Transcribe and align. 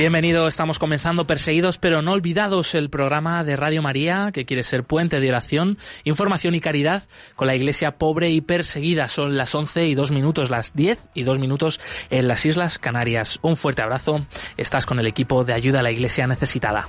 Bienvenido, 0.00 0.48
estamos 0.48 0.78
comenzando 0.78 1.26
Perseguidos 1.26 1.76
pero 1.76 2.00
no 2.00 2.12
olvidados, 2.12 2.74
el 2.74 2.88
programa 2.88 3.44
de 3.44 3.54
Radio 3.54 3.82
María 3.82 4.30
que 4.32 4.46
quiere 4.46 4.62
ser 4.62 4.82
puente 4.82 5.20
de 5.20 5.28
oración, 5.28 5.76
información 6.04 6.54
y 6.54 6.60
caridad 6.60 7.02
con 7.36 7.46
la 7.46 7.54
iglesia 7.54 7.98
pobre 7.98 8.30
y 8.30 8.40
perseguida. 8.40 9.10
Son 9.10 9.36
las 9.36 9.54
11 9.54 9.88
y 9.88 9.94
2 9.94 10.10
minutos, 10.10 10.48
las 10.48 10.72
10 10.72 10.98
y 11.12 11.24
2 11.24 11.38
minutos 11.38 11.80
en 12.08 12.28
las 12.28 12.46
Islas 12.46 12.78
Canarias. 12.78 13.40
Un 13.42 13.58
fuerte 13.58 13.82
abrazo, 13.82 14.24
estás 14.56 14.86
con 14.86 14.98
el 15.00 15.06
equipo 15.06 15.44
de 15.44 15.52
ayuda 15.52 15.80
a 15.80 15.82
la 15.82 15.90
iglesia 15.90 16.26
necesitada. 16.26 16.88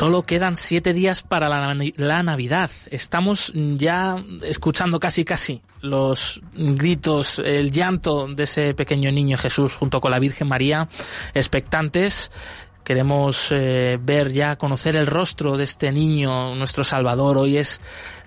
Solo 0.00 0.22
quedan 0.22 0.56
siete 0.56 0.94
días 0.94 1.22
para 1.22 1.50
la, 1.50 2.22
Navidad. 2.22 2.70
Estamos 2.90 3.52
ya 3.54 4.16
escuchando 4.40 4.98
casi 4.98 5.26
casi 5.26 5.60
los 5.82 6.40
gritos, 6.54 7.38
el 7.44 7.70
llanto 7.70 8.26
de 8.26 8.44
ese 8.44 8.72
pequeño 8.72 9.12
niño 9.12 9.36
Jesús 9.36 9.74
junto 9.74 10.00
con 10.00 10.10
la 10.10 10.18
Virgen 10.18 10.48
María, 10.48 10.88
expectantes. 11.34 12.30
Queremos 12.82 13.48
eh, 13.50 13.98
ver 14.00 14.32
ya, 14.32 14.56
conocer 14.56 14.96
el 14.96 15.06
rostro 15.06 15.58
de 15.58 15.64
este 15.64 15.92
niño, 15.92 16.54
nuestro 16.54 16.82
Salvador. 16.82 17.36
Hoy 17.36 17.58
es 17.58 17.82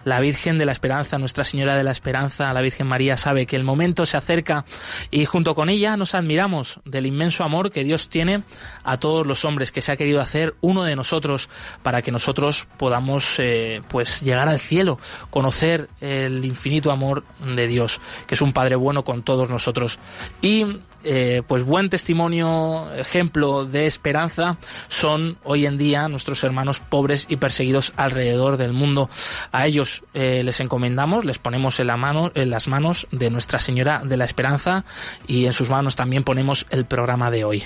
la 0.06 0.20
Virgen 0.20 0.58
de 0.58 0.66
la 0.66 0.72
Esperanza, 0.72 1.18
Nuestra 1.18 1.44
Señora 1.44 1.76
de 1.76 1.84
la 1.84 1.92
Esperanza, 1.92 2.54
la 2.54 2.62
Virgen 2.62 2.88
María 2.88 3.18
sabe 3.18 3.46
que 3.46 3.56
el 3.56 3.64
momento 3.64 4.06
se 4.06 4.18
acerca 4.18 4.66
y 5.12 5.26
junto 5.26 5.56
con 5.56 5.70
ella 5.70 5.98
nos 5.98 6.16
admiramos 6.16 6.80
del 6.86 7.06
inmenso 7.06 7.44
amor 7.44 7.72
que 7.72 7.84
Dios 7.84 8.10
tiene 8.10 8.44
a 8.84 8.98
todos 8.98 9.26
los 9.26 9.46
hombres, 9.46 9.72
que 9.72 9.82
se 9.82 9.92
ha 9.92 9.98
querido 9.98 10.22
hacer 10.22 10.56
uno 10.62 10.84
de 10.84 10.96
nosotros 10.96 11.50
para 11.82 12.02
que 12.02 12.12
nosotros 12.12 12.68
podamos 12.78 13.36
eh, 13.40 13.82
pues 13.90 14.22
llegar 14.22 14.50
al 14.50 14.60
cielo, 14.60 15.00
conocer 15.30 15.90
el 16.02 16.44
infinito 16.46 16.92
amor 16.92 17.24
de 17.56 17.68
Dios, 17.68 18.02
que 18.28 18.36
es 18.36 18.42
un 18.42 18.54
Padre 18.54 18.76
bueno 18.76 19.04
con 19.04 19.24
todos 19.24 19.50
nosotros. 19.50 20.00
Y 20.42 20.66
eh, 21.06 21.42
pues 21.48 21.64
buen 21.64 21.90
testimonio, 21.90 22.90
ejemplo 22.96 23.66
de 23.66 23.88
esperanza 23.88 24.58
son 24.88 25.38
hoy 25.44 25.66
en 25.66 25.78
día 25.78 26.08
nuestros 26.08 26.44
hermanos 26.46 26.80
pobres 26.80 27.26
y 27.28 27.36
perseguidos 27.36 27.92
alrededor 27.98 28.56
del 28.56 28.72
mundo. 28.72 29.10
A 29.52 29.68
ellos 29.68 29.93
eh, 30.14 30.42
les 30.44 30.60
encomendamos, 30.60 31.26
les 31.26 31.38
ponemos 31.38 31.80
en, 31.80 31.88
la 31.88 31.98
mano, 31.98 32.32
en 32.36 32.50
las 32.50 32.68
manos 32.68 33.08
de 33.12 33.30
Nuestra 33.30 33.60
Señora 33.60 34.02
de 34.04 34.18
la 34.18 34.26
Esperanza 34.26 34.86
y 35.28 35.46
en 35.46 35.54
sus 35.54 35.70
manos 35.70 35.96
también 35.96 36.24
ponemos 36.24 36.66
el 36.70 36.86
programa 36.86 37.30
de 37.30 37.44
hoy. 37.44 37.64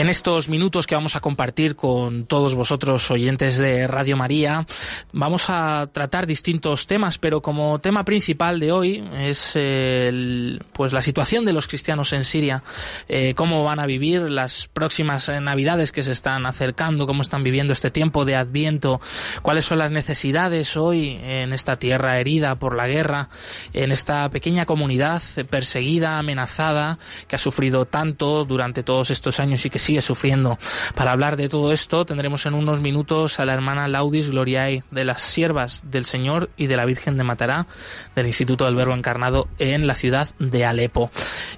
En 0.00 0.08
estos 0.08 0.48
minutos 0.48 0.86
que 0.86 0.94
vamos 0.94 1.14
a 1.14 1.20
compartir 1.20 1.76
con 1.76 2.24
todos 2.24 2.54
vosotros 2.54 3.10
oyentes 3.10 3.58
de 3.58 3.86
Radio 3.86 4.16
María, 4.16 4.66
vamos 5.12 5.50
a 5.50 5.90
tratar 5.92 6.26
distintos 6.26 6.86
temas, 6.86 7.18
pero 7.18 7.42
como 7.42 7.80
tema 7.80 8.02
principal 8.02 8.60
de 8.60 8.72
hoy 8.72 9.04
es 9.18 9.56
el, 9.56 10.64
pues 10.72 10.94
la 10.94 11.02
situación 11.02 11.44
de 11.44 11.52
los 11.52 11.68
cristianos 11.68 12.14
en 12.14 12.24
Siria, 12.24 12.62
eh, 13.10 13.34
cómo 13.34 13.62
van 13.62 13.78
a 13.78 13.84
vivir 13.84 14.30
las 14.30 14.68
próximas 14.68 15.28
eh, 15.28 15.38
Navidades 15.38 15.92
que 15.92 16.02
se 16.02 16.12
están 16.12 16.46
acercando, 16.46 17.06
cómo 17.06 17.20
están 17.20 17.42
viviendo 17.42 17.74
este 17.74 17.90
tiempo 17.90 18.24
de 18.24 18.36
Adviento, 18.36 19.02
cuáles 19.42 19.66
son 19.66 19.76
las 19.76 19.90
necesidades 19.90 20.78
hoy 20.78 21.20
en 21.22 21.52
esta 21.52 21.76
tierra 21.76 22.18
herida 22.18 22.54
por 22.54 22.74
la 22.74 22.88
guerra, 22.88 23.28
en 23.74 23.92
esta 23.92 24.30
pequeña 24.30 24.64
comunidad 24.64 25.20
perseguida, 25.50 26.18
amenazada, 26.18 26.98
que 27.28 27.36
ha 27.36 27.38
sufrido 27.38 27.84
tanto 27.84 28.46
durante 28.46 28.82
todos 28.82 29.10
estos 29.10 29.40
años 29.40 29.66
y 29.66 29.68
que 29.68 29.78
sigue 29.78 29.89
sufriendo. 30.00 30.58
Para 30.94 31.12
hablar 31.12 31.36
de 31.36 31.48
todo 31.48 31.72
esto 31.72 32.04
tendremos 32.04 32.46
en 32.46 32.54
unos 32.54 32.80
minutos 32.80 33.40
a 33.40 33.44
la 33.44 33.54
hermana 33.54 33.88
Laudis 33.88 34.30
Gloriae 34.30 34.84
de 34.90 35.04
las 35.04 35.22
Siervas 35.22 35.82
del 35.90 36.04
Señor 36.04 36.50
y 36.56 36.66
de 36.66 36.76
la 36.76 36.84
Virgen 36.84 37.16
de 37.16 37.24
Matará 37.24 37.66
del 38.14 38.26
Instituto 38.26 38.64
del 38.64 38.76
Verbo 38.76 38.94
Encarnado 38.94 39.48
en 39.58 39.86
la 39.86 39.94
ciudad 39.94 40.28
de 40.38 40.64
Alepo. 40.64 41.10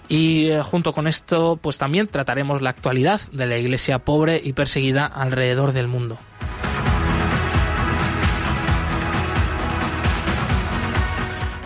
Y 0.09 0.51
eh, 0.51 0.63
junto 0.63 0.93
con 0.93 1.07
esto 1.07 1.59
pues 1.61 1.79
también 1.79 2.09
trataremos 2.09 2.63
la 2.63 2.71
actualidad 2.71 3.21
de 3.33 3.47
la 3.47 3.59
iglesia 3.59 3.99
pobre 3.99 4.41
y 4.43 4.53
perseguida 4.55 5.07
alrededor 5.07 5.73
del 5.73 5.89
mundo. 5.89 6.19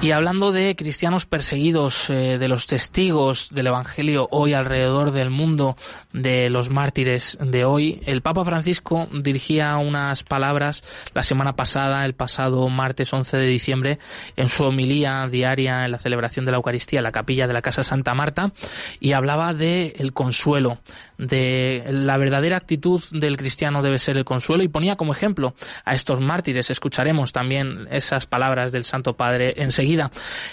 Y 0.03 0.11
hablando 0.11 0.53
de 0.53 0.77
cristianos 0.77 1.25
perseguidos, 1.25 2.11
eh, 2.11 2.37
de 2.39 2.49
los 2.49 2.67
testigos 2.67 3.49
del 3.51 3.69
Evangelio 3.69 4.29
hoy 4.31 4.53
alrededor 4.53 5.11
del 5.11 5.31
mundo, 5.31 5.77
de 6.13 6.51
los 6.51 6.69
mártires 6.69 7.39
de 7.41 7.65
hoy, 7.65 8.03
el 8.05 8.21
Papa 8.21 8.45
Francisco 8.45 9.09
dirigía 9.11 9.75
unas 9.79 10.23
palabras 10.23 10.85
la 11.15 11.23
semana 11.23 11.57
pasada, 11.57 12.05
el 12.05 12.15
pasado 12.15 12.69
martes 12.69 13.11
11 13.11 13.39
de 13.39 13.47
diciembre, 13.47 13.99
en 14.37 14.51
su 14.51 14.65
homilía 14.65 15.27
diaria 15.29 15.87
en 15.87 15.93
la 15.93 15.99
celebración 15.99 16.45
de 16.45 16.51
la 16.51 16.59
Eucaristía 16.59 17.01
en 17.01 17.05
la 17.05 17.13
capilla 17.13 17.47
de 17.47 17.55
la 17.55 17.63
Casa 17.63 17.83
Santa 17.83 18.15
Marta, 18.15 18.53
y 19.01 19.13
hablaba 19.13 19.55
de 19.55 19.95
el 19.99 20.13
consuelo, 20.13 20.79
de 21.17 21.85
la 21.89 22.19
verdadera 22.19 22.59
actitud 22.59 23.03
del 23.13 23.39
cristiano 23.39 23.81
debe 23.83 23.99
ser 23.99 24.19
el 24.19 24.27
consuelo, 24.27 24.63
y 24.63 24.69
ponía 24.69 24.97
como 24.97 25.13
ejemplo 25.13 25.55
a 25.87 25.95
estos 25.95 26.21
mártires. 26.21 26.71
Escucharemos 26.71 27.33
también 27.33 27.89
esas 27.91 28.27
palabras 28.27 28.73
del 28.73 28.85
Santo 28.85 29.15
Padre 29.17 29.55
enseguida 29.57 29.86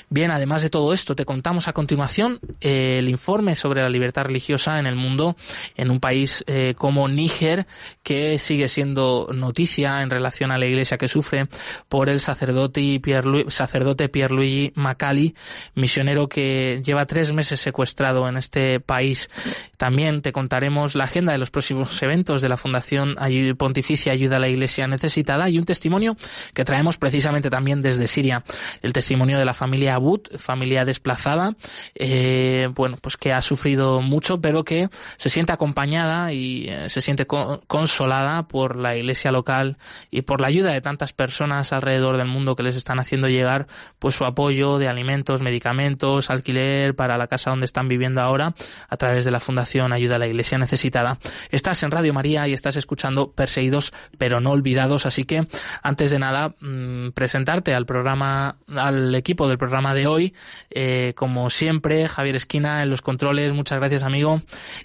Bien, 0.10 0.32
además 0.32 0.62
de 0.62 0.70
todo 0.70 0.94
esto, 0.94 1.16
te 1.16 1.26
contamos 1.26 1.68
a 1.68 1.74
continuación 1.74 2.40
eh, 2.62 2.98
el 3.00 3.10
informe 3.10 3.56
sobre 3.56 3.82
la 3.82 3.90
libertad 3.90 4.26
religiosa 4.26 4.80
en 4.80 4.86
el 4.86 4.96
mundo 4.96 5.36
en 5.76 5.90
un 5.90 6.00
país 6.00 6.44
eh, 6.48 6.76
como 6.78 7.08
Níger, 7.08 7.66
que 8.04 8.38
sigue 8.38 8.68
siendo 8.68 9.30
noticia 9.34 10.02
en 10.02 10.10
relación 10.10 10.52
a 10.52 10.58
la 10.58 10.66
iglesia 10.66 10.98
que 10.98 11.08
sufre 11.08 11.48
por 11.90 12.10
el 12.10 12.20
sacerdote 12.20 13.00
Pierluigi, 13.00 13.50
sacerdote 13.50 14.10
Pierluigi 14.10 14.72
Macali, 14.76 15.36
misionero 15.76 16.28
que 16.28 16.82
lleva 16.86 17.06
tres 17.06 17.34
meses 17.34 17.60
secuestrado 17.60 18.28
en 18.28 18.38
este 18.38 18.80
país. 18.80 19.30
También 19.78 20.22
te 20.22 20.32
contaremos 20.32 20.96
la 20.96 21.06
agenda 21.06 21.32
de 21.32 21.38
los 21.38 21.50
próximos 21.50 22.02
eventos 22.04 22.42
de 22.42 22.50
la 22.50 22.58
Fundación 22.58 23.16
Pontificia 23.58 24.12
Ayuda 24.12 24.38
a 24.38 24.40
la 24.40 24.50
Iglesia 24.50 24.88
Necesitada 24.88 25.50
y 25.50 25.58
un 25.58 25.66
testimonio 25.66 26.18
que 26.54 26.66
traemos 26.66 26.98
precisamente 26.98 27.50
también 27.50 27.82
desde 27.82 28.08
Siria. 28.08 28.44
El 28.82 28.94
testimonio 28.94 29.23
de 29.32 29.46
la 29.46 29.54
familia 29.54 29.96
Abud, 29.96 30.22
familia 30.38 30.86
desplazada, 30.86 31.56
eh, 31.96 32.70
bueno, 32.76 32.98
pues 33.02 33.18
que 33.18 33.32
ha 33.34 33.42
sufrido 33.42 34.02
mucho, 34.02 34.42
pero 34.42 34.64
que 34.64 34.90
se 35.18 35.30
siente 35.30 35.54
acompañada 35.54 36.34
y 36.34 36.68
eh, 36.70 36.90
se 36.90 37.02
siente 37.02 37.26
consolada 37.26 38.48
por 38.48 38.76
la 38.76 38.96
iglesia 38.96 39.32
local 39.32 39.78
y 40.12 40.24
por 40.24 40.42
la 40.42 40.48
ayuda 40.48 40.72
de 40.74 40.82
tantas 40.82 41.14
personas 41.14 41.74
alrededor 41.74 42.18
del 42.18 42.28
mundo 42.28 42.56
que 42.56 42.64
les 42.64 42.76
están 42.76 43.00
haciendo 43.00 43.28
llegar 43.28 43.68
pues 44.00 44.16
su 44.16 44.26
apoyo 44.26 44.78
de 44.78 44.88
alimentos, 44.88 45.42
medicamentos, 45.42 46.30
alquiler 46.30 46.96
para 46.96 47.18
la 47.18 47.28
casa 47.28 47.50
donde 47.50 47.66
están 47.66 47.88
viviendo 47.88 48.22
ahora 48.22 48.54
a 48.90 48.98
través 48.98 49.26
de 49.26 49.32
la 49.32 49.40
Fundación 49.40 49.94
Ayuda 49.94 50.16
a 50.16 50.20
la 50.20 50.28
Iglesia 50.28 50.58
Necesitada. 50.58 51.18
Estás 51.50 51.82
en 51.84 51.92
Radio 51.92 52.14
María 52.14 52.48
y 52.48 52.54
estás 52.54 52.76
escuchando 52.76 53.32
Perseguidos 53.32 53.94
pero 54.18 54.40
no 54.40 54.52
olvidados, 54.52 55.06
así 55.06 55.26
que 55.26 55.48
antes 55.82 56.12
de 56.12 56.20
nada 56.20 56.56
mm, 56.60 57.12
presentarte 57.12 57.74
al 57.74 57.86
programa, 57.86 58.58
al 58.76 59.13
equipo 59.16 59.48
del 59.48 59.58
programa 59.58 59.94
de 59.94 60.08
hoy. 60.08 60.34
Eh, 60.70 61.14
como 61.16 61.50
siempre, 61.50 62.08
Javier 62.08 62.36
Esquina 62.36 62.84
en 62.84 62.90
los 62.90 63.02
controles, 63.02 63.54
muchas 63.54 63.80
gracias 63.80 64.04
amigo. 64.04 64.42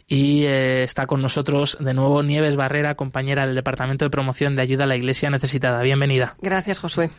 Y 0.07 0.45
eh, 0.45 0.83
está 0.83 1.07
con 1.07 1.23
nosotros 1.23 1.77
de 1.81 1.95
nuevo 1.95 2.23
Nieves 2.23 2.57
Barrera, 2.57 2.95
compañera 2.95 3.47
del 3.47 3.55
Departamento 3.55 4.05
de 4.05 4.11
Promoción 4.11 4.57
de 4.57 4.63
Ayuda 4.63 4.85
a 4.85 4.87
la 4.87 4.97
Iglesia 4.97 5.31
Necesitada. 5.31 5.83
Bienvenida. 5.83 6.35
Gracias, 6.41 6.79
Josué. 6.79 7.11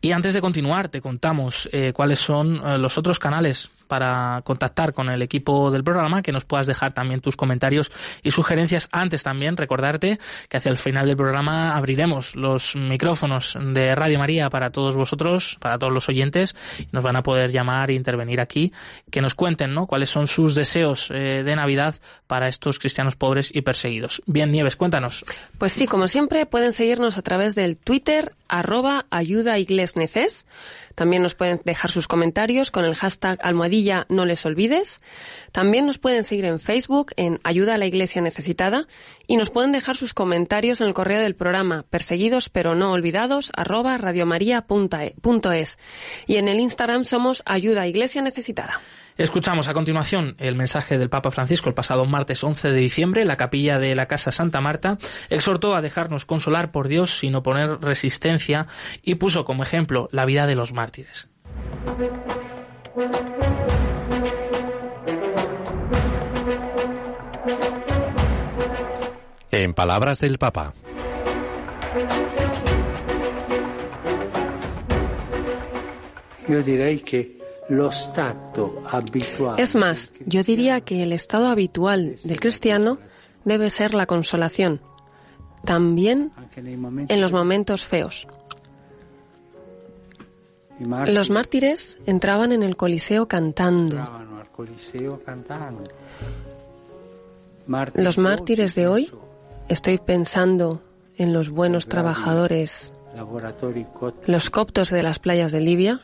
Y 0.00 0.12
antes 0.12 0.34
de 0.34 0.40
continuar, 0.40 0.88
te 0.88 1.00
contamos 1.00 1.68
eh, 1.72 1.92
cuáles 1.94 2.18
son 2.18 2.60
los 2.80 2.98
otros 2.98 3.18
canales 3.18 3.70
para 3.84 4.42
contactar 4.44 4.92
con 4.92 5.08
el 5.10 5.22
equipo 5.22 5.70
del 5.70 5.84
programa, 5.84 6.22
que 6.22 6.32
nos 6.32 6.44
puedas 6.44 6.66
dejar 6.66 6.92
también 6.92 7.20
tus 7.20 7.36
comentarios 7.36 7.92
y 8.22 8.30
sugerencias. 8.30 8.88
Antes 8.92 9.22
también 9.22 9.56
recordarte 9.56 10.18
que 10.48 10.56
hacia 10.56 10.70
el 10.70 10.78
final 10.78 11.06
del 11.06 11.16
programa 11.16 11.76
abriremos 11.76 12.36
los 12.36 12.76
micrófonos 12.76 13.56
de 13.60 13.94
Radio 13.94 14.18
María 14.18 14.50
para 14.50 14.70
todos 14.70 14.96
vosotros, 14.96 15.56
para 15.60 15.78
todos 15.78 15.92
los 15.92 16.08
oyentes, 16.08 16.56
nos 16.92 17.04
van 17.04 17.16
a 17.16 17.22
poder 17.22 17.50
llamar 17.50 17.90
e 17.90 17.94
intervenir 17.94 18.40
aquí, 18.40 18.72
que 19.10 19.20
nos 19.20 19.34
cuenten 19.34 19.74
¿no? 19.74 19.86
cuáles 19.86 20.10
son 20.10 20.26
sus 20.26 20.54
deseos 20.54 21.10
eh, 21.10 21.42
de 21.44 21.56
Navidad 21.56 21.96
para 22.26 22.48
estos 22.48 22.78
cristianos 22.78 23.16
pobres 23.16 23.54
y 23.54 23.62
perseguidos. 23.62 24.22
Bien, 24.26 24.50
Nieves, 24.50 24.76
cuéntanos. 24.76 25.24
Pues 25.58 25.72
sí, 25.72 25.86
como 25.86 26.08
siempre, 26.08 26.46
pueden 26.46 26.72
seguirnos 26.72 27.18
a 27.18 27.22
través 27.22 27.54
del 27.54 27.76
Twitter, 27.76 28.34
arroba 28.48 29.06
ayuda 29.10 29.58
También 30.94 31.22
nos 31.22 31.34
pueden 31.34 31.60
dejar 31.64 31.90
sus 31.90 32.08
comentarios 32.08 32.70
con 32.70 32.84
el 32.84 32.94
hashtag 32.94 33.38
almohadilla 33.42 34.06
no 34.08 34.24
les 34.24 34.44
olvides. 34.46 35.00
También 35.52 35.86
nos 35.86 35.98
pueden 35.98 36.24
seguir 36.24 36.44
en 36.44 36.60
Facebook 36.60 37.12
en 37.16 37.40
Ayuda 37.44 37.74
a 37.74 37.78
la 37.78 37.86
Iglesia 37.86 38.22
Necesitada 38.22 38.86
y 39.26 39.36
nos 39.36 39.50
pueden 39.50 39.72
dejar 39.72 39.96
sus 39.96 40.14
comentarios 40.14 40.80
en 40.80 40.88
el 40.88 40.94
correo 40.94 41.20
del 41.20 41.34
programa 41.34 41.84
perseguidos 41.90 42.48
pero 42.48 42.74
no 42.74 42.92
olvidados 42.92 43.52
arroba 43.56 43.98
radiomaria.es 43.98 45.78
y 46.26 46.36
en 46.36 46.48
el 46.48 46.60
Instagram 46.60 47.04
somos 47.04 47.42
Ayuda 47.46 47.82
a 47.82 47.86
Iglesia 47.86 48.22
Necesitada. 48.22 48.80
Escuchamos 49.16 49.68
a 49.68 49.74
continuación 49.74 50.34
el 50.38 50.56
mensaje 50.56 50.98
del 50.98 51.08
Papa 51.08 51.30
Francisco 51.30 51.68
el 51.68 51.74
pasado 51.74 52.04
martes 52.04 52.42
11 52.42 52.72
de 52.72 52.80
diciembre. 52.80 53.24
La 53.24 53.36
capilla 53.36 53.78
de 53.78 53.94
la 53.94 54.06
Casa 54.06 54.32
Santa 54.32 54.60
Marta 54.60 54.98
exhortó 55.30 55.76
a 55.76 55.82
dejarnos 55.82 56.24
consolar 56.24 56.72
por 56.72 56.88
Dios 56.88 57.16
sin 57.18 57.36
oponer 57.36 57.80
resistencia 57.80 58.66
y 59.02 59.14
puso 59.14 59.44
como 59.44 59.62
ejemplo 59.62 60.08
la 60.10 60.24
vida 60.24 60.46
de 60.46 60.56
los 60.56 60.72
mártires. 60.72 61.28
En 69.52 69.74
palabras 69.74 70.18
del 70.18 70.38
Papa. 70.38 70.74
Yo 76.48 76.62
diré 76.64 77.00
que 77.02 77.43
es 79.56 79.74
más, 79.74 80.12
yo 80.26 80.42
diría 80.42 80.80
que 80.82 81.02
el 81.02 81.12
estado 81.12 81.48
habitual 81.48 82.16
del 82.22 82.40
cristiano 82.40 82.98
debe 83.44 83.70
ser 83.70 83.94
la 83.94 84.06
consolación, 84.06 84.80
también 85.64 86.32
en 86.56 87.20
los 87.20 87.32
momentos 87.32 87.86
feos. 87.86 88.26
Los 90.78 91.30
mártires 91.30 91.98
entraban 92.06 92.52
en 92.52 92.62
el 92.62 92.76
Coliseo 92.76 93.28
cantando. 93.28 94.04
Los 97.94 98.18
mártires 98.18 98.74
de 98.74 98.88
hoy, 98.88 99.10
estoy 99.68 99.98
pensando 99.98 100.82
en 101.16 101.32
los 101.32 101.48
buenos 101.48 101.88
trabajadores 101.88 102.93
los 104.26 104.50
coptos 104.50 104.90
de 104.90 105.02
las 105.02 105.18
playas 105.18 105.52
de 105.52 105.60
Libia, 105.60 106.00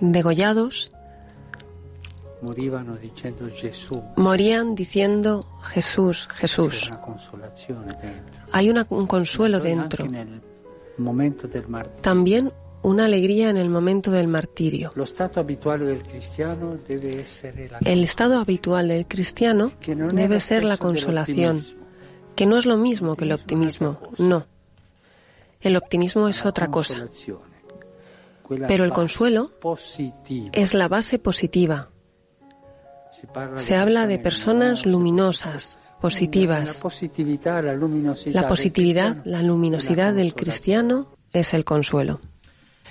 degollados, 0.00 0.92
morían 4.16 4.74
diciendo 4.74 5.46
Jesús, 5.62 6.28
Jesús. 6.34 6.90
Hay 8.52 8.70
un 8.70 9.06
consuelo 9.06 9.60
dentro. 9.60 10.06
También 12.00 12.52
una 12.82 13.04
alegría 13.04 13.50
en 13.50 13.58
el 13.58 13.68
momento 13.68 14.10
del 14.10 14.26
martirio. 14.28 14.92
El 14.96 15.02
estado 18.04 18.38
habitual 18.38 18.88
del 18.88 19.06
cristiano 19.06 19.72
debe 20.12 20.40
ser 20.40 20.64
la 20.64 20.76
consolación 20.76 21.60
que 22.34 22.46
no 22.46 22.56
es 22.56 22.66
lo 22.66 22.76
mismo 22.76 23.16
que 23.16 23.24
el 23.24 23.32
optimismo, 23.32 23.98
no. 24.18 24.46
El 25.60 25.76
optimismo 25.76 26.28
es 26.28 26.44
otra 26.46 26.70
cosa. 26.70 27.08
Pero 28.48 28.84
el 28.84 28.92
consuelo 28.92 29.52
es 30.52 30.74
la 30.74 30.88
base 30.88 31.18
positiva. 31.18 31.90
Se 33.56 33.76
habla 33.76 34.06
de 34.06 34.18
personas 34.18 34.86
luminosas, 34.86 35.78
positivas. 36.00 36.76
La 38.26 38.48
positividad, 38.48 39.16
la 39.24 39.42
luminosidad 39.42 40.14
del 40.14 40.34
cristiano 40.34 41.08
es 41.32 41.54
el 41.54 41.64
consuelo. 41.64 42.20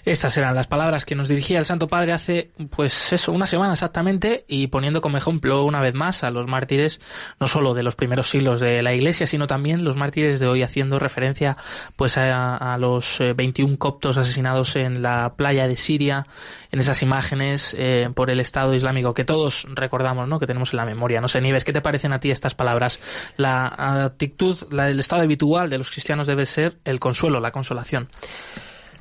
Estas 0.10 0.36
eran 0.38 0.56
las 0.56 0.66
palabras 0.66 1.06
que 1.06 1.14
nos 1.14 1.28
dirigía 1.28 1.60
el 1.60 1.66
Santo 1.66 1.86
Padre 1.86 2.14
hace, 2.14 2.50
pues 2.72 3.14
eso, 3.14 3.32
una 3.32 3.46
semana 3.46 3.74
exactamente, 3.74 4.44
y 4.48 4.66
poniendo 4.66 5.02
como 5.02 5.18
ejemplo 5.18 5.64
una 5.64 5.82
vez 5.82 5.94
más 5.94 6.24
a 6.24 6.32
los 6.32 6.48
mártires, 6.48 7.00
no 7.40 7.48
solo 7.48 7.76
de 7.76 7.84
los 7.84 7.96
primeros 7.96 8.28
siglos 8.28 8.60
de 8.60 8.82
la 8.82 8.92
Iglesia, 8.92 9.28
sino 9.28 9.46
también 9.46 9.84
los 9.84 9.98
mártires 9.98 10.40
de 10.40 10.48
hoy, 10.48 10.64
haciendo 10.64 10.98
referencia 10.98 11.58
pues 11.96 12.18
a, 12.18 12.76
los 12.80 13.20
21 13.36 13.72
eh, 13.72 13.78
coptos 13.78 14.18
asesinados 14.18 14.76
en 14.78 15.04
la 15.04 15.36
playa 15.36 15.68
de 15.68 15.76
Siria, 15.76 16.26
en 16.72 16.80
esas 16.80 17.04
imágenes 17.04 17.76
eh, 17.78 18.10
por 18.16 18.32
el 18.32 18.40
Estado 18.40 18.74
Islámico 18.74 19.14
que 19.14 19.26
todos 19.26 19.68
recordamos, 19.70 20.28
¿no? 20.28 20.40
Que 20.40 20.48
tenemos 20.48 20.74
en 20.74 20.78
la 20.78 20.86
memoria. 20.86 21.22
No 21.22 21.28
sé, 21.28 21.40
Nieves, 21.40 21.64
¿qué 21.64 21.72
te 21.72 21.82
parecen 21.82 22.14
a 22.14 22.20
ti 22.20 22.32
estas 22.32 22.56
palabras? 22.56 23.00
La 23.38 23.68
actitud, 24.06 24.58
la, 24.72 24.90
el 24.90 25.00
estado 25.00 25.22
habitual 25.22 25.70
de 25.70 25.78
los 25.78 25.92
cristianos 25.92 26.26
debe 26.26 26.48
ser 26.48 26.80
el 26.84 27.00
consuelo, 27.00 27.40
la 27.40 27.52
consolación. 27.52 28.10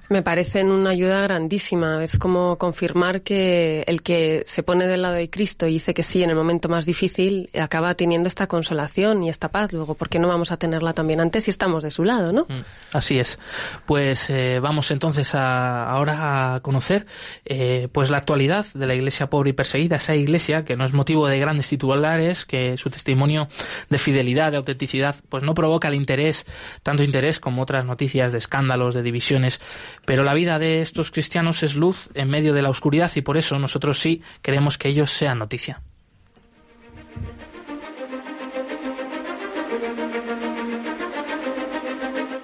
Me 0.08 0.22
parecen 0.22 0.70
una 0.70 0.90
ayuda 0.90 1.20
grandísima. 1.20 2.02
Es 2.02 2.18
como 2.18 2.56
confirmar 2.56 3.20
que 3.22 3.84
el 3.86 4.02
que 4.02 4.42
se 4.46 4.62
pone 4.62 4.86
del 4.86 5.02
lado 5.02 5.14
de 5.14 5.28
Cristo 5.28 5.66
y 5.66 5.74
dice 5.74 5.92
que 5.92 6.02
sí 6.02 6.22
en 6.22 6.30
el 6.30 6.36
momento 6.36 6.68
más 6.68 6.86
difícil 6.86 7.50
acaba 7.60 7.94
teniendo 7.94 8.26
esta 8.26 8.46
consolación 8.46 9.22
y 9.22 9.28
esta 9.28 9.50
paz 9.50 9.72
luego. 9.72 9.94
¿Por 9.94 10.08
qué 10.08 10.18
no 10.18 10.28
vamos 10.28 10.50
a 10.50 10.56
tenerla 10.56 10.94
también 10.94 11.20
antes 11.20 11.44
si 11.44 11.50
estamos 11.50 11.82
de 11.82 11.90
su 11.90 12.04
lado, 12.04 12.32
no? 12.32 12.46
Mm, 12.48 12.64
así 12.92 13.18
es. 13.18 13.38
Pues 13.84 14.30
eh, 14.30 14.60
vamos 14.60 14.90
entonces 14.90 15.34
a, 15.34 15.90
ahora 15.90 16.54
a 16.54 16.60
conocer 16.60 17.06
eh, 17.44 17.88
pues 17.92 18.08
la 18.08 18.16
actualidad 18.16 18.64
de 18.72 18.86
la 18.86 18.94
Iglesia 18.94 19.28
pobre 19.28 19.50
y 19.50 19.52
perseguida, 19.52 19.96
esa 19.96 20.14
Iglesia 20.14 20.64
que 20.64 20.76
no 20.76 20.84
es 20.84 20.94
motivo 20.94 21.26
de 21.26 21.38
grandes 21.38 21.68
titulares, 21.68 22.46
que 22.46 22.78
su 22.78 22.88
testimonio 22.88 23.48
de 23.90 23.98
fidelidad, 23.98 24.52
de 24.52 24.56
autenticidad, 24.56 25.16
pues 25.28 25.42
no 25.42 25.54
provoca 25.54 25.88
el 25.88 25.94
interés, 25.94 26.46
tanto 26.82 27.02
interés 27.02 27.40
como 27.40 27.62
otras 27.62 27.84
noticias 27.84 28.32
de 28.32 28.38
escándalos, 28.38 28.94
de 28.94 29.02
divisiones 29.02 29.60
pero 30.04 30.24
la 30.24 30.34
vida 30.34 30.58
de 30.58 30.80
estos 30.80 31.10
cristianos 31.10 31.62
es 31.62 31.76
luz 31.76 32.08
en 32.14 32.28
medio 32.28 32.54
de 32.54 32.62
la 32.62 32.70
oscuridad 32.70 33.10
y 33.14 33.22
por 33.22 33.36
eso 33.36 33.58
nosotros 33.58 33.98
sí 33.98 34.22
queremos 34.42 34.78
que 34.78 34.88
ellos 34.88 35.10
sean 35.10 35.38
noticia. 35.38 35.82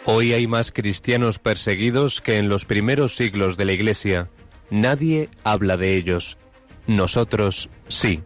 Hoy 0.06 0.34
hay 0.34 0.46
más 0.46 0.70
cristianos 0.70 1.38
perseguidos 1.38 2.20
que 2.20 2.36
en 2.36 2.50
los 2.50 2.66
primeros 2.66 3.16
siglos 3.16 3.56
de 3.56 3.64
la 3.64 3.72
Iglesia. 3.72 4.28
Nadie 4.68 5.30
habla 5.44 5.78
de 5.78 5.96
ellos. 5.96 6.36
Nosotros 6.86 7.70
sí. 7.88 8.22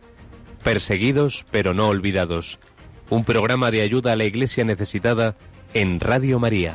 Perseguidos 0.65 1.47
pero 1.53 1.75
no 1.75 1.87
olvidados. 1.87 2.59
Un 3.11 3.25
programa 3.25 3.71
de 3.71 3.83
ayuda 3.83 4.13
a 4.13 4.17
la 4.17 4.25
Iglesia 4.25 4.65
necesitada 4.65 5.37
en 5.73 6.01
Radio 6.01 6.41
María. 6.41 6.75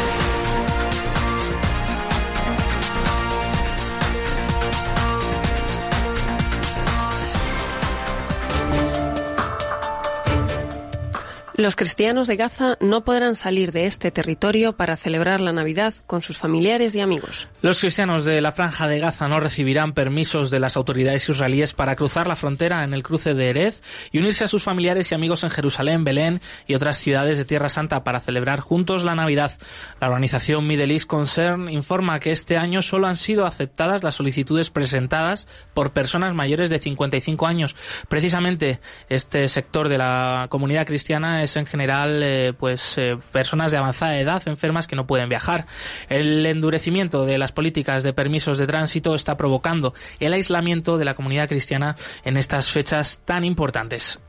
Los 11.61 11.75
cristianos 11.75 12.27
de 12.27 12.37
Gaza 12.37 12.75
no 12.81 13.03
podrán 13.03 13.35
salir 13.35 13.71
de 13.71 13.85
este 13.85 14.09
territorio 14.09 14.75
para 14.75 14.97
celebrar 14.97 15.39
la 15.39 15.51
Navidad 15.51 15.93
con 16.07 16.23
sus 16.23 16.39
familiares 16.39 16.95
y 16.95 17.01
amigos. 17.01 17.47
Los 17.61 17.79
cristianos 17.79 18.25
de 18.25 18.41
la 18.41 18.51
franja 18.51 18.87
de 18.87 18.97
Gaza 18.97 19.27
no 19.27 19.39
recibirán 19.39 19.93
permisos 19.93 20.49
de 20.49 20.59
las 20.59 20.75
autoridades 20.75 21.29
israelíes 21.29 21.73
para 21.73 21.95
cruzar 21.95 22.25
la 22.25 22.35
frontera 22.35 22.83
en 22.83 22.95
el 22.95 23.03
cruce 23.03 23.35
de 23.35 23.51
Erez 23.51 23.83
y 24.11 24.17
unirse 24.17 24.43
a 24.43 24.47
sus 24.47 24.63
familiares 24.63 25.11
y 25.11 25.15
amigos 25.15 25.43
en 25.43 25.51
Jerusalén, 25.51 26.03
Belén 26.03 26.41
y 26.65 26.73
otras 26.73 26.97
ciudades 26.97 27.37
de 27.37 27.45
Tierra 27.45 27.69
Santa 27.69 28.03
para 28.03 28.21
celebrar 28.21 28.59
juntos 28.59 29.03
la 29.03 29.13
Navidad. 29.13 29.51
La 29.99 30.07
organización 30.07 30.65
Middle 30.65 30.91
East 30.91 31.05
Concern 31.05 31.69
informa 31.69 32.19
que 32.19 32.31
este 32.31 32.57
año 32.57 32.81
solo 32.81 33.05
han 33.05 33.17
sido 33.17 33.45
aceptadas 33.45 34.01
las 34.01 34.15
solicitudes 34.15 34.71
presentadas 34.71 35.47
por 35.75 35.93
personas 35.93 36.33
mayores 36.33 36.71
de 36.71 36.79
55 36.79 37.45
años. 37.45 37.75
Precisamente 38.09 38.79
este 39.09 39.47
sector 39.47 39.89
de 39.89 39.99
la 39.99 40.47
comunidad 40.49 40.87
cristiana 40.87 41.43
es 41.43 41.50
en 41.55 41.65
general 41.65 42.21
eh, 42.23 42.53
pues 42.57 42.97
eh, 42.97 43.17
personas 43.31 43.71
de 43.71 43.77
avanzada 43.77 44.17
edad 44.17 44.41
enfermas 44.47 44.87
que 44.87 44.95
no 44.95 45.07
pueden 45.07 45.29
viajar. 45.29 45.65
El 46.09 46.45
endurecimiento 46.45 47.25
de 47.25 47.37
las 47.37 47.51
políticas 47.51 48.03
de 48.03 48.13
permisos 48.13 48.57
de 48.57 48.67
tránsito 48.67 49.15
está 49.15 49.37
provocando 49.37 49.93
el 50.19 50.33
aislamiento 50.33 50.97
de 50.97 51.05
la 51.05 51.13
comunidad 51.13 51.47
cristiana 51.47 51.95
en 52.23 52.37
estas 52.37 52.69
fechas 52.69 53.21
tan 53.25 53.43
importantes. 53.43 54.19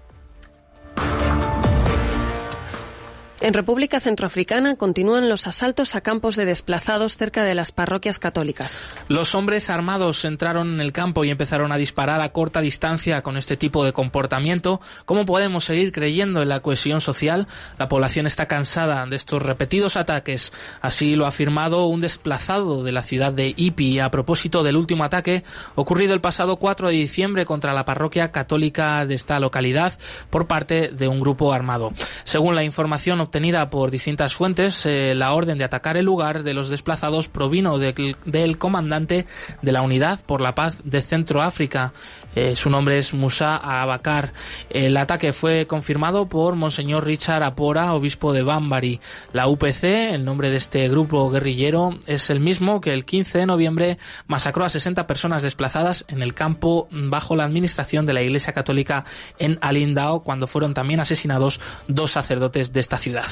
En 3.43 3.55
República 3.55 3.99
Centroafricana 3.99 4.77
continúan 4.77 5.29
los 5.29 5.49
asaltos 5.49 5.97
a 5.97 6.01
campos 6.01 6.37
de 6.37 6.45
desplazados 6.45 7.17
cerca 7.17 7.43
de 7.43 7.57
las 7.57 7.73
parroquias 7.73 8.21
católicas. 8.21 8.81
Los 9.09 9.35
hombres 9.35 9.69
armados 9.69 10.25
entraron 10.25 10.75
en 10.75 10.81
el 10.81 10.93
campo 10.93 11.25
y 11.25 11.31
empezaron 11.31 11.73
a 11.73 11.77
disparar 11.77 12.21
a 12.21 12.29
corta 12.29 12.61
distancia 12.61 13.21
con 13.23 13.37
este 13.37 13.57
tipo 13.57 13.85
de 13.85 13.93
comportamiento. 13.93 14.81
¿Cómo 15.07 15.27
podemos 15.27 15.65
seguir 15.65 15.91
creyendo 15.91 16.41
en 16.41 16.51
la 16.51 16.61
cohesión 16.61 17.01
social? 17.01 17.49
La 17.79 17.89
población 17.89 18.29
está 18.29 18.47
cansada 18.47 19.05
de 19.07 19.17
estos 19.17 19.43
repetidos 19.43 19.97
ataques. 19.97 20.53
Así 20.81 21.17
lo 21.17 21.25
ha 21.25 21.31
afirmado 21.31 21.87
un 21.87 22.01
desplazado 22.01 22.85
de 22.85 22.93
la 22.93 23.03
ciudad 23.03 23.33
de 23.33 23.55
Ipi 23.57 23.99
a 23.99 24.13
propósito 24.13 24.63
del 24.63 24.77
último 24.77 25.03
ataque 25.03 25.43
ocurrido 25.75 26.15
el 26.15 26.21
pasado 26.21 26.59
4 26.59 26.91
de 26.91 26.95
diciembre 26.95 27.45
contra 27.45 27.75
la 27.75 27.85
parroquia 27.85 28.31
católica 28.31 29.05
de 29.05 29.17
esta 29.17 29.41
localidad 29.41 29.99
por 30.31 30.47
parte 30.47 30.91
de 30.91 31.09
un 31.09 31.19
grupo 31.19 31.53
armado. 31.53 31.93
Según 32.23 32.55
la 32.55 32.63
información 32.63 33.21
obtenida 33.33 33.71
por 33.71 33.91
distintas 33.91 34.35
fuentes, 34.35 34.85
eh, 34.85 35.15
la 35.15 35.33
orden 35.33 35.57
de 35.57 35.65
atacar 35.65 35.97
el 35.97 36.05
lugar 36.05 36.43
de 36.43 36.53
los 36.53 36.69
desplazados 36.69 37.29
provino 37.29 37.79
del 37.79 38.59
comandante 38.59 39.25
de 39.63 39.73
la 39.73 39.81
Unidad 39.81 40.21
por 40.27 40.43
la 40.43 40.55
Paz 40.55 40.83
de 40.85 41.01
Centroáfrica. 41.01 41.95
Eh, 42.35 42.57
su 42.57 42.71
nombre 42.71 42.99
es 42.99 43.13
Musa 43.15 43.57
Abakar. 43.57 44.33
El 44.71 44.97
ataque 44.97 45.33
fue 45.33 45.67
confirmado 45.67 46.29
por 46.29 46.57
Monseñor 46.57 47.05
Richard 47.05 47.43
Apora, 47.43 47.95
obispo 47.95 48.33
de 48.33 48.43
Bambari. 48.43 49.01
La 49.33 49.49
UPC, 49.49 49.85
el 50.15 50.25
nombre 50.25 50.51
de 50.51 50.57
este 50.57 50.89
grupo 50.89 51.29
guerrillero, 51.31 51.99
es 52.07 52.31
el 52.31 52.41
mismo 52.41 52.81
que 52.81 52.93
el 52.93 53.05
15 53.05 53.39
de 53.39 53.47
noviembre 53.47 53.99
masacró 54.27 54.65
a 54.65 54.69
60 54.69 55.07
personas 55.07 55.43
desplazadas 55.43 56.05
en 56.09 56.23
el 56.23 56.35
campo 56.35 56.89
bajo 56.91 57.37
la 57.37 57.45
administración 57.45 58.07
de 58.07 58.15
la 58.15 58.23
Iglesia 58.23 58.53
Católica 58.53 59.05
en 59.39 59.59
Alindao, 59.61 60.23
cuando 60.23 60.47
fueron 60.47 60.75
también 60.75 61.01
asesinados 61.01 61.61
dos 61.89 62.13
sacerdotes 62.13 62.73
de 62.73 62.81
esta 62.81 62.97
ciudad. 62.99 63.31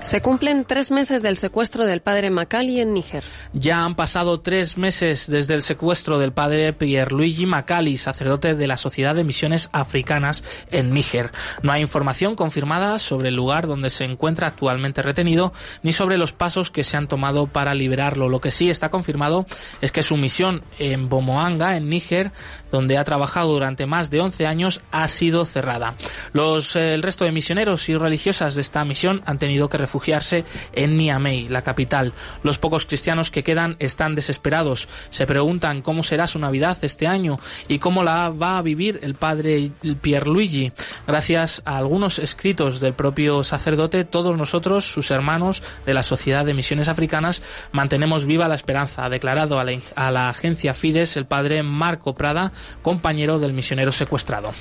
Se 0.00 0.22
cumplen 0.22 0.64
tres 0.64 0.92
meses 0.92 1.22
del 1.22 1.36
secuestro 1.36 1.84
del 1.84 2.00
padre 2.00 2.30
Macali 2.30 2.80
en 2.80 2.94
Níger. 2.94 3.24
Ya 3.52 3.84
han 3.84 3.96
pasado 3.96 4.40
tres 4.40 4.78
meses 4.78 5.26
desde 5.28 5.54
el 5.54 5.62
secuestro 5.62 6.18
del 6.18 6.32
padre 6.32 6.72
Pierluigi 6.72 7.46
Macali, 7.46 7.96
sacerdote 7.96 8.54
de 8.54 8.66
la 8.68 8.76
Sociedad 8.76 9.16
de 9.16 9.24
Misiones 9.24 9.68
Africanas 9.72 10.44
en 10.70 10.90
Níger. 10.90 11.32
No 11.62 11.72
hay 11.72 11.82
información 11.82 12.36
confirmada 12.36 13.00
sobre 13.00 13.30
el 13.30 13.34
lugar 13.34 13.66
donde 13.66 13.90
se 13.90 14.04
encuentra 14.04 14.46
actualmente 14.46 15.02
retenido, 15.02 15.52
ni 15.82 15.92
sobre 15.92 16.16
los 16.16 16.32
pasos 16.32 16.70
que 16.70 16.84
se 16.84 16.96
han 16.96 17.08
tomado 17.08 17.48
para 17.48 17.74
liberarlo. 17.74 18.28
Lo 18.28 18.40
que 18.40 18.52
sí 18.52 18.70
está 18.70 18.90
confirmado 18.90 19.46
es 19.80 19.90
que 19.90 20.04
su 20.04 20.16
misión 20.16 20.62
en 20.78 21.08
Bomoanga, 21.08 21.76
en 21.76 21.88
Níger, 21.88 22.32
donde 22.70 22.98
ha 22.98 23.04
trabajado 23.04 23.52
durante 23.52 23.86
más 23.86 24.10
de 24.10 24.20
11 24.20 24.46
años, 24.46 24.80
ha 24.90 25.06
sido 25.08 25.44
cerrada. 25.44 25.94
Los, 26.32 26.76
eh, 26.76 26.94
el 26.94 27.02
resto 27.02 27.24
de 27.24 27.32
misioneros 27.32 27.88
y 27.88 27.96
religiosas 27.96 28.54
de 28.54 28.60
esta 28.60 28.84
misión 28.84 29.22
han 29.26 29.38
tenido 29.38 29.68
que 29.68 29.78
refugiarse 29.78 30.44
en 30.72 30.96
Niamey, 30.96 31.48
la 31.48 31.62
capital. 31.62 32.12
Los 32.42 32.58
pocos 32.58 32.86
cristianos 32.86 33.30
que 33.30 33.42
quedan 33.42 33.76
están 33.78 34.14
desesperados. 34.14 34.88
Se 35.10 35.26
preguntan 35.26 35.82
cómo 35.82 36.02
será 36.02 36.26
su 36.26 36.38
Navidad 36.38 36.78
este 36.82 37.06
año 37.06 37.38
y 37.68 37.78
cómo 37.78 38.04
la 38.04 38.30
va 38.30 38.58
a 38.58 38.62
vivir 38.62 39.00
el 39.02 39.14
padre 39.14 39.70
Pierluigi. 40.00 40.72
Gracias 41.06 41.62
a 41.64 41.78
algunos 41.78 42.18
escritos 42.18 42.80
del 42.80 42.94
propio 42.94 43.44
sacerdote, 43.44 44.04
todos 44.04 44.36
nosotros, 44.36 44.84
sus 44.84 45.10
hermanos 45.10 45.62
de 45.86 45.94
la 45.94 46.02
Sociedad 46.02 46.44
de 46.44 46.54
Misiones 46.54 46.88
Africanas, 46.88 47.42
mantenemos 47.72 48.26
viva 48.26 48.48
la 48.48 48.54
esperanza, 48.54 49.04
ha 49.04 49.08
declarado 49.08 49.58
a 49.58 49.64
la, 49.64 49.78
a 49.94 50.10
la 50.10 50.28
agencia 50.28 50.74
Fides 50.74 51.16
el 51.16 51.26
padre 51.26 51.62
Marco 51.62 52.14
Prada, 52.14 52.52
compañero 52.82 53.38
del 53.38 53.52
misionero 53.52 53.92
secuestrado. 53.92 54.52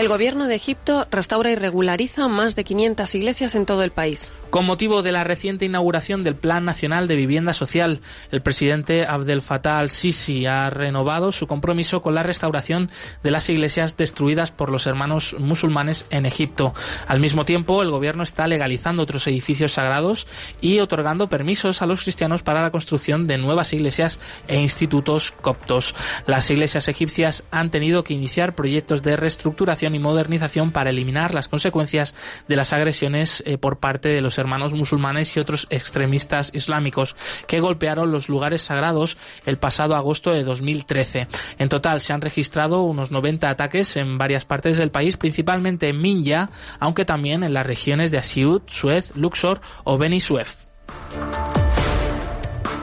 El 0.00 0.08
gobierno 0.08 0.46
de 0.46 0.54
Egipto 0.54 1.06
restaura 1.10 1.50
y 1.50 1.56
regulariza 1.56 2.26
más 2.26 2.56
de 2.56 2.64
500 2.64 3.14
iglesias 3.16 3.54
en 3.54 3.66
todo 3.66 3.82
el 3.82 3.90
país. 3.90 4.32
Con 4.48 4.64
motivo 4.64 5.02
de 5.02 5.12
la 5.12 5.24
reciente 5.24 5.66
inauguración 5.66 6.24
del 6.24 6.36
Plan 6.36 6.64
Nacional 6.64 7.06
de 7.06 7.16
Vivienda 7.16 7.52
Social, 7.52 8.00
el 8.32 8.40
presidente 8.40 9.04
Abdel 9.04 9.42
Fattah 9.42 9.78
al-Sisi 9.78 10.46
ha 10.46 10.70
renovado 10.70 11.32
su 11.32 11.46
compromiso 11.46 12.00
con 12.00 12.14
la 12.14 12.22
restauración 12.22 12.90
de 13.22 13.30
las 13.30 13.50
iglesias 13.50 13.98
destruidas 13.98 14.52
por 14.52 14.70
los 14.70 14.86
hermanos 14.86 15.36
musulmanes 15.38 16.06
en 16.08 16.24
Egipto. 16.24 16.72
Al 17.06 17.20
mismo 17.20 17.44
tiempo, 17.44 17.82
el 17.82 17.90
gobierno 17.90 18.22
está 18.22 18.48
legalizando 18.48 19.02
otros 19.02 19.26
edificios 19.26 19.72
sagrados 19.72 20.26
y 20.62 20.78
otorgando 20.78 21.28
permisos 21.28 21.82
a 21.82 21.86
los 21.86 22.00
cristianos 22.00 22.42
para 22.42 22.62
la 22.62 22.70
construcción 22.70 23.26
de 23.26 23.36
nuevas 23.36 23.74
iglesias 23.74 24.18
e 24.48 24.58
institutos 24.58 25.30
coptos. 25.42 25.94
Las 26.26 26.50
iglesias 26.50 26.88
egipcias 26.88 27.44
han 27.50 27.70
tenido 27.70 28.02
que 28.02 28.14
iniciar 28.14 28.54
proyectos 28.54 29.02
de 29.02 29.16
reestructuración 29.16 29.89
y 29.94 29.98
modernización 29.98 30.72
para 30.72 30.90
eliminar 30.90 31.34
las 31.34 31.48
consecuencias 31.48 32.14
de 32.48 32.56
las 32.56 32.72
agresiones 32.72 33.42
eh, 33.46 33.58
por 33.58 33.78
parte 33.78 34.08
de 34.08 34.20
los 34.20 34.38
hermanos 34.38 34.72
musulmanes 34.72 35.36
y 35.36 35.40
otros 35.40 35.66
extremistas 35.70 36.50
islámicos 36.54 37.16
que 37.46 37.60
golpearon 37.60 38.12
los 38.12 38.28
lugares 38.28 38.62
sagrados 38.62 39.16
el 39.46 39.58
pasado 39.58 39.94
agosto 39.94 40.32
de 40.32 40.44
2013. 40.44 41.28
En 41.58 41.68
total 41.68 42.00
se 42.00 42.12
han 42.12 42.20
registrado 42.20 42.82
unos 42.82 43.10
90 43.10 43.48
ataques 43.48 43.96
en 43.96 44.18
varias 44.18 44.44
partes 44.44 44.76
del 44.76 44.90
país, 44.90 45.16
principalmente 45.16 45.88
en 45.88 46.00
Minya, 46.00 46.50
aunque 46.78 47.04
también 47.04 47.42
en 47.42 47.54
las 47.54 47.66
regiones 47.66 48.10
de 48.10 48.18
Asiut, 48.18 48.68
Suez, 48.68 49.14
Luxor 49.14 49.60
o 49.84 49.98
Beni 49.98 50.20
Suef. 50.20 50.66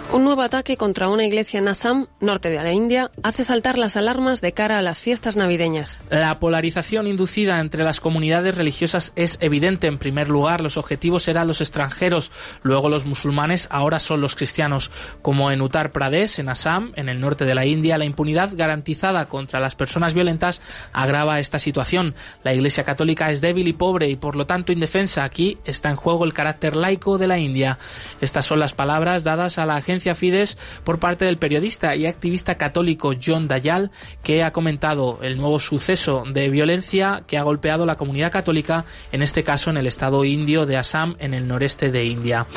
Un 0.09 0.23
nuevo 0.23 0.41
ataque 0.41 0.77
contra 0.77 1.09
una 1.09 1.25
iglesia 1.25 1.59
en 1.59 1.67
Assam, 1.67 2.07
norte 2.21 2.49
de 2.49 2.55
la 2.55 2.71
India, 2.71 3.11
hace 3.23 3.43
saltar 3.43 3.77
las 3.77 3.97
alarmas 3.97 4.39
de 4.39 4.53
cara 4.53 4.79
a 4.79 4.81
las 4.81 5.01
fiestas 5.01 5.35
navideñas. 5.35 5.99
La 6.09 6.39
polarización 6.39 7.07
inducida 7.07 7.59
entre 7.59 7.83
las 7.83 7.99
comunidades 7.99 8.55
religiosas 8.55 9.11
es 9.17 9.37
evidente. 9.41 9.87
En 9.87 9.97
primer 9.97 10.29
lugar, 10.29 10.61
los 10.61 10.77
objetivos 10.77 11.27
eran 11.27 11.45
los 11.45 11.59
extranjeros, 11.59 12.31
luego 12.63 12.87
los 12.87 13.03
musulmanes, 13.03 13.67
ahora 13.69 13.99
son 13.99 14.21
los 14.21 14.37
cristianos. 14.37 14.91
Como 15.21 15.51
en 15.51 15.61
Uttar 15.61 15.91
Pradesh, 15.91 16.39
en 16.39 16.47
Assam, 16.47 16.93
en 16.95 17.09
el 17.09 17.19
norte 17.19 17.43
de 17.43 17.53
la 17.53 17.65
India, 17.65 17.97
la 17.97 18.05
impunidad 18.05 18.51
garantizada 18.53 19.25
contra 19.25 19.59
las 19.59 19.75
personas 19.75 20.13
violentas 20.13 20.61
agrava 20.93 21.41
esta 21.41 21.59
situación. 21.59 22.15
La 22.43 22.53
iglesia 22.53 22.85
católica 22.85 23.29
es 23.29 23.41
débil 23.41 23.67
y 23.67 23.73
pobre 23.73 24.07
y 24.07 24.15
por 24.15 24.37
lo 24.37 24.45
tanto 24.45 24.71
indefensa. 24.71 25.25
Aquí 25.25 25.57
está 25.65 25.89
en 25.89 25.97
juego 25.97 26.23
el 26.23 26.33
carácter 26.33 26.77
laico 26.77 27.17
de 27.17 27.27
la 27.27 27.39
India. 27.39 27.77
Estas 28.21 28.45
son 28.45 28.61
las 28.61 28.73
palabras 28.73 29.25
dadas 29.25 29.57
a 29.57 29.65
la 29.65 29.75
agencia 29.75 29.97
Fides 30.00 30.58
por 30.84 31.00
parte 31.00 31.25
del 31.25 31.38
periodista 31.38 31.96
y 31.96 32.06
activista 32.06 32.56
católico 32.56 33.13
John 33.24 33.48
Dayal, 33.48 33.92
que 34.24 34.44
ha 34.44 34.51
comentado 34.51 35.20
el 35.22 35.38
nuevo 35.38 35.60
suceso 35.60 36.24
de 36.32 36.50
violencia 36.50 37.24
que 37.27 37.38
ha 37.38 37.44
golpeado 37.44 37.86
la 37.86 37.98
comunidad 37.98 38.32
católica, 38.32 38.86
en 39.12 39.22
este 39.22 39.44
caso 39.44 39.70
en 39.70 39.77
el 39.77 39.88
estado 39.88 40.24
indio 40.24 40.66
de 40.66 40.77
Assam, 40.77 41.16
en 41.20 41.34
el 41.34 41.48
noreste 41.48 41.92
de 41.92 42.06
India. 42.06 42.48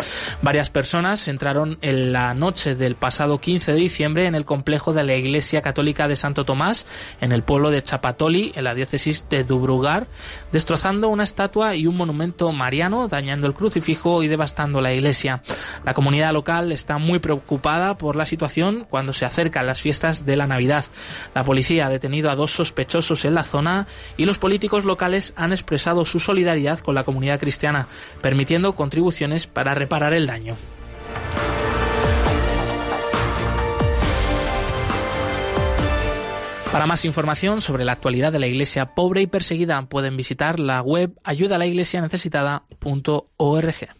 Varias 0.43 0.71
personas 0.71 1.29
entraron 1.29 1.79
en 1.83 2.13
la 2.13 2.35
noche 2.35 2.75
del 2.75 2.95
pasado 2.95 3.39
15 3.39 3.73
de 3.73 3.79
diciembre 3.79 4.27
en 4.27 4.35
el 4.35 4.45
complejo 4.45 4.93
de 4.93 5.05
la 5.05 5.17
Iglesia 5.17 5.63
Católica 5.63 6.09
de 6.09 6.17
Santo 6.17 6.45
Tomás, 6.45 6.87
en 7.21 7.33
el 7.33 7.43
pueblo 7.43 7.71
de 7.71 7.83
Chapatoli, 7.83 8.53
en 8.55 8.65
la 8.65 8.75
diócesis 8.75 9.29
de 9.29 9.45
Dubrugar, 9.45 10.07
destrozando 10.53 11.09
una 11.09 11.25
estatua 11.25 11.75
y 11.75 11.87
un 11.87 11.97
monumento 11.97 12.53
mariano, 12.53 13.09
dañando 13.09 13.47
el 13.47 13.55
crucifijo 13.55 14.23
y 14.23 14.29
devastando 14.29 14.81
la 14.81 14.93
iglesia. 14.93 15.43
La 15.85 15.95
comunidad 15.95 16.33
local 16.33 16.73
está 16.73 16.99
muy 16.99 17.19
preocupada 17.19 17.30
por 17.99 18.17
la 18.17 18.27
situación 18.27 18.87
cuando 18.89 19.13
se 19.13 19.25
acercan 19.25 19.67
las 19.67 19.81
fiestas 19.81 20.25
de 20.25 20.37
la 20.37 20.47
Navidad. 20.47 20.85
La 21.35 21.45
policía 21.45 21.87
ha 21.87 21.91
detenido 21.91 22.31
a 22.31 22.37
dos 22.37 22.51
sospechosos 22.51 23.25
en 23.25 23.35
la 23.35 23.45
zona 23.45 23.87
y 24.17 24.25
los 24.25 24.39
políticos 24.39 24.85
locales 24.85 25.33
han 25.37 25.53
expresado 25.53 26.05
su 26.05 26.21
solidaridad 26.21 26.81
con 26.81 26.95
la 26.95 27.05
comunidad 27.05 27.41
cristiana, 27.41 27.87
permitiendo 28.21 28.75
contribuciones 28.75 29.47
para 29.47 29.75
reparar 29.75 30.15
el 30.15 30.27
daño. 30.27 30.57
Para 36.73 36.87
más 36.87 37.05
información 37.05 37.61
sobre 37.61 37.85
la 37.85 37.93
actualidad 37.93 38.31
de 38.31 38.39
la 38.39 38.47
Iglesia 38.47 38.95
pobre 38.95 39.23
y 39.23 39.27
perseguida 39.27 39.83
pueden 39.87 40.17
visitar 40.17 40.61
la 40.61 40.83
web 40.83 41.19
ayudalaiglesianecesitada.org. 41.25 44.00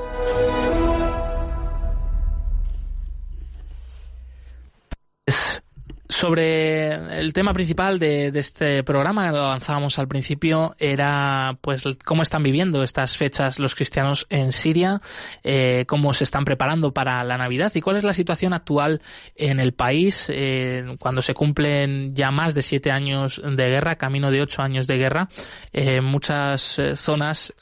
Sobre 6.11 7.19
el 7.19 7.31
tema 7.31 7.53
principal 7.53 7.97
de, 7.97 8.27
este 8.35 8.83
programa, 8.83 9.31
lo 9.31 9.45
avanzábamos 9.45 9.97
al 9.97 10.09
principio, 10.09 10.75
era 10.77 11.57
pues 11.61 11.85
cómo 12.03 12.21
están 12.21 12.43
viviendo 12.43 12.83
estas 12.83 13.15
fechas 13.15 13.59
los 13.59 13.75
cristianos 13.75 14.27
en 14.29 14.51
Siria, 14.51 15.01
eh, 15.41 15.85
cómo 15.87 16.13
se 16.13 16.25
están 16.25 16.43
preparando 16.43 16.93
para 16.93 17.23
la 17.23 17.37
Navidad 17.37 17.71
y 17.75 17.81
cuál 17.81 17.95
es 17.95 18.03
la 18.03 18.11
situación 18.11 18.51
actual 18.51 19.01
en 19.37 19.61
el 19.61 19.71
país 19.71 20.27
eh, 20.29 20.97
cuando 20.99 21.21
se 21.21 21.33
cumplen 21.33 22.13
ya 22.13 22.29
más 22.29 22.55
de 22.55 22.61
siete 22.61 22.91
años 22.91 23.41
de 23.43 23.69
guerra, 23.69 23.95
camino 23.95 24.31
de 24.31 24.41
ocho 24.41 24.61
años 24.63 24.87
de 24.87 24.97
guerra. 24.97 25.29
en 25.71 26.03
muchas 26.03 26.77
zonas 26.95 27.53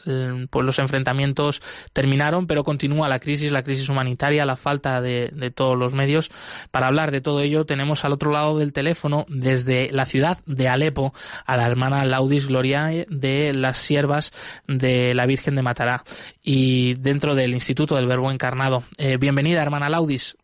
pues 0.49 0.65
los 0.65 0.79
enfrentamientos 0.79 1.61
terminaron, 1.93 2.47
pero 2.47 2.63
continúa 2.63 3.09
la 3.09 3.19
crisis, 3.19 3.51
la 3.51 3.61
crisis 3.61 3.89
humanitaria, 3.89 4.43
la 4.43 4.55
falta 4.55 5.01
de, 5.01 5.29
de 5.33 5.51
todos 5.51 5.77
los 5.77 5.93
medios. 5.93 6.31
Para 6.71 6.87
hablar 6.87 7.11
de 7.11 7.21
todo 7.21 7.41
ello 7.41 7.65
tenemos 7.65 8.05
al 8.05 8.13
otro 8.13 8.31
lado 8.31 8.38
del 8.39 8.73
teléfono 8.73 9.25
desde 9.27 9.91
la 9.91 10.05
ciudad 10.05 10.39
de 10.45 10.67
Alepo 10.67 11.13
a 11.45 11.57
la 11.57 11.67
hermana 11.67 12.05
Laudis 12.05 12.47
Gloriae 12.47 13.05
de 13.09 13.53
las 13.53 13.77
siervas 13.77 14.31
de 14.67 15.13
la 15.13 15.25
Virgen 15.25 15.55
de 15.55 15.61
Matará 15.61 16.03
y 16.41 16.93
dentro 16.95 17.35
del 17.35 17.53
Instituto 17.53 17.95
del 17.95 18.07
Verbo 18.07 18.31
Encarnado. 18.31 18.83
Eh, 18.97 19.17
bienvenida, 19.17 19.61
hermana 19.61 19.89
Laudis. 19.89 20.37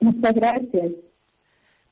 Muchas 0.00 0.34
gracias. 0.34 1.05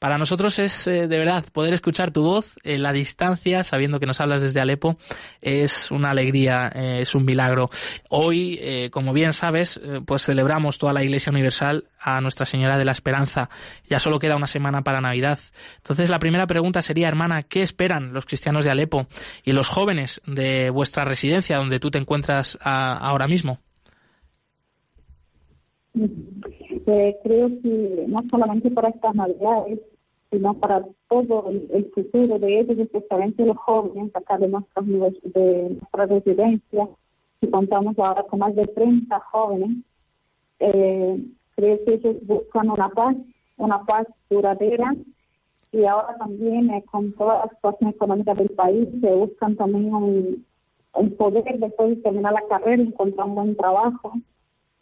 Para 0.04 0.18
nosotros 0.18 0.58
es 0.58 0.87
eh, 0.87 1.08
de 1.08 1.16
verdad 1.16 1.46
poder 1.50 1.73
escuchar 1.73 2.11
tu 2.11 2.23
voz 2.23 2.56
en 2.62 2.82
la 2.82 2.92
distancia, 2.92 3.64
sabiendo 3.64 3.99
que 4.00 4.04
nos 4.04 4.20
hablas 4.20 4.42
desde 4.42 4.61
Alepo, 4.61 4.99
es 5.40 5.90
una 5.90 6.11
alegría, 6.11 6.70
eh, 6.75 6.99
es 7.00 7.14
un 7.14 7.25
milagro. 7.25 7.70
Hoy, 8.11 8.58
eh, 8.61 8.90
como 8.90 9.14
bien 9.14 9.32
sabes, 9.32 9.80
pues 10.04 10.26
celebramos 10.26 10.76
toda 10.76 10.92
la 10.92 11.02
Iglesia 11.02 11.30
Universal 11.30 11.84
a 11.99 12.20
Nuestra 12.20 12.44
Señora 12.44 12.76
de 12.76 12.84
la 12.84 12.92
Esperanza. 12.92 13.49
Ya 13.88 13.99
solo 13.99 14.18
queda 14.18 14.37
una 14.37 14.46
semana 14.46 14.82
para 14.82 15.00
Navidad. 15.00 15.38
Entonces, 15.78 16.11
la 16.11 16.18
primera 16.18 16.46
pregunta 16.46 16.82
sería, 16.82 17.08
hermana, 17.08 17.42
¿qué 17.42 17.62
esperan 17.62 18.12
los 18.12 18.26
cristianos 18.26 18.66
de 18.66 18.73
Alepo 18.73 19.06
y 19.42 19.54
los 19.54 19.70
jóvenes 19.70 20.20
de 20.26 20.68
vuestra 20.68 21.06
residencia 21.06 21.56
donde 21.56 21.80
tú 21.80 21.90
te 21.90 21.96
encuentras 21.96 22.58
ahora 22.61 23.26
mismo? 23.26 23.58
creo 26.84 27.49
que 27.62 28.04
no 28.08 28.18
solamente 28.28 28.70
para 28.70 28.90
estas 28.90 29.14
navidades, 29.14 29.78
sino 30.35 30.55
para 30.55 30.85
todo 31.09 31.49
el, 31.49 31.91
futuro 31.95 32.41
de 32.41 32.61
ellos, 32.61 32.76
especialmente 32.76 33.47
los 33.47 33.57
jóvenes 33.57 34.11
acá 34.17 34.37
de, 34.37 34.49
nuestras, 34.49 34.85
de 34.85 35.76
nuestra 35.79 36.07
residencia, 36.07 36.88
y 37.41 37.47
contamos 37.49 37.97
ahora 38.00 38.25
con 38.25 38.41
más 38.41 38.55
de 38.57 38.67
30 38.67 39.21
jóvenes, 39.31 39.79
eh, 40.59 41.25
creo 41.55 41.85
que 41.85 41.95
ellos 41.95 42.17
buscan 42.23 42.69
una 42.69 42.88
paz, 42.88 43.17
una 43.57 43.85
paz 43.85 44.09
duradera, 44.29 44.97
y 45.71 45.85
ahora 45.85 46.17
también 46.19 46.71
eh, 46.71 46.85
con 46.91 47.12
toda 47.12 47.47
la 47.47 47.55
situación 47.55 47.91
económica 47.91 48.35
del 48.35 48.49
país, 48.50 48.88
se 49.00 49.14
buscan 49.14 49.55
también 49.55 49.95
un 49.95 51.17
poder 51.17 51.61
después 51.61 51.91
de 51.91 51.97
terminar 51.97 52.33
la 52.33 52.47
carrera, 52.49 52.83
encontrar 52.83 53.29
un 53.29 53.35
buen 53.37 53.57
trabajo, 53.57 54.14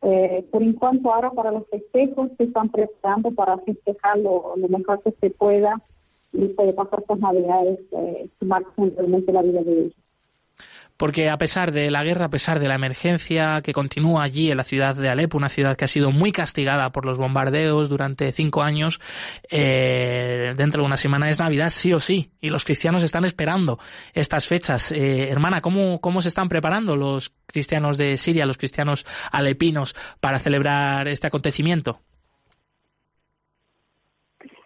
eh, 0.02 0.44
por 0.50 0.62
enquanto, 0.62 1.12
ahora 1.12 1.30
para 1.30 1.52
los 1.52 1.66
festejos 1.68 2.30
se 2.36 2.44
están 2.44 2.68
preparando 2.70 3.30
para 3.30 3.58
festejar 3.58 4.18
lo, 4.18 4.54
mejor 4.56 5.00
que 5.02 5.12
se 5.12 5.30
pueda 5.30 5.80
y 6.32 6.48
poder 6.48 6.74
pasar 6.74 7.00
estas 7.00 7.20
navidades 7.20 7.78
eh, 7.92 8.28
realmente 8.40 9.32
la 9.32 9.42
vida 9.42 9.62
de 9.62 9.72
ellos 9.72 10.01
porque 10.96 11.30
a 11.30 11.36
pesar 11.36 11.72
de 11.72 11.90
la 11.90 12.04
guerra, 12.04 12.26
a 12.26 12.30
pesar 12.30 12.60
de 12.60 12.68
la 12.68 12.76
emergencia 12.76 13.60
que 13.60 13.72
continúa 13.72 14.22
allí 14.22 14.50
en 14.50 14.56
la 14.56 14.64
ciudad 14.64 14.94
de 14.94 15.08
Alepo, 15.08 15.36
una 15.36 15.48
ciudad 15.48 15.76
que 15.76 15.84
ha 15.84 15.88
sido 15.88 16.12
muy 16.12 16.30
castigada 16.30 16.90
por 16.92 17.04
los 17.04 17.18
bombardeos 17.18 17.88
durante 17.88 18.30
cinco 18.30 18.62
años, 18.62 19.00
eh, 19.50 20.54
dentro 20.56 20.82
de 20.82 20.86
una 20.86 20.96
semana 20.96 21.28
es 21.28 21.40
Navidad 21.40 21.70
sí 21.70 21.92
o 21.92 21.98
sí, 21.98 22.30
y 22.40 22.50
los 22.50 22.64
cristianos 22.64 23.02
están 23.02 23.24
esperando 23.24 23.78
estas 24.12 24.46
fechas. 24.46 24.92
Eh, 24.92 25.28
hermana, 25.28 25.60
¿cómo, 25.60 26.00
¿cómo 26.00 26.22
se 26.22 26.28
están 26.28 26.48
preparando 26.48 26.94
los 26.94 27.32
cristianos 27.46 27.98
de 27.98 28.16
Siria, 28.16 28.46
los 28.46 28.58
cristianos 28.58 29.04
alepinos, 29.32 29.96
para 30.20 30.38
celebrar 30.38 31.08
este 31.08 31.26
acontecimiento? 31.26 32.00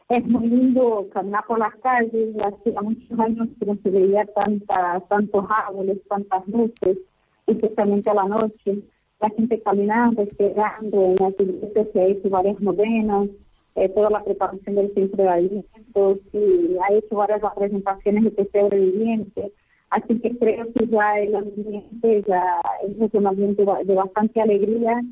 Es 0.08 0.24
muy 0.26 0.46
lindo 0.46 1.08
caminar 1.12 1.44
por 1.46 1.58
las 1.58 1.74
calles, 1.76 2.36
hace 2.38 2.72
muchos 2.80 3.18
años 3.18 3.48
que 3.58 3.66
no 3.66 3.76
se 3.82 3.90
veía 3.90 4.24
tanta, 4.26 5.00
tantos 5.08 5.44
árboles, 5.48 5.98
tantas 6.08 6.46
luces, 6.46 6.98
especialmente 7.46 8.10
a 8.10 8.14
la 8.14 8.24
noche, 8.24 8.82
la 9.20 9.30
gente 9.30 9.60
caminando, 9.62 10.22
esperando, 10.22 11.02
en 11.02 11.16
las 11.16 11.40
iglesias 11.40 11.88
se 11.92 12.00
ha 12.00 12.04
hecho 12.04 12.30
varias 12.30 12.60
novenas, 12.60 13.28
eh, 13.74 13.88
toda 13.88 14.10
la 14.10 14.22
preparación 14.22 14.76
del 14.76 14.94
centro 14.94 15.24
de 15.24 15.28
alimentos, 15.28 16.18
y 16.32 16.76
ha 16.78 16.94
hecho 16.94 17.16
varias 17.16 17.42
representaciones 17.42 18.24
de 18.24 18.30
pesebre 18.30 18.78
viviente, 18.78 19.52
así 19.90 20.20
que 20.20 20.38
creo 20.38 20.72
que 20.72 20.86
ya 20.86 21.18
el 21.18 21.34
ambiente 21.34 22.18
es 22.18 23.14
un 23.14 23.26
ambiente 23.26 23.64
de 23.64 23.94
bastante 23.94 24.40
alegría, 24.40 25.02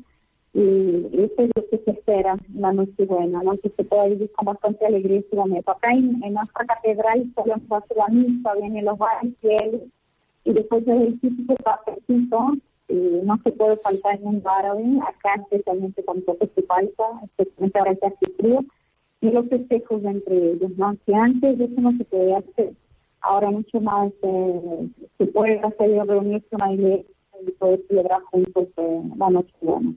y 0.55 1.09
eso 1.11 1.33
es 1.37 1.49
lo 1.53 1.67
que 1.67 1.77
se 1.79 1.91
espera 1.91 2.37
en 2.53 2.61
la 2.61 2.71
Nochebuena, 2.71 3.43
¿no? 3.43 3.57
que 3.57 3.69
se 3.71 3.83
pueda 3.83 4.05
vivir 4.05 4.31
con 4.31 4.45
bastante 4.45 4.85
alegría 4.85 5.19
este 5.19 5.35
momento. 5.35 5.71
Acá 5.71 5.91
en, 5.91 6.17
nuestra 6.33 6.65
catedral 6.65 7.29
solemos 7.35 7.69
hacer 7.69 7.97
la 7.97 8.07
misa, 8.07 8.53
vienen 8.53 8.85
los 8.85 8.97
bares 8.97 9.33
y 10.45 10.53
después 10.53 10.85
del 10.85 11.01
el 11.01 11.19
típico 11.19 11.55
cafecito, 11.57 12.53
y 12.87 12.93
no 13.25 13.37
se 13.43 13.51
puede 13.51 13.75
faltar 13.77 14.15
en 14.15 14.27
un 14.27 14.41
árabe, 14.45 14.83
acá 15.05 15.41
especialmente 15.41 16.03
cuando 16.05 16.37
se 16.39 16.61
falta, 16.61 17.03
especialmente 17.23 17.79
ahora 17.79 17.95
que 17.95 18.05
hace 18.05 18.27
frío, 18.37 18.59
y 19.19 19.31
los 19.31 19.49
festejos 19.49 20.05
entre 20.05 20.51
ellos, 20.51 20.71
¿no? 20.77 20.95
Que 21.05 21.15
antes 21.15 21.59
eso 21.59 21.81
no 21.81 21.97
se 21.97 22.05
podía 22.05 22.37
hacer, 22.37 22.71
ahora 23.19 23.51
mucho 23.51 23.81
más 23.81 24.13
eh, 24.21 24.87
se 25.17 25.25
puede 25.25 25.59
hacer 25.59 26.07
reunirse 26.07 26.47
en 26.51 26.61
una 26.61 26.73
iglesia 26.73 27.14
y 27.45 27.51
poder 27.51 27.81
celebrar 27.87 28.21
juntos 28.31 28.67
eh, 28.77 29.01
la 29.17 29.29
Nochebuena 29.29 29.93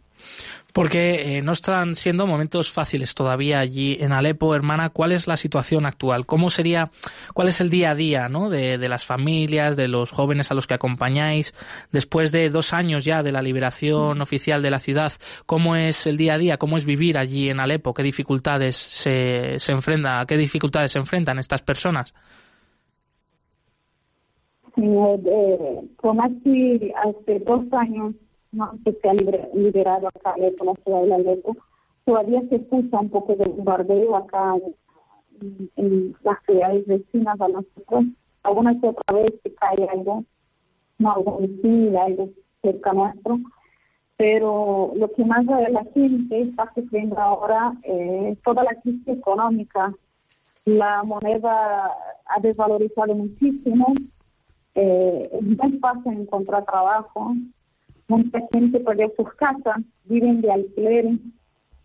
porque 0.72 1.38
eh, 1.38 1.42
no 1.42 1.53
están 1.53 1.96
siendo 1.96 2.27
momentos 2.27 2.70
fáciles 2.70 3.14
todavía 3.14 3.59
allí 3.59 3.96
en 4.01 4.12
Alepo, 4.12 4.55
hermana. 4.55 4.90
¿Cuál 4.90 5.11
es 5.11 5.27
la 5.27 5.37
situación 5.37 5.87
actual? 5.87 6.24
¿Cómo 6.24 6.51
sería, 6.51 6.92
cuál 7.35 7.48
es 7.48 7.61
el 7.61 7.68
día 7.68 7.90
a 7.90 7.94
día, 7.96 8.29
¿no? 8.29 8.48
de, 8.48 8.79
las 8.88 9.05
familias, 9.05 9.77
de 9.77 9.88
los 9.88 10.12
jóvenes 10.12 10.53
a 10.53 10.55
los 10.55 10.68
que 10.68 10.74
acompañáis, 10.74 11.53
después 11.90 12.31
de 12.31 12.48
dos 12.51 12.72
años 12.72 13.05
ya 13.05 13.22
de 13.22 13.33
la 13.33 13.42
liberación 13.42 14.20
oficial 14.20 14.62
de 14.62 14.70
la 14.70 14.79
ciudad? 14.79 15.12
¿Cómo 15.46 15.74
es 15.74 16.07
el 16.07 16.16
día 16.16 16.35
a 16.35 16.38
día? 16.38 16.59
¿Cómo 16.59 16.77
es 16.77 16.85
vivir 16.85 17.18
allí 17.18 17.51
en 17.51 17.61
Alepo? 17.61 17.92
¿Qué 17.94 18.05
dificultades 18.05 18.77
se, 18.77 19.59
se 19.59 19.72
enfrentan? 19.72 20.20
¿A 20.20 20.27
qué 20.27 20.37
dificultades 20.37 20.92
se 20.92 21.01
enfrentan 21.01 21.40
estas 21.40 21.62
personas? 21.62 22.14
Eh, 24.80 25.80
como 25.96 26.22
hace 26.22 27.38
dos 27.44 27.64
años 27.72 28.14
no 28.52 28.72
que 28.84 28.92
se 28.92 29.08
ha 29.08 29.14
liberado 29.14 30.06
acá 30.06 30.34
por 30.56 30.66
la 30.68 30.74
ciudad 30.84 31.02
de 31.02 31.14
Alepo, 31.14 31.56
todavía 32.04 32.42
se 32.48 32.56
escucha 32.56 33.00
un 33.00 33.10
poco 33.10 33.34
de 33.34 33.44
bombardeo 33.44 34.16
acá 34.16 34.54
en, 35.76 36.16
las 36.22 36.38
ciudades 36.46 36.86
vecinas 36.86 37.40
a 37.40 37.48
nosotros. 37.48 38.04
Alguna 38.44 38.80
que 38.80 38.88
otra 38.88 39.14
vez 39.14 39.34
se 39.42 39.52
cae 39.54 39.88
algo, 39.92 40.24
no 40.98 41.12
algo 41.12 41.40
misil, 41.40 41.96
algo 41.96 42.28
cerca 42.62 42.92
nuestro, 42.92 43.40
pero 44.16 44.92
lo 44.94 45.12
que 45.12 45.24
más 45.24 45.44
la 45.44 45.84
gente 45.92 46.38
está 46.38 46.72
sufriendo 46.74 47.18
ahora 47.18 47.74
es 47.82 48.40
toda 48.42 48.62
la 48.62 48.74
crisis 48.80 49.08
económica. 49.08 49.92
La 50.64 51.02
moneda 51.02 51.92
ha 52.26 52.40
desvalorizado 52.40 53.14
muchísimo, 53.14 53.94
eh, 54.80 55.28
es 55.32 55.42
muy 55.42 55.78
fácil 55.80 56.12
encontrar 56.12 56.64
trabajo, 56.64 57.34
mucha 58.06 58.38
gente 58.52 58.78
perdió 58.78 59.12
sus 59.16 59.28
casas, 59.34 59.78
viven 60.04 60.40
de 60.40 60.52
alquiler 60.52 61.06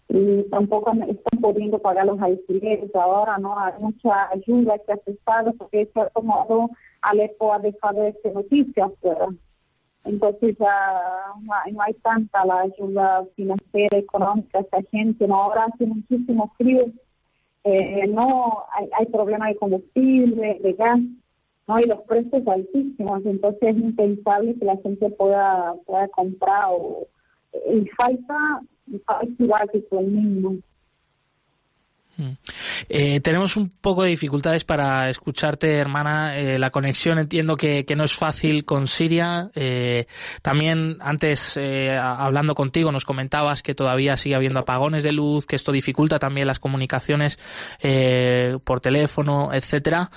y 0.10 0.44
tampoco 0.52 0.92
están 0.92 1.42
pudiendo 1.42 1.80
pagar 1.80 2.06
los 2.06 2.22
alquileres 2.22 2.94
ahora, 2.94 3.40
¿no? 3.40 3.58
Hay 3.58 3.74
mucha 3.80 4.30
ayuda 4.30 4.78
que 4.86 4.96
cesado 5.06 5.54
porque 5.54 5.80
de 5.80 5.86
cierto 5.88 6.22
modo 6.22 6.70
Alepo 7.02 7.52
ha 7.52 7.58
dejado 7.58 8.04
de 8.04 8.14
ser 8.22 8.36
noticia. 8.36 8.92
Entonces 10.04 10.56
ya 10.60 11.02
no 11.42 11.82
hay, 11.82 11.94
tanta 11.96 12.46
la 12.46 12.60
ayuda 12.60 13.26
financiera, 13.36 13.98
económica 13.98 14.60
esta 14.60 14.84
gente, 14.92 15.28
¿no? 15.28 15.36
Ahora 15.36 15.66
hace 15.66 15.88
muchísimo 15.88 16.54
frío, 16.58 16.86
eh, 17.64 18.06
no 18.08 18.66
hay, 18.72 18.88
hay 19.00 19.08
problemas 19.08 19.50
de 19.50 19.56
combustible, 19.56 20.60
de 20.62 20.74
gas, 20.74 21.00
no 21.68 21.80
y 21.80 21.86
los 21.86 22.02
precios 22.02 22.48
altísimos 22.48 23.26
entonces 23.26 23.62
es 23.62 23.78
impensable 23.78 24.56
que 24.56 24.66
la 24.66 24.78
gente 24.78 25.10
pueda 25.12 25.76
pueda 25.86 26.08
comprar 26.10 26.66
o 26.70 27.08
y 27.72 27.86
falta 27.98 28.62
igual 29.40 29.70
que 29.72 29.86
el 29.92 30.08
mismo. 30.08 30.58
Eh, 32.90 33.20
tenemos 33.22 33.58
un 33.58 33.70
poco 33.70 34.04
de 34.04 34.10
dificultades 34.10 34.64
para 34.64 35.10
escucharte, 35.10 35.78
hermana. 35.78 36.38
Eh, 36.38 36.60
la 36.60 36.70
conexión 36.70 37.20
entiendo 37.20 37.58
que, 37.58 37.86
no 37.96 38.04
es 38.04 38.14
fácil 38.14 38.66
con 38.66 38.88
Siria. 38.88 39.52
Eh, 39.54 40.08
también 40.42 40.98
antes, 41.00 41.58
hablando 41.58 42.56
contigo, 42.56 42.92
nos 42.92 43.06
comentabas 43.06 43.62
que 43.62 43.76
todavía 43.76 44.18
sigue 44.18 44.36
habiendo 44.36 44.60
apagones 44.60 45.04
de 45.04 45.12
luz, 45.12 45.46
que 45.46 45.56
esto 45.56 45.72
dificulta 45.72 46.18
también 46.18 46.48
las 46.48 46.60
comunicaciones 46.60 47.38
por 48.64 48.82
teléfono, 48.82 49.54
etcétera. 49.54 50.10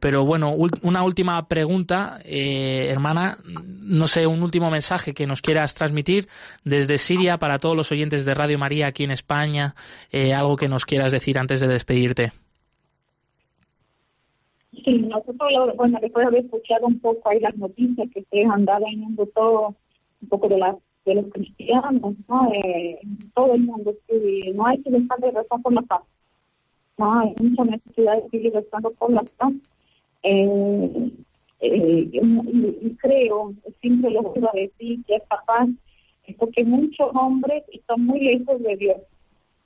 pero 0.00 0.24
bueno, 0.24 0.54
una 0.82 1.02
última 1.02 1.48
pregunta, 1.48 2.20
hermana. 2.24 3.38
No 3.44 4.06
sé, 4.06 4.26
un 4.26 4.42
último 4.42 4.70
mensaje 4.70 5.14
que 5.14 5.26
nos 5.26 5.40
quieras 5.40 5.74
transmitir 5.74 6.28
desde 6.64 6.98
Siria 6.98 7.38
para 7.38 7.58
todos 7.58 7.76
los 7.76 7.90
oyentes 7.90 8.26
de 8.26 8.34
Radio 8.34 8.58
María 8.58 8.88
aquí 8.88 9.04
en 9.04 9.12
España. 9.12 9.74
algo 10.12 10.56
que 10.56 10.68
nos 10.68 10.84
quieras 10.84 11.11
decir 11.12 11.38
antes 11.38 11.60
de 11.60 11.68
despedirte? 11.68 12.32
Sí, 14.84 14.98
nosotros, 14.98 15.48
bueno, 15.76 15.98
después 16.00 16.24
de 16.24 16.28
haber 16.28 16.44
escuchado 16.44 16.86
un 16.86 16.98
poco 16.98 17.28
ahí 17.28 17.38
las 17.38 17.56
noticias 17.56 18.08
que 18.12 18.24
se 18.24 18.42
han 18.44 18.64
dado 18.64 18.84
en 18.86 18.94
el 18.94 18.98
mundo 18.98 19.28
todo, 19.34 19.76
un 20.22 20.28
poco 20.28 20.48
de 20.48 20.58
las 20.58 20.76
de 21.04 21.14
los 21.14 21.26
cristianos, 21.32 22.14
¿no? 22.28 22.52
Eh, 22.52 22.98
todo 23.34 23.54
el 23.54 23.62
mundo, 23.62 23.92
sí, 24.08 24.52
no 24.54 24.66
hay 24.66 24.80
que 24.82 24.90
dejar 24.90 25.18
de 25.18 25.30
rezar 25.32 25.60
por 25.62 25.72
la 25.72 25.82
paz. 25.82 26.02
No, 26.98 27.18
hay 27.18 27.34
mucha 27.40 27.64
necesidad 27.64 28.22
de 28.22 28.28
seguir 28.30 28.52
rezando 28.52 28.90
por 28.92 29.12
la 29.12 29.22
paz. 29.36 29.52
Eh, 30.22 31.10
eh, 31.60 32.08
y, 32.12 32.96
creo, 32.96 33.52
siempre 33.80 34.10
lo 34.10 34.22
voy 34.22 34.44
a 34.44 34.56
decir, 34.56 35.00
que 35.06 35.16
es 35.16 35.22
porque 36.38 36.64
muchos 36.64 37.10
hombres 37.14 37.64
están 37.72 38.06
muy 38.06 38.20
lejos 38.20 38.62
de 38.62 38.76
Dios 38.76 38.96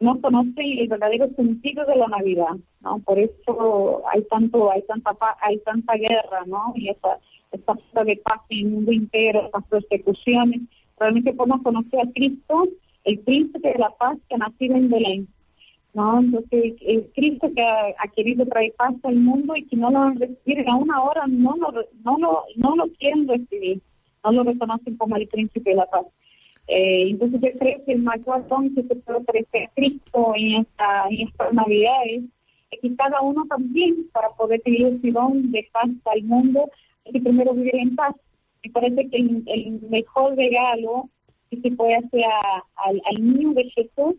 no 0.00 0.20
conocen 0.20 0.78
el 0.78 0.88
verdadero 0.88 1.28
sentido 1.30 1.85
de 1.87 1.96
la 1.96 2.06
Navidad, 2.09 2.56
¿no? 2.80 2.98
Por 3.00 3.18
eso 3.18 4.02
hay 4.12 4.22
tanto, 4.24 4.70
hay 4.70 4.82
tanta 4.82 5.16
hay 5.40 5.59
tanta 5.61 5.94
guerra, 5.94 6.44
¿no? 6.46 6.72
Y 6.76 6.90
esa, 6.90 7.18
esa 7.52 7.74
falta 7.74 8.04
de 8.04 8.16
paz 8.18 8.40
en 8.50 8.59
el 8.59 8.72
mundo 8.72 8.92
entero, 8.92 9.50
las 9.52 9.64
persecuciones. 9.66 10.62
Realmente 10.98 11.32
podemos 11.32 11.62
conocer 11.62 12.00
a 12.00 12.12
Cristo, 12.12 12.68
el 13.04 13.18
príncipe 13.20 13.72
de 13.72 13.78
la 13.78 13.90
paz 13.90 14.18
que 14.28 14.35
ha 14.35 14.38
nacido 14.38 14.76
en 14.76 14.90
Belén, 14.90 15.28
¿no? 15.94 16.20
Entonces, 16.20 16.74
el 16.82 17.11
Cristo 17.14 17.50
que 17.54 17.62
ha, 17.62 18.09
querido 18.14 18.44
traer 18.46 18.74
paz 18.76 18.94
al 19.02 19.16
mundo 19.16 19.54
y 19.56 19.64
que 19.64 19.76
no 19.76 19.90
lo 19.90 20.11
reciben 20.11 20.68
a 20.68 20.76
una 20.76 21.02
hora, 21.02 21.26
no 21.26 21.56
lo, 21.56 21.72
no 22.04 22.18
lo, 22.18 22.44
no 22.56 22.76
lo 22.76 22.87
quieren 22.98 23.26
recibir, 23.26 23.80
no 24.24 24.32
lo 24.32 24.42
reconocen 24.44 24.96
como 24.96 25.16
el 25.16 25.26
príncipe 25.28 25.70
de 25.70 25.76
la 25.76 25.87
paz. 25.87 26.06
Eh, 26.68 27.11
entonces 27.11 27.40
yo 27.40 27.59
creo 27.59 27.85
que 27.85 27.92
el 27.92 28.05
don 28.48 28.74
que 28.74 28.83
se 28.83 28.96
puede 28.96 29.18
ofrecer 29.18 29.64
a 29.64 29.70
Cristo 29.74 30.33
en, 30.35 30.62
esta, 30.62 31.07
en 31.09 31.29
estas 31.29 31.52
navidades 31.52 32.24
es 32.72 32.81
que 32.81 32.96
cada 32.96 33.20
uno 33.20 33.44
también 33.48 34.09
para 34.12 34.31
poder 34.31 34.61
tener 34.62 34.94
ese 34.94 35.12
don 35.12 35.52
de 35.52 35.68
paz 35.72 35.88
al 36.07 36.22
mundo 36.24 36.68
hay 37.05 37.12
que 37.12 37.20
primero 37.20 37.55
vivir 37.55 37.76
en 37.76 37.94
paz. 37.94 38.16
Me 38.64 38.70
parece 38.70 39.09
que 39.09 39.16
el, 39.16 39.81
mejor 39.88 40.35
regalo 40.35 41.09
que 41.50 41.61
se 41.61 41.70
puede 41.70 41.94
hacer 41.94 42.24
al, 42.74 43.00
niño 43.20 43.52
de 43.52 43.70
Jesús 43.70 44.16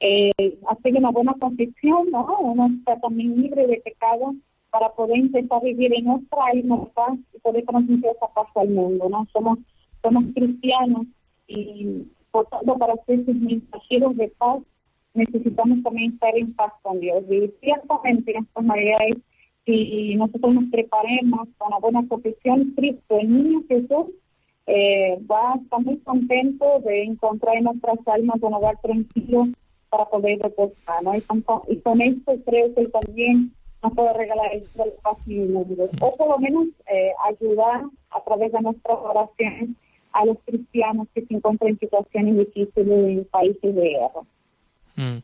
eh, 0.00 0.58
hacer 0.68 0.94
una 0.96 1.10
buena 1.10 1.34
confesión, 1.40 2.10
¿no? 2.10 2.26
Uno 2.40 2.68
está 2.78 3.00
también 3.00 3.40
libre 3.40 3.66
de 3.66 3.78
pecado 3.78 4.34
para 4.70 4.90
poder 4.90 5.16
empezar 5.16 5.58
a 5.58 5.64
vivir 5.64 5.94
en 5.94 6.04
nuestra 6.04 6.44
alma 6.52 6.84
paz 6.92 7.18
y 7.34 7.38
poder 7.38 7.64
transmitir 7.64 8.10
esa 8.10 8.26
paz 8.34 8.48
al 8.56 8.68
mundo, 8.68 9.08
¿no? 9.08 9.26
Somos, 9.32 9.58
somos 10.02 10.24
cristianos 10.34 11.06
y 11.46 12.06
por 12.30 12.46
tanto 12.46 12.76
para 12.76 12.94
ser 13.06 13.24
sus 13.24 13.36
mensajeros 13.36 14.16
de 14.16 14.28
paz 14.38 14.62
necesitamos 15.14 15.82
también 15.82 16.12
estar 16.12 16.36
en 16.36 16.52
paz 16.52 16.72
con 16.82 17.00
Dios. 17.00 17.24
Y 17.30 17.50
ciertamente 17.60 18.32
en 18.36 18.44
estas 18.44 18.64
navidades, 18.64 19.16
si 19.64 20.14
nosotros 20.14 20.54
nos 20.54 20.70
preparemos 20.70 21.48
con 21.58 21.68
una 21.68 21.78
buena 21.78 22.06
confesión, 22.06 22.72
Cristo, 22.76 23.18
el 23.18 23.30
niño 23.30 23.62
Jesús, 23.68 24.06
eh, 24.66 25.18
va 25.30 25.52
a 25.52 25.56
estar 25.56 25.80
muy 25.80 25.96
contento 25.98 26.80
de 26.80 27.04
encontrar 27.04 27.56
en 27.56 27.64
nuestras 27.64 27.98
almas 28.06 28.42
un 28.42 28.54
hogar 28.54 28.78
tranquilo 28.80 29.48
para 29.88 30.04
poder 30.06 30.38
reposar. 30.40 31.02
¿no? 31.02 31.14
Y, 31.14 31.22
con, 31.22 32.00
esto 32.00 32.32
creo 32.44 32.74
que 32.74 32.86
también 32.88 33.52
nos 33.82 33.94
puede 33.94 34.12
regalar 34.12 34.52
el 34.52 34.62
paz 35.02 35.18
y 35.26 35.40
el. 35.40 35.56
O 35.56 36.16
por 36.16 36.28
lo 36.28 36.38
menos 36.38 36.66
eh, 36.92 37.12
ayudar 37.24 37.84
a 38.10 38.20
través 38.24 38.52
de 38.52 38.60
nuestras 38.60 38.98
oraciones 38.98 39.70
a 40.16 40.24
los 40.24 40.38
cristianos 40.46 41.08
que 41.14 41.24
se 41.26 41.34
encuentran 41.34 41.70
en 41.70 41.78
situaciones 41.78 42.36
difíciles 42.38 42.88
en 42.88 43.24
países 43.26 43.74
de 43.74 43.82
guerra. 43.82 44.22
Mm. 44.96 45.18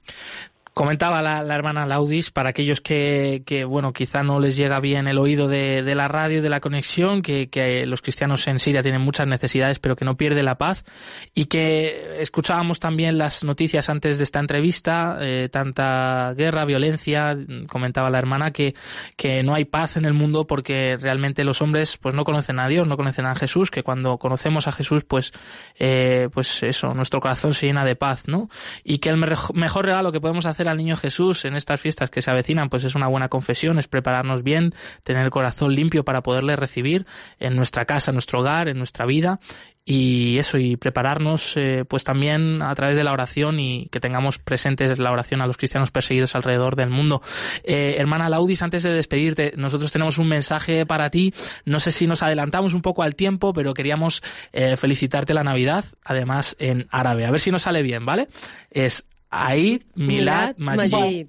Comentaba 0.74 1.20
la, 1.20 1.54
hermana 1.54 1.85
Laudis, 1.85 2.30
para 2.30 2.48
aquellos 2.48 2.80
que, 2.80 3.42
que, 3.44 3.64
bueno, 3.64 3.92
quizá 3.92 4.22
no 4.22 4.40
les 4.40 4.56
llega 4.56 4.80
bien 4.80 5.06
el 5.06 5.18
oído 5.18 5.46
de, 5.46 5.82
de 5.82 5.94
la 5.94 6.08
radio, 6.08 6.40
de 6.40 6.48
la 6.48 6.61
conexión, 6.61 7.20
que, 7.20 7.50
que, 7.50 7.85
los 7.85 8.00
cristianos 8.00 8.46
en 8.48 8.58
Siria 8.58 8.82
tienen 8.82 9.02
muchas 9.02 9.26
necesidades, 9.26 9.78
pero 9.78 9.96
que 9.96 10.06
no 10.06 10.16
pierde 10.16 10.42
la 10.42 10.56
paz, 10.56 10.87
y 11.35 11.44
que 11.44 12.22
escuchábamos 12.22 12.80
también 12.80 13.18
las 13.18 13.44
noticias 13.44 13.90
antes 13.90 14.16
de 14.16 14.24
esta 14.24 14.40
entrevista, 14.40 15.18
eh, 15.20 15.50
tanta 15.52 16.32
guerra, 16.32 16.64
violencia, 16.64 17.37
comentaba 17.68 18.08
la 18.08 18.18
hermana, 18.18 18.50
que, 18.50 18.74
que 19.18 19.42
no 19.42 19.52
hay 19.52 19.66
paz 19.66 19.98
en 19.98 20.06
el 20.06 20.14
mundo 20.14 20.46
porque 20.46 20.96
realmente 20.96 21.44
los 21.44 21.61
hombres 21.61 21.98
pues 21.98 22.14
no 22.14 22.24
conocen 22.24 22.58
a 22.58 22.68
Dios, 22.68 22.88
no 22.88 22.96
conocen 22.96 23.26
a 23.26 23.35
Jesús, 23.35 23.70
que 23.70 23.82
cuando 23.82 24.16
conocemos 24.16 24.66
a 24.68 24.72
Jesús, 24.72 25.04
pues, 25.04 25.32
eh, 25.78 26.30
pues 26.32 26.62
eso, 26.62 26.94
nuestro 26.94 27.20
corazón 27.20 27.52
se 27.52 27.66
llena 27.66 27.85
de 27.85 27.94
paz, 27.94 28.26
¿no? 28.26 28.48
Y 28.85 28.98
que 28.98 29.11
el 29.11 29.18
mejor 29.18 29.85
regalo 29.85 30.12
que 30.12 30.20
podemos 30.20 30.46
hacer 30.46 30.62
al 30.68 30.79
niño 30.79 30.96
Jesús 30.96 31.44
en 31.44 31.55
estas 31.55 31.81
fiestas 31.81 32.11
que 32.11 32.22
se 32.22 32.31
avecinan, 32.31 32.68
pues 32.68 32.85
es 32.85 32.94
una 32.94 33.09
buena 33.09 33.29
confesión, 33.29 33.79
es 33.79 33.88
prepararnos 33.88 34.42
bien, 34.42 34.75
tener 35.03 35.25
el 35.25 35.31
corazón 35.31 35.75
limpio 35.75 36.05
para 36.05 36.22
poderle 36.22 36.57
recibir 36.57 37.07
en 37.38 37.57
nuestra 37.57 37.85
casa, 37.85 38.11
en 38.11 38.16
nuestro 38.16 38.40
hogar, 38.40 38.68
en 38.68 38.79
nuestra 38.79 39.07
vida 39.07 39.40
y 39.85 40.38
eso 40.38 40.59
y 40.59 40.77
prepararnos 40.77 41.57
eh, 41.57 41.85
pues 41.88 42.05
también 42.05 42.62
a 42.62 42.75
través 42.75 42.96
de 42.96 43.03
la 43.03 43.12
oración 43.12 43.59
y 43.59 43.88
que 43.90 43.98
tengamos 43.98 44.38
presentes 44.38 44.98
la 44.98 45.11
oración 45.11 45.40
a 45.40 45.46
los 45.46 45.57
cristianos 45.57 45.90
perseguidos 45.90 46.37
alrededor 46.37 46.77
del 46.77 46.90
mundo. 46.90 47.20
Eh, 47.64 47.96
hermana 47.98 48.29
Laudis, 48.29 48.62
antes 48.62 48.85
de 48.85 48.92
despedirte, 48.92 49.55
nosotros 49.57 49.90
tenemos 49.90 50.18
un 50.18 50.29
mensaje 50.29 50.87
para 50.87 51.11
ti. 51.11 51.35
No 51.64 51.81
sé 51.81 51.90
si 51.90 52.07
nos 52.07 52.22
adelantamos 52.22 52.75
un 52.75 52.83
poco 52.83 53.03
al 53.03 53.16
tiempo, 53.16 53.53
pero 53.53 53.75
queríamos 53.75 54.22
eh, 54.53 54.77
felicitarte 54.77 55.35
la 55.35 55.42
Navidad, 55.42 55.85
además 56.05 56.55
en 56.59 56.87
árabe. 56.90 57.27
A 57.27 57.31
ver 57.31 57.40
si 57.40 57.51
nos 57.51 57.62
sale 57.62 57.83
bien, 57.83 58.07
¿vale? 58.07 58.29
Es 58.70 59.07
Aid 59.32 59.82
Milad 59.94 60.56
Majid. 60.58 61.28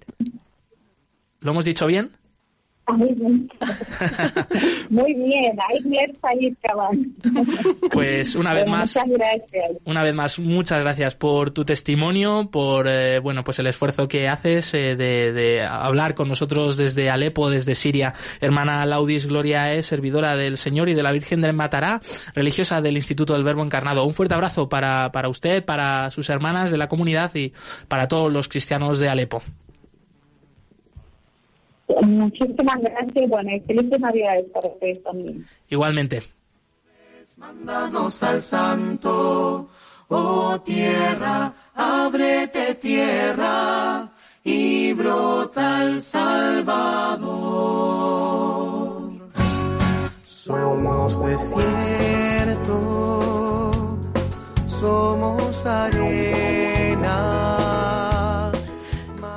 ¿Lo 1.39 1.51
hemos 1.51 1.65
dicho 1.65 1.87
bien? 1.87 2.11
Muy 2.87 3.13
bien, 3.13 3.49
muy 4.89 5.13
bien, 5.13 5.57
Pues 7.91 8.35
una 8.35 8.53
vez 8.53 8.67
más, 8.67 8.99
una 9.85 10.03
vez 10.03 10.13
más, 10.13 10.37
muchas 10.37 10.81
gracias 10.81 11.15
por 11.15 11.51
tu 11.51 11.63
testimonio, 11.63 12.49
por 12.51 12.87
eh, 12.89 13.19
bueno, 13.19 13.45
pues 13.45 13.59
el 13.59 13.67
esfuerzo 13.67 14.09
que 14.09 14.27
haces 14.27 14.73
eh, 14.73 14.97
de, 14.97 15.31
de, 15.31 15.63
hablar 15.63 16.13
con 16.13 16.27
nosotros 16.27 16.75
desde 16.75 17.09
Alepo, 17.09 17.49
desde 17.49 17.75
Siria. 17.75 18.13
Hermana 18.41 18.85
Laudis 18.85 19.27
Gloria 19.27 19.73
es 19.73 19.85
servidora 19.85 20.35
del 20.35 20.57
Señor 20.57 20.89
y 20.89 20.93
de 20.93 21.03
la 21.03 21.13
Virgen 21.13 21.39
del 21.39 21.53
Matará, 21.53 22.01
religiosa 22.35 22.81
del 22.81 22.97
Instituto 22.97 23.33
del 23.33 23.43
Verbo 23.43 23.63
Encarnado. 23.63 24.03
Un 24.03 24.13
fuerte 24.13 24.35
abrazo 24.35 24.67
para, 24.67 25.09
para 25.13 25.29
usted, 25.29 25.63
para 25.63 26.09
sus 26.09 26.29
hermanas 26.29 26.69
de 26.69 26.77
la 26.77 26.89
comunidad 26.89 27.33
y 27.33 27.53
para 27.87 28.09
todos 28.09 28.31
los 28.31 28.49
cristianos 28.49 28.99
de 28.99 29.07
Alepo. 29.07 29.41
Muchísimas 32.01 32.81
gracias. 32.81 33.29
Bueno, 33.29 33.55
y 33.55 33.59
felices 33.61 33.99
Navidades 33.99 34.45
para 34.53 34.67
ustedes 34.67 35.03
también. 35.03 35.45
Igualmente. 35.69 36.23
Mándanos 37.37 38.21
al 38.23 38.41
santo, 38.41 39.69
oh 40.07 40.61
tierra, 40.61 41.53
ábrete 41.73 42.75
tierra 42.75 44.09
y 44.43 44.93
brota 44.93 45.83
el 45.83 46.01
Salvador. 46.01 47.23
Somos 50.25 51.25
desierto, 51.25 52.69
somos 54.67 55.65
arena 55.65 56.72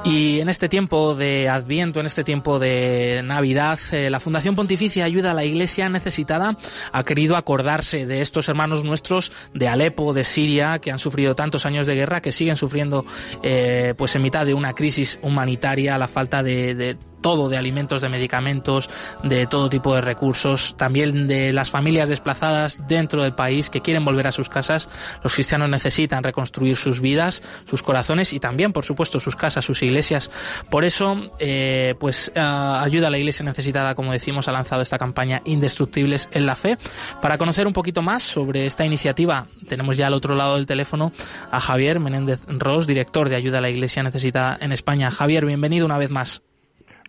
y 0.07 0.41
en 0.41 0.49
este 0.49 0.69
tiempo 0.69 1.15
de 1.15 1.49
Adviento, 1.49 1.99
en 1.99 2.07
este 2.07 2.23
tiempo 2.23 2.59
de 2.59 3.23
Navidad, 3.25 3.79
eh, 3.91 4.09
la 4.09 4.21
Fundación 4.21 4.55
Pontificia 4.55 5.05
Ayuda 5.05 5.33
a 5.33 5.35
la 5.35 5.45
Iglesia 5.45 5.89
Necesitada. 5.89 6.57
Ha 6.93 7.05
querido 7.05 7.37
acordarse 7.37 8.07
de 8.07 8.21
estos 8.21 8.49
hermanos 8.49 8.85
nuestros 8.85 9.33
de 9.53 9.69
Alepo, 9.69 10.13
de 10.13 10.23
Siria, 10.25 10.79
que 10.79 10.93
han 10.93 11.01
sufrido 11.01 11.35
tantos 11.35 11.67
años 11.67 11.89
de 11.89 11.97
guerra, 11.97 12.21
que 12.21 12.31
siguen 12.31 12.57
sufriendo, 12.57 13.05
eh, 13.43 13.95
pues 13.99 14.15
en 14.15 14.23
mitad 14.23 14.47
de 14.47 14.55
una 14.55 14.75
crisis 14.75 15.19
humanitaria, 15.23 15.99
la 15.99 16.09
falta 16.09 16.43
de 16.43 16.97
todo, 17.27 17.49
de 17.49 17.57
alimentos, 17.57 18.03
de 18.03 18.09
medicamentos, 18.09 18.89
de 19.25 19.49
todo 19.49 19.69
tipo 19.69 19.97
de 19.97 20.01
recursos, 20.01 20.77
también 20.77 21.27
de 21.27 21.53
las 21.53 21.71
familias 21.71 22.09
desplazadas 22.09 22.81
dentro 22.87 23.25
del 23.25 23.35
país 23.35 23.69
que 23.69 23.81
quieren 23.81 24.05
volver 24.05 24.29
a 24.29 24.31
sus 24.31 24.49
casas. 24.49 24.89
Los 25.25 25.35
cristianos 25.35 25.69
necesitan 25.69 26.23
reconstruir 26.23 26.77
sus 26.77 27.01
vidas, 27.01 27.43
sus 27.69 27.83
corazones 27.83 28.33
y 28.33 28.39
también, 28.39 28.73
por 28.73 28.85
supuesto, 28.85 29.19
sus 29.19 29.35
casas, 29.35 29.65
sus 29.65 29.83
iglesias. 29.83 30.31
Por 30.71 30.85
eso, 30.85 31.17
eh, 31.41 31.97
pues 31.99 32.31
ayuda 32.37 33.09
a 33.09 33.11
la 33.11 33.19
iglesia 33.19 33.45
necesitada, 33.45 33.97
como 33.97 34.13
decimos, 34.13 34.47
ha 34.47 34.53
lanzado 34.53 34.83
esta 34.83 34.97
campaña 34.97 35.43
Indestructibles 35.47 36.29
en 36.31 36.47
la 36.47 36.55
Fe. 36.55 36.79
Para 37.21 37.39
conocer 37.39 37.67
un 37.67 37.73
poquito 37.73 38.03
más 38.03 38.23
sobre 38.23 38.67
esta 38.67 38.85
iniciativa, 38.85 39.49
tenemos 39.67 39.97
ya 39.97 40.07
al 40.07 40.15
otro 40.15 40.37
lado 40.37 40.55
del 40.55 40.67
teléfono 40.67 41.11
a 41.51 41.59
Javier 41.59 41.99
Menéndez 41.99 42.43
Ross, 42.47 42.87
director 42.87 43.29
de 43.29 43.35
Ayuda 43.35 43.59
a 43.59 43.63
la 43.63 43.71
Iglesia 43.71 44.05
Necesitada 44.05 44.57
en 44.61 44.71
España. 44.71 45.11
Javier, 45.11 45.45
bienvenido 45.45 45.87
una 45.87 45.99
vez 45.99 46.11
más. 46.11 46.45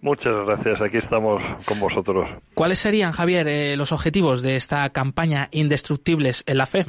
Muchas 0.01 0.33
gracias, 0.45 0.81
aquí 0.81 0.97
estamos 0.97 1.41
con 1.65 1.79
vosotros. 1.79 2.29
¿Cuáles 2.53 2.79
serían, 2.79 3.11
Javier, 3.11 3.47
eh, 3.47 3.75
los 3.75 3.91
objetivos 3.91 4.41
de 4.41 4.55
esta 4.55 4.89
campaña 4.91 5.49
Indestructibles 5.51 6.43
en 6.47 6.57
la 6.57 6.65
Fe? 6.65 6.85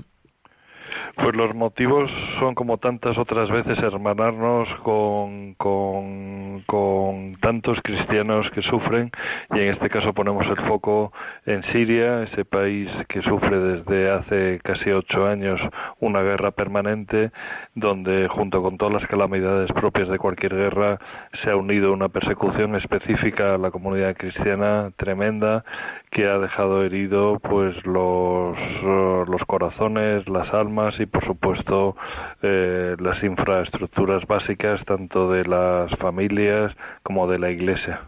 Pues 1.20 1.34
los 1.34 1.52
motivos 1.54 2.10
son 2.38 2.54
como 2.54 2.78
tantas 2.78 3.18
otras 3.18 3.50
veces 3.50 3.76
hermanarnos 3.78 4.68
con, 4.82 5.54
con, 5.54 6.62
con, 6.66 7.36
tantos 7.40 7.78
cristianos 7.82 8.48
que 8.54 8.62
sufren 8.62 9.10
y 9.50 9.58
en 9.58 9.68
este 9.74 9.90
caso 9.90 10.12
ponemos 10.12 10.46
el 10.46 10.56
foco 10.68 11.12
en 11.44 11.64
Siria, 11.72 12.22
ese 12.22 12.44
país 12.44 12.88
que 13.08 13.20
sufre 13.22 13.58
desde 13.58 14.10
hace 14.10 14.60
casi 14.62 14.90
ocho 14.90 15.26
años 15.26 15.60
una 15.98 16.22
guerra 16.22 16.52
permanente 16.52 17.32
donde 17.74 18.28
junto 18.28 18.62
con 18.62 18.78
todas 18.78 18.94
las 18.94 19.06
calamidades 19.08 19.72
propias 19.72 20.08
de 20.08 20.18
cualquier 20.18 20.54
guerra 20.54 20.98
se 21.42 21.50
ha 21.50 21.56
unido 21.56 21.92
una 21.92 22.08
persecución 22.08 22.76
específica 22.76 23.54
a 23.54 23.58
la 23.58 23.72
comunidad 23.72 24.16
cristiana 24.16 24.92
tremenda 24.96 25.64
que 26.10 26.26
ha 26.26 26.38
dejado 26.38 26.82
herido 26.84 27.38
pues 27.38 27.74
los, 27.84 28.56
los 28.82 29.42
corazones, 29.46 30.28
las 30.28 30.52
almas 30.54 30.94
y 30.98 31.06
por 31.06 31.24
supuesto 31.26 31.96
eh, 32.42 32.96
las 32.98 33.22
infraestructuras 33.22 34.26
básicas 34.26 34.84
tanto 34.86 35.30
de 35.30 35.44
las 35.44 35.90
familias 35.98 36.72
como 37.02 37.28
de 37.28 37.38
la 37.38 37.50
iglesia. 37.50 38.02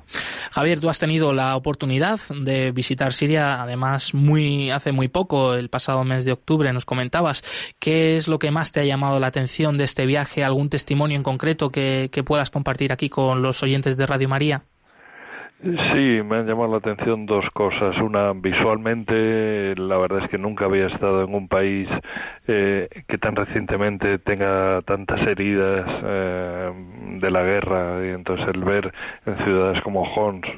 Javier, 0.52 0.80
tú 0.80 0.88
has 0.88 0.98
tenido 0.98 1.32
la 1.32 1.56
oportunidad 1.56 2.18
de 2.34 2.72
visitar 2.72 3.12
Siria, 3.12 3.62
además 3.62 4.14
muy 4.14 4.70
hace 4.70 4.92
muy 4.92 5.08
poco, 5.08 5.54
el 5.54 5.68
pasado 5.68 6.04
mes 6.04 6.24
de 6.24 6.32
octubre, 6.32 6.72
nos 6.72 6.86
comentabas. 6.86 7.42
¿Qué 7.78 8.16
es 8.16 8.28
lo 8.28 8.38
que 8.38 8.50
más 8.50 8.72
te 8.72 8.80
ha 8.80 8.84
llamado 8.84 9.20
la 9.20 9.28
atención 9.28 9.76
de 9.76 9.84
este 9.84 10.06
viaje? 10.06 10.42
¿Algún 10.42 10.70
testimonio 10.70 11.16
en 11.16 11.22
concreto 11.22 11.70
que 11.70 12.08
puedas 12.24 12.50
compartir 12.50 12.92
aquí 12.92 13.08
con 13.08 13.42
los 13.42 13.62
oyentes 13.62 13.96
de 13.96 14.06
Radio 14.06 14.28
María? 14.28 14.62
Sí, 15.62 16.22
me 16.24 16.36
han 16.38 16.46
llamado 16.46 16.70
la 16.70 16.76
atención 16.78 17.26
dos 17.26 17.44
cosas. 17.52 17.94
Una, 17.98 18.32
visualmente, 18.32 19.74
la 19.76 19.98
verdad 19.98 20.24
es 20.24 20.30
que 20.30 20.38
nunca 20.38 20.64
había 20.64 20.86
estado 20.86 21.22
en 21.22 21.34
un 21.34 21.48
país 21.48 21.86
eh, 22.48 22.88
que 23.06 23.18
tan 23.18 23.36
recientemente 23.36 24.18
tenga 24.20 24.80
tantas 24.86 25.20
heridas 25.20 25.86
eh, 26.02 26.72
de 27.20 27.30
la 27.30 27.42
guerra. 27.42 28.06
Y 28.06 28.08
entonces 28.08 28.48
el 28.54 28.64
ver 28.64 28.90
en 29.26 29.36
ciudades 29.44 29.82
como 29.82 30.02
Homs, 30.02 30.48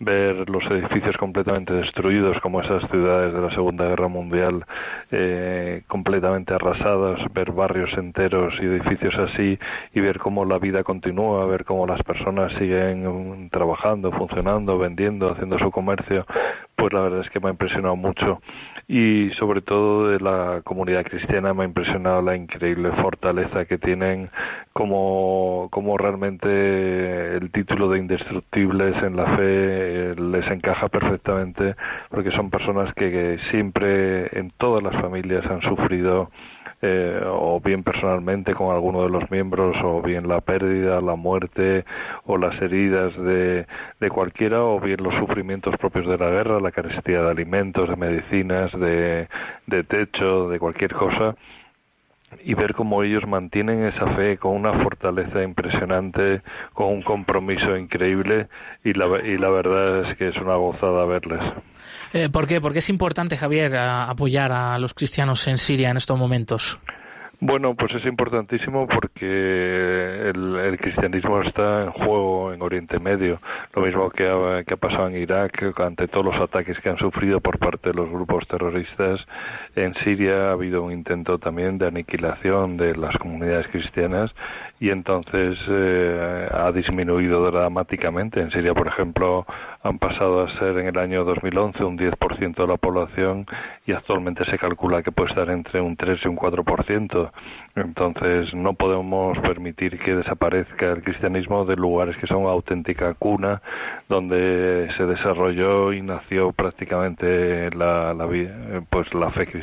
ver 0.00 0.50
los 0.50 0.64
edificios 0.70 1.16
completamente 1.16 1.72
destruidos, 1.72 2.38
como 2.40 2.60
esas 2.60 2.86
ciudades 2.90 3.32
de 3.32 3.40
la 3.40 3.50
Segunda 3.52 3.86
Guerra 3.86 4.08
Mundial, 4.08 4.66
eh, 5.12 5.82
completamente 5.88 6.52
arrasadas, 6.52 7.20
ver 7.32 7.52
barrios 7.52 7.90
enteros 7.96 8.52
y 8.60 8.66
edificios 8.66 9.14
así, 9.18 9.58
y 9.94 10.00
ver 10.00 10.18
cómo 10.18 10.44
la 10.44 10.58
vida 10.58 10.84
continúa, 10.84 11.46
ver 11.46 11.64
cómo 11.64 11.86
las 11.86 12.02
personas 12.02 12.52
siguen 12.58 13.48
trabajando, 13.50 14.12
funcionando 14.12 14.41
vendiendo, 14.78 15.30
haciendo 15.30 15.58
su 15.58 15.70
comercio, 15.70 16.26
pues 16.76 16.92
la 16.92 17.00
verdad 17.00 17.20
es 17.20 17.30
que 17.30 17.40
me 17.40 17.48
ha 17.48 17.52
impresionado 17.52 17.96
mucho. 17.96 18.40
Y 18.88 19.30
sobre 19.38 19.62
todo 19.62 20.08
de 20.08 20.20
la 20.20 20.60
comunidad 20.64 21.04
cristiana 21.04 21.54
me 21.54 21.62
ha 21.62 21.66
impresionado 21.66 22.20
la 22.20 22.36
increíble 22.36 22.90
fortaleza 23.00 23.64
que 23.64 23.78
tienen 23.78 24.28
como, 24.72 25.68
como 25.70 25.96
realmente 25.96 27.36
el 27.36 27.50
título 27.52 27.88
de 27.88 28.00
indestructibles 28.00 29.00
en 29.02 29.16
la 29.16 29.36
fe 29.36 29.42
eh, 29.42 30.14
les 30.18 30.46
encaja 30.50 30.88
perfectamente 30.88 31.76
porque 32.10 32.32
son 32.32 32.50
personas 32.50 32.92
que 32.94 33.38
siempre 33.50 34.36
en 34.38 34.48
todas 34.58 34.82
las 34.82 35.00
familias 35.00 35.46
han 35.46 35.62
sufrido 35.62 36.30
eh, 36.82 37.22
o 37.24 37.60
bien 37.60 37.82
personalmente 37.84 38.54
con 38.54 38.74
alguno 38.74 39.04
de 39.04 39.08
los 39.08 39.30
miembros, 39.30 39.76
o 39.82 40.02
bien 40.02 40.28
la 40.28 40.40
pérdida, 40.40 41.00
la 41.00 41.16
muerte 41.16 41.84
o 42.26 42.36
las 42.36 42.60
heridas 42.60 43.16
de, 43.16 43.66
de 44.00 44.10
cualquiera, 44.10 44.62
o 44.64 44.80
bien 44.80 45.02
los 45.02 45.14
sufrimientos 45.14 45.76
propios 45.76 46.06
de 46.06 46.18
la 46.18 46.30
guerra, 46.30 46.60
la 46.60 46.72
carestía 46.72 47.22
de 47.22 47.30
alimentos, 47.30 47.88
de 47.88 47.96
medicinas, 47.96 48.72
de, 48.72 49.28
de 49.66 49.84
techo, 49.84 50.48
de 50.48 50.58
cualquier 50.58 50.92
cosa 50.92 51.36
y 52.44 52.54
ver 52.54 52.74
cómo 52.74 53.02
ellos 53.02 53.26
mantienen 53.26 53.84
esa 53.84 54.06
fe 54.14 54.38
con 54.38 54.52
una 54.52 54.82
fortaleza 54.82 55.42
impresionante, 55.42 56.42
con 56.72 56.86
un 56.88 57.02
compromiso 57.02 57.76
increíble 57.76 58.48
y 58.84 58.92
la, 58.92 59.06
y 59.24 59.38
la 59.38 59.50
verdad 59.50 60.10
es 60.10 60.16
que 60.16 60.28
es 60.28 60.36
una 60.36 60.56
gozada 60.56 61.04
verles. 61.04 61.40
Eh, 62.12 62.28
¿Por 62.30 62.46
qué? 62.46 62.60
Porque 62.60 62.80
es 62.80 62.88
importante, 62.90 63.36
Javier, 63.36 63.76
apoyar 63.76 64.52
a 64.52 64.78
los 64.78 64.94
cristianos 64.94 65.46
en 65.48 65.58
Siria 65.58 65.90
en 65.90 65.96
estos 65.96 66.18
momentos. 66.18 66.78
Bueno, 67.44 67.74
pues 67.74 67.92
es 67.96 68.06
importantísimo 68.06 68.86
porque 68.86 70.30
el, 70.30 70.78
cristianismo 70.80 71.42
está 71.42 71.80
en 71.80 71.90
juego 71.90 72.52
en 72.52 72.62
Oriente 72.62 73.00
Medio, 73.00 73.40
lo 73.74 73.82
mismo 73.82 74.10
que 74.10 74.28
ha, 74.28 74.62
que 74.62 74.74
ha 74.74 74.76
pasado 74.76 75.08
en 75.08 75.16
Irak 75.16 75.60
ante 75.80 76.06
todos 76.06 76.26
los 76.26 76.40
ataques 76.40 76.78
que 76.78 76.90
han 76.90 76.98
sufrido 76.98 77.40
por 77.40 77.58
parte 77.58 77.88
de 77.88 77.96
los 77.96 78.08
grupos 78.08 78.46
terroristas. 78.46 79.18
En 79.74 79.94
Siria 80.04 80.48
ha 80.48 80.52
habido 80.52 80.82
un 80.82 80.92
intento 80.92 81.38
también 81.38 81.78
de 81.78 81.86
aniquilación 81.86 82.76
de 82.76 82.94
las 82.94 83.16
comunidades 83.16 83.66
cristianas 83.68 84.30
y 84.78 84.90
entonces 84.90 85.56
eh, 85.68 86.48
ha 86.52 86.70
disminuido 86.72 87.50
dramáticamente. 87.50 88.40
En 88.40 88.50
Siria, 88.50 88.74
por 88.74 88.88
ejemplo, 88.88 89.46
han 89.82 89.98
pasado 89.98 90.42
a 90.42 90.58
ser 90.58 90.76
en 90.78 90.88
el 90.88 90.98
año 90.98 91.24
2011 91.24 91.84
un 91.84 91.96
10% 91.96 92.54
de 92.54 92.66
la 92.66 92.76
población 92.76 93.46
y 93.86 93.92
actualmente 93.92 94.44
se 94.44 94.58
calcula 94.58 95.02
que 95.02 95.12
puede 95.12 95.30
estar 95.30 95.48
entre 95.48 95.80
un 95.80 95.96
3 95.96 96.20
y 96.24 96.28
un 96.28 96.36
4%. 96.36 97.30
Entonces 97.76 98.52
no 98.54 98.74
podemos 98.74 99.38
permitir 99.38 99.98
que 99.98 100.16
desaparezca 100.16 100.90
el 100.90 101.02
cristianismo 101.02 101.64
de 101.64 101.76
lugares 101.76 102.16
que 102.18 102.26
son 102.26 102.44
auténtica 102.44 103.14
cuna 103.14 103.62
donde 104.08 104.88
se 104.96 105.06
desarrolló 105.06 105.92
y 105.92 106.02
nació 106.02 106.52
prácticamente 106.52 107.70
la, 107.70 108.12
la 108.12 108.28
pues 108.90 109.12
la 109.14 109.30
fe 109.30 109.46
cristiana. 109.46 109.61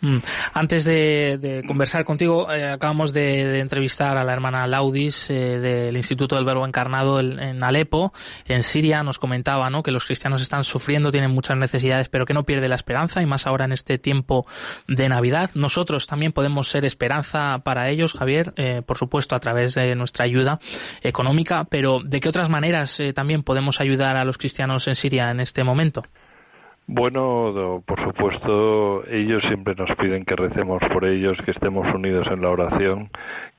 Mm. 0.00 0.18
Antes 0.54 0.84
de, 0.84 1.62
conversar 1.66 2.04
contigo, 2.04 2.52
eh, 2.52 2.70
acabamos 2.70 3.12
de 3.12 3.58
entrevistar 3.58 4.16
a 4.16 4.24
la 4.24 4.32
hermana 4.32 4.66
Laudis 4.66 5.30
eh, 5.30 5.58
del 5.58 5.96
Instituto 5.96 6.36
del 6.36 6.44
Verbo 6.44 6.66
Encarnado 6.66 7.20
en, 7.20 7.62
Alepo, 7.62 8.12
en 8.46 8.62
Siria, 8.62 9.02
nos 9.02 9.18
comentaba 9.18 9.70
¿no? 9.70 9.82
que 9.82 9.90
los 9.90 10.06
cristianos 10.06 10.42
están 10.42 10.64
sufriendo, 10.64 11.10
tienen 11.10 11.30
muchas 11.30 11.56
necesidades, 11.56 12.08
pero 12.08 12.26
que 12.26 12.34
no 12.34 12.44
pierde 12.44 12.68
la 12.68 12.74
esperanza, 12.74 13.22
y 13.22 13.26
más 13.26 13.46
ahora 13.46 13.64
en 13.64 13.72
este 13.72 13.98
tiempo 13.98 14.46
de 14.88 15.08
Navidad. 15.08 15.50
Nosotros 15.54 16.06
también 16.06 16.32
podemos 16.32 16.68
ser 16.68 16.84
esperanza 16.84 17.60
para 17.64 17.88
ellos, 17.88 18.14
Javier, 18.14 18.52
eh, 18.56 18.82
por 18.84 18.98
supuesto, 18.98 19.34
a 19.34 19.40
través 19.40 19.74
de 19.74 19.94
nuestra 19.94 20.24
ayuda 20.24 20.58
económica, 21.02 21.64
pero 21.64 22.00
¿de 22.04 22.20
qué 22.20 22.28
otras 22.28 22.48
maneras 22.48 22.98
eh, 23.00 23.12
también 23.12 23.42
podemos 23.42 23.80
ayudar 23.80 24.16
a 24.16 24.24
los 24.24 24.38
cristianos 24.38 24.88
en 24.88 24.94
Siria 24.94 25.30
en 25.30 25.40
este 25.40 25.64
momento? 25.64 26.02
Bueno, 26.92 27.84
por 27.86 28.04
supuesto, 28.04 29.06
ellos 29.06 29.44
siempre 29.46 29.76
nos 29.76 29.96
piden 29.96 30.24
que 30.24 30.34
recemos 30.34 30.82
por 30.92 31.04
ellos, 31.06 31.38
que 31.44 31.52
estemos 31.52 31.86
unidos 31.94 32.26
en 32.32 32.42
la 32.42 32.50
oración, 32.50 33.10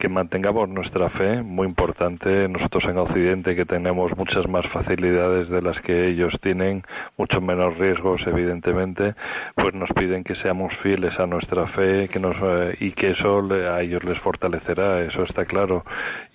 que 0.01 0.09
mantengamos 0.09 0.67
nuestra 0.67 1.11
fe, 1.11 1.43
muy 1.43 1.67
importante. 1.67 2.47
Nosotros 2.49 2.83
en 2.85 2.97
Occidente, 2.97 3.55
que 3.55 3.65
tenemos 3.65 4.17
muchas 4.17 4.47
más 4.47 4.65
facilidades 4.73 5.47
de 5.47 5.61
las 5.61 5.79
que 5.81 6.07
ellos 6.07 6.33
tienen, 6.41 6.81
muchos 7.17 7.39
menos 7.39 7.77
riesgos, 7.77 8.19
evidentemente, 8.25 9.13
pues 9.53 9.75
nos 9.75 9.91
piden 9.91 10.23
que 10.23 10.33
seamos 10.37 10.73
fieles 10.81 11.19
a 11.19 11.27
nuestra 11.27 11.67
fe 11.67 12.09
que 12.09 12.19
nos, 12.19 12.35
eh, 12.41 12.77
y 12.79 12.93
que 12.93 13.11
eso 13.11 13.47
a 13.51 13.81
ellos 13.81 14.03
les 14.03 14.17
fortalecerá, 14.17 15.01
eso 15.01 15.21
está 15.21 15.45
claro. 15.45 15.85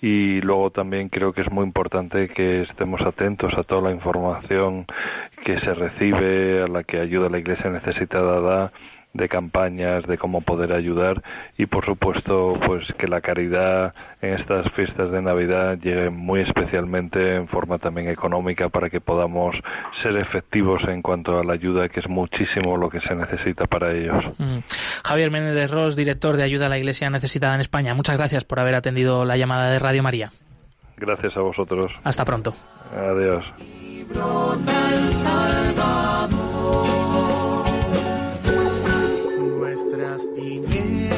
Y 0.01 0.39
luego 0.39 0.69
también 0.69 1.09
creo 1.09 1.33
que 1.33 1.41
es 1.41 1.51
muy 1.51 1.65
importante 1.65 2.29
que 2.29 2.61
estemos 2.61 3.01
atentos 3.01 3.53
a 3.57 3.63
toda 3.63 3.81
la 3.81 3.91
información 3.91 4.85
que 5.43 5.59
se 5.59 5.73
recibe, 5.73 6.63
a 6.63 6.67
la 6.67 6.85
que 6.85 7.01
ayuda 7.01 7.27
la 7.27 7.39
Iglesia 7.39 7.69
necesitada 7.69 8.39
da, 8.39 8.71
de 9.17 9.27
campañas 9.27 10.05
de 10.05 10.17
cómo 10.17 10.41
poder 10.41 10.71
ayudar 10.71 11.21
y 11.57 11.65
por 11.65 11.85
supuesto 11.85 12.53
pues 12.65 12.85
que 12.97 13.07
la 13.07 13.21
caridad 13.21 13.93
en 14.21 14.35
estas 14.35 14.71
fiestas 14.73 15.11
de 15.11 15.21
Navidad 15.21 15.77
llegue 15.77 16.09
muy 16.09 16.41
especialmente 16.41 17.35
en 17.35 17.47
forma 17.47 17.79
también 17.79 18.09
económica 18.09 18.69
para 18.69 18.89
que 18.89 19.01
podamos 19.01 19.55
ser 20.01 20.15
efectivos 20.17 20.81
en 20.87 21.01
cuanto 21.01 21.39
a 21.39 21.43
la 21.43 21.53
ayuda 21.53 21.89
que 21.89 21.99
es 21.99 22.07
muchísimo 22.07 22.77
lo 22.77 22.89
que 22.89 23.01
se 23.01 23.15
necesita 23.15 23.65
para 23.65 23.93
ellos. 23.93 24.23
Mm. 24.37 24.59
Javier 25.03 25.31
Méndez 25.31 25.71
Ross, 25.71 25.95
director 25.95 26.37
de 26.37 26.43
Ayuda 26.43 26.67
a 26.67 26.69
la 26.69 26.77
Iglesia 26.77 27.09
Necesitada 27.09 27.55
en 27.55 27.61
España. 27.61 27.93
Muchas 27.93 28.17
gracias 28.17 28.43
por 28.43 28.59
haber 28.59 28.75
atendido 28.75 29.25
la 29.25 29.37
llamada 29.37 29.71
de 29.71 29.79
Radio 29.79 30.03
María. 30.03 30.31
Gracias 30.97 31.35
a 31.37 31.41
vosotros. 31.41 31.91
Hasta 32.03 32.25
pronto. 32.25 32.53
Adiós. 32.91 33.45
Nuestras 39.97 40.31
tinieblas 40.35 41.09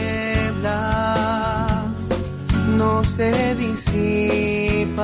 no 2.77 3.03
se 3.03 3.55
disipan. 3.55 4.95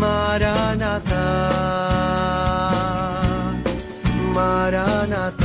Maranatha, 0.00 1.28
Maranatha. 4.34 5.41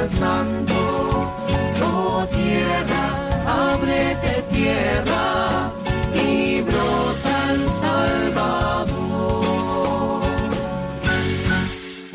Mándanos 0.00 0.10
al 0.10 0.10
santo, 0.10 0.74
oh 1.84 2.26
tierra, 2.30 3.74
ábrete 3.74 4.42
tierra 4.50 5.70
y 6.14 6.62
brota 6.62 7.52
el 7.52 7.68
Salvador. 7.68 8.90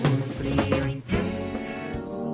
Un 0.04 0.22
frío 0.38 0.88
intenso. 0.88 2.26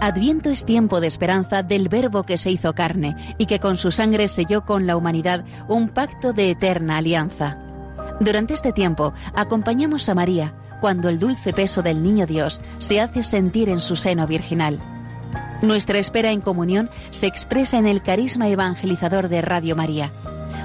Adviento 0.00 0.50
es 0.50 0.64
tiempo 0.64 1.00
de 1.00 1.06
esperanza 1.06 1.62
del 1.62 1.88
Verbo 1.88 2.24
que 2.24 2.38
se 2.38 2.50
hizo 2.50 2.74
carne 2.74 3.16
y 3.38 3.46
que 3.46 3.60
con 3.60 3.76
su 3.78 3.90
sangre 3.90 4.26
selló 4.28 4.64
con 4.64 4.86
la 4.86 4.96
humanidad 4.96 5.44
un 5.68 5.88
pacto 5.90 6.32
de 6.32 6.50
eterna 6.50 6.96
alianza. 6.98 7.69
Durante 8.20 8.52
este 8.52 8.72
tiempo 8.72 9.14
acompañamos 9.34 10.08
a 10.10 10.14
María 10.14 10.54
cuando 10.80 11.08
el 11.08 11.18
dulce 11.18 11.54
peso 11.54 11.82
del 11.82 12.02
Niño 12.02 12.26
Dios 12.26 12.60
se 12.78 13.00
hace 13.00 13.22
sentir 13.22 13.70
en 13.70 13.80
su 13.80 13.96
seno 13.96 14.26
virginal. 14.26 14.78
Nuestra 15.62 15.98
espera 15.98 16.30
en 16.30 16.42
comunión 16.42 16.90
se 17.10 17.26
expresa 17.26 17.78
en 17.78 17.86
el 17.86 18.02
carisma 18.02 18.48
evangelizador 18.48 19.28
de 19.28 19.40
Radio 19.40 19.74
María. 19.74 20.10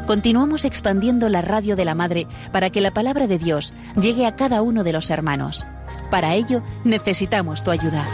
Continuamos 0.05 0.65
expandiendo 0.65 1.29
la 1.29 1.41
radio 1.41 1.77
de 1.77 1.85
la 1.85 1.95
Madre 1.95 2.27
para 2.51 2.69
que 2.69 2.81
la 2.81 2.91
palabra 2.91 3.25
de 3.25 3.37
Dios 3.37 3.73
llegue 3.99 4.25
a 4.25 4.35
cada 4.35 4.61
uno 4.61 4.83
de 4.83 4.93
los 4.93 5.09
hermanos. 5.09 5.65
Para 6.11 6.35
ello 6.35 6.61
necesitamos 6.83 7.63
tu 7.63 7.71
ayuda. 7.71 8.05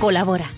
Colabora. 0.00 0.57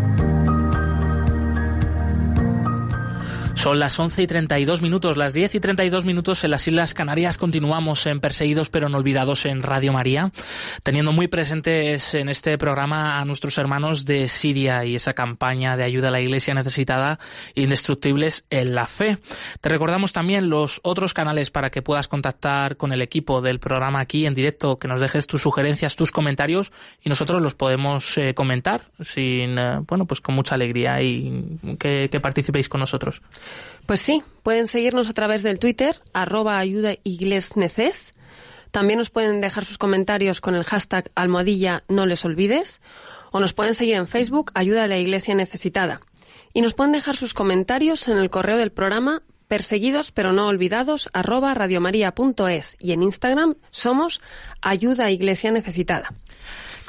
Son 3.55 3.77
las 3.77 3.99
11 3.99 4.23
y 4.23 4.27
32 4.27 4.81
minutos, 4.81 5.17
las 5.17 5.33
10 5.33 5.55
y 5.55 5.59
32 5.59 6.03
minutos 6.03 6.43
en 6.43 6.51
las 6.51 6.67
Islas 6.67 6.95
Canarias. 6.95 7.37
Continuamos 7.37 8.07
en 8.07 8.19
Perseguidos 8.19 8.69
pero 8.69 8.89
no 8.89 8.97
olvidados 8.97 9.45
en 9.45 9.61
Radio 9.61 9.93
María, 9.93 10.31
teniendo 10.81 11.11
muy 11.11 11.27
presentes 11.27 12.15
en 12.15 12.29
este 12.29 12.57
programa 12.57 13.19
a 13.19 13.25
nuestros 13.25 13.57
hermanos 13.59 14.05
de 14.05 14.27
Siria 14.29 14.83
y 14.85 14.95
esa 14.95 15.13
campaña 15.13 15.77
de 15.77 15.83
ayuda 15.83 16.07
a 16.07 16.11
la 16.11 16.21
Iglesia 16.21 16.55
necesitada, 16.55 17.19
indestructibles 17.53 18.45
en 18.49 18.73
la 18.73 18.87
fe. 18.87 19.19
Te 19.59 19.69
recordamos 19.69 20.11
también 20.11 20.49
los 20.49 20.79
otros 20.83 21.13
canales 21.13 21.51
para 21.51 21.69
que 21.69 21.83
puedas 21.83 22.07
contactar 22.07 22.77
con 22.77 22.93
el 22.93 23.01
equipo 23.01 23.41
del 23.41 23.59
programa 23.59 23.99
aquí 23.99 24.25
en 24.25 24.33
directo, 24.33 24.79
que 24.79 24.87
nos 24.87 25.01
dejes 25.01 25.27
tus 25.27 25.41
sugerencias, 25.41 25.95
tus 25.95 26.11
comentarios 26.11 26.71
y 27.03 27.09
nosotros 27.09 27.41
los 27.41 27.53
podemos 27.53 28.17
eh, 28.17 28.33
comentar 28.33 28.89
sin, 29.01 29.59
eh, 29.59 29.79
bueno, 29.87 30.05
pues 30.05 30.19
con 30.19 30.33
mucha 30.33 30.55
alegría 30.55 31.01
y 31.03 31.59
que, 31.77 32.09
que 32.11 32.19
participéis 32.19 32.67
con 32.67 32.79
nosotros. 32.79 33.21
Pues 33.85 34.01
sí, 34.01 34.23
pueden 34.43 34.67
seguirnos 34.67 35.09
a 35.09 35.13
través 35.13 35.43
del 35.43 35.59
Twitter, 35.59 36.01
arroba 36.13 36.57
ayuda 36.57 36.95
neces. 37.55 38.13
También 38.71 38.99
nos 38.99 39.09
pueden 39.09 39.41
dejar 39.41 39.65
sus 39.65 39.77
comentarios 39.77 40.39
con 40.39 40.55
el 40.55 40.63
hashtag 40.63 41.11
almohadilla 41.15 41.83
no 41.89 42.05
les 42.05 42.23
olvides. 42.23 42.81
O 43.31 43.39
nos 43.39 43.53
pueden 43.53 43.73
seguir 43.73 43.95
en 43.95 44.07
Facebook, 44.07 44.51
Ayuda 44.55 44.83
a 44.83 44.87
la 44.87 44.97
Iglesia 44.97 45.35
Necesitada. 45.35 46.01
Y 46.53 46.61
nos 46.61 46.73
pueden 46.73 46.91
dejar 46.91 47.15
sus 47.15 47.33
comentarios 47.33 48.07
en 48.07 48.17
el 48.17 48.29
correo 48.29 48.57
del 48.57 48.71
programa 48.71 49.23
perseguidos 49.51 50.13
pero 50.13 50.31
no 50.31 50.47
olvidados 50.47 51.09
arroba 51.11 51.53
radiomaria.es 51.53 52.77
y 52.79 52.93
en 52.93 53.03
Instagram 53.03 53.55
somos 53.69 54.21
Ayuda 54.61 55.11
Iglesia 55.11 55.51
Necesitada. 55.51 56.13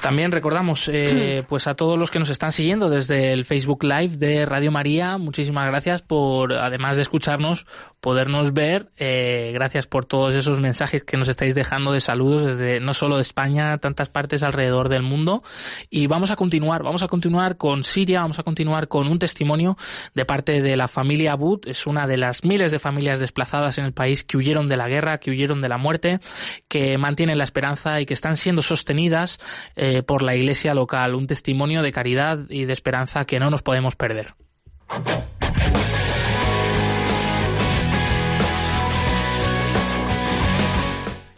También 0.02 0.32
recordamos 0.32 0.90
eh, 0.92 1.44
pues 1.48 1.68
a 1.68 1.74
todos 1.74 1.96
los 1.98 2.10
que 2.10 2.18
nos 2.18 2.28
están 2.28 2.50
siguiendo 2.50 2.90
desde 2.90 3.32
el 3.32 3.44
Facebook 3.44 3.84
Live 3.84 4.16
de 4.16 4.44
Radio 4.44 4.72
María, 4.72 5.16
muchísimas 5.16 5.66
gracias 5.66 6.02
por, 6.02 6.52
además 6.54 6.96
de 6.96 7.02
escucharnos, 7.02 7.66
podernos 8.02 8.52
ver. 8.52 8.90
Eh, 8.96 9.52
gracias 9.54 9.86
por 9.86 10.04
todos 10.04 10.34
esos 10.34 10.58
mensajes 10.58 11.04
que 11.04 11.16
nos 11.16 11.28
estáis 11.28 11.54
dejando 11.54 11.92
de 11.92 12.00
saludos 12.00 12.44
desde 12.44 12.80
no 12.80 12.94
solo 12.94 13.16
de 13.16 13.22
España, 13.22 13.78
tantas 13.78 14.08
partes 14.08 14.42
alrededor 14.42 14.88
del 14.88 15.02
mundo. 15.02 15.44
Y 15.88 16.08
vamos 16.08 16.32
a 16.32 16.36
continuar, 16.36 16.82
vamos 16.82 17.04
a 17.04 17.08
continuar 17.08 17.56
con 17.56 17.84
Siria, 17.84 18.20
vamos 18.22 18.40
a 18.40 18.42
continuar 18.42 18.88
con 18.88 19.06
un 19.06 19.20
testimonio 19.20 19.76
de 20.14 20.24
parte 20.24 20.60
de 20.60 20.76
la 20.76 20.88
familia 20.88 21.32
Abud. 21.32 21.60
Es 21.68 21.86
una 21.86 22.08
de 22.08 22.16
las 22.16 22.44
miles 22.44 22.72
de 22.72 22.80
familias 22.80 23.20
desplazadas 23.20 23.78
en 23.78 23.84
el 23.84 23.92
país 23.92 24.24
que 24.24 24.36
huyeron 24.36 24.68
de 24.68 24.76
la 24.76 24.88
guerra, 24.88 25.18
que 25.18 25.30
huyeron 25.30 25.60
de 25.60 25.68
la 25.68 25.78
muerte, 25.78 26.18
que 26.66 26.98
mantienen 26.98 27.38
la 27.38 27.44
esperanza 27.44 28.00
y 28.00 28.06
que 28.06 28.14
están 28.14 28.36
siendo 28.36 28.62
sostenidas. 28.62 29.38
Eh, 29.76 30.02
por 30.02 30.24
la 30.24 30.34
iglesia 30.34 30.74
local, 30.74 31.14
un 31.14 31.28
testimonio 31.28 31.82
de 31.82 31.92
caridad 31.92 32.40
y 32.48 32.64
de 32.64 32.72
esperanza 32.72 33.24
que 33.26 33.38
no 33.38 33.48
nos 33.48 33.62
podemos 33.62 33.94
perder. 33.94 34.34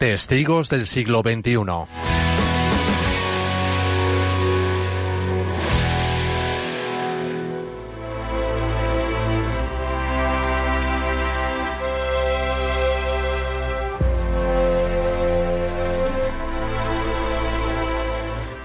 Testigos 0.05 0.69
del 0.69 0.85
siglo 0.85 1.23
XXI. 1.23 1.55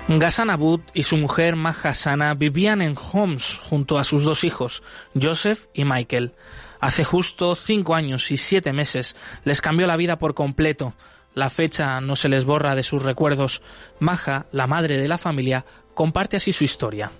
Ghassan 0.09 0.51
Abud 0.51 0.81
y 0.93 1.05
su 1.05 1.17
mujer 1.17 1.57
Mahassana 1.57 2.35
vivían 2.35 2.83
en 2.83 2.95
Homs 2.99 3.59
junto 3.63 3.99
a 3.99 4.05
sus 4.05 4.25
dos 4.25 4.45
hijos, 4.45 4.83
Joseph 5.19 5.69
y 5.73 5.87
Michael. 5.87 6.35
Hace 6.81 7.03
justo 7.03 7.55
cinco 7.55 7.95
años 7.95 8.31
y 8.31 8.37
siete 8.37 8.75
meses 8.75 9.17
les 9.45 9.63
cambió 9.63 9.87
la 9.87 9.97
vida 9.97 10.19
por 10.19 10.35
completo. 10.35 10.93
La 11.35 11.51
fecha 11.51 12.01
no 12.01 12.17
se 12.17 12.29
les 12.29 12.45
borra 12.45 12.75
de 12.75 12.83
sus 12.83 13.03
recuerdos. 13.03 13.63
Maja, 13.99 14.47
la 14.53 14.67
madre 14.67 14.97
de 14.97 15.09
la 15.09 15.19
familia, 15.19 15.65
comparte 15.95 16.37
así 16.37 16.53
su 16.53 16.65
historia. 16.65 17.13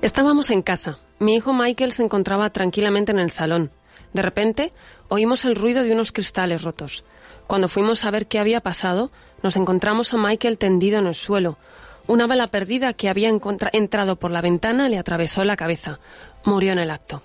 Estábamos 0.00 0.50
en 0.50 0.62
casa. 0.62 0.98
Mi 1.18 1.34
hijo 1.34 1.52
Michael 1.52 1.92
se 1.92 2.02
encontraba 2.02 2.50
tranquilamente 2.50 3.12
en 3.12 3.18
el 3.18 3.30
salón. 3.30 3.70
De 4.12 4.22
repente, 4.22 4.72
oímos 5.08 5.44
el 5.44 5.56
ruido 5.56 5.82
de 5.82 5.92
unos 5.92 6.12
cristales 6.12 6.62
rotos. 6.62 7.04
Cuando 7.46 7.68
fuimos 7.68 8.04
a 8.04 8.10
ver 8.10 8.26
qué 8.26 8.38
había 8.38 8.60
pasado, 8.60 9.10
nos 9.42 9.56
encontramos 9.56 10.14
a 10.14 10.16
Michael 10.16 10.58
tendido 10.58 10.98
en 10.98 11.06
el 11.06 11.14
suelo. 11.14 11.58
Una 12.06 12.26
bala 12.26 12.46
perdida 12.46 12.94
que 12.94 13.08
había 13.08 13.30
entrado 13.72 14.16
por 14.16 14.30
la 14.30 14.40
ventana 14.40 14.88
le 14.88 14.98
atravesó 14.98 15.44
la 15.44 15.56
cabeza. 15.56 15.98
Murió 16.44 16.72
en 16.72 16.78
el 16.78 16.90
acto. 16.90 17.22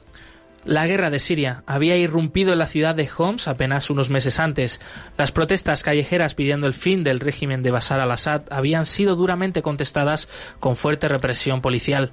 La 0.65 0.87
guerra 0.87 1.09
de 1.09 1.19
Siria 1.19 1.63
había 1.65 1.97
irrumpido 1.97 2.53
en 2.53 2.59
la 2.59 2.67
ciudad 2.67 2.95
de 2.95 3.09
Homs 3.17 3.49
apenas 3.49 3.89
unos 3.89 4.09
meses 4.09 4.39
antes. 4.39 4.79
Las 5.17 5.33
protestas 5.33 5.83
callejeras 5.83 6.35
pidiendo 6.35 6.67
el 6.67 6.73
fin 6.73 7.03
del 7.03 7.19
régimen 7.19 7.63
de 7.63 7.71
Bashar 7.71 7.99
al-Assad 7.99 8.43
habían 8.49 8.85
sido 8.85 9.17
duramente 9.17 9.61
contestadas 9.61 10.29
con 10.61 10.77
fuerte 10.77 11.09
represión 11.09 11.61
policial. 11.61 12.11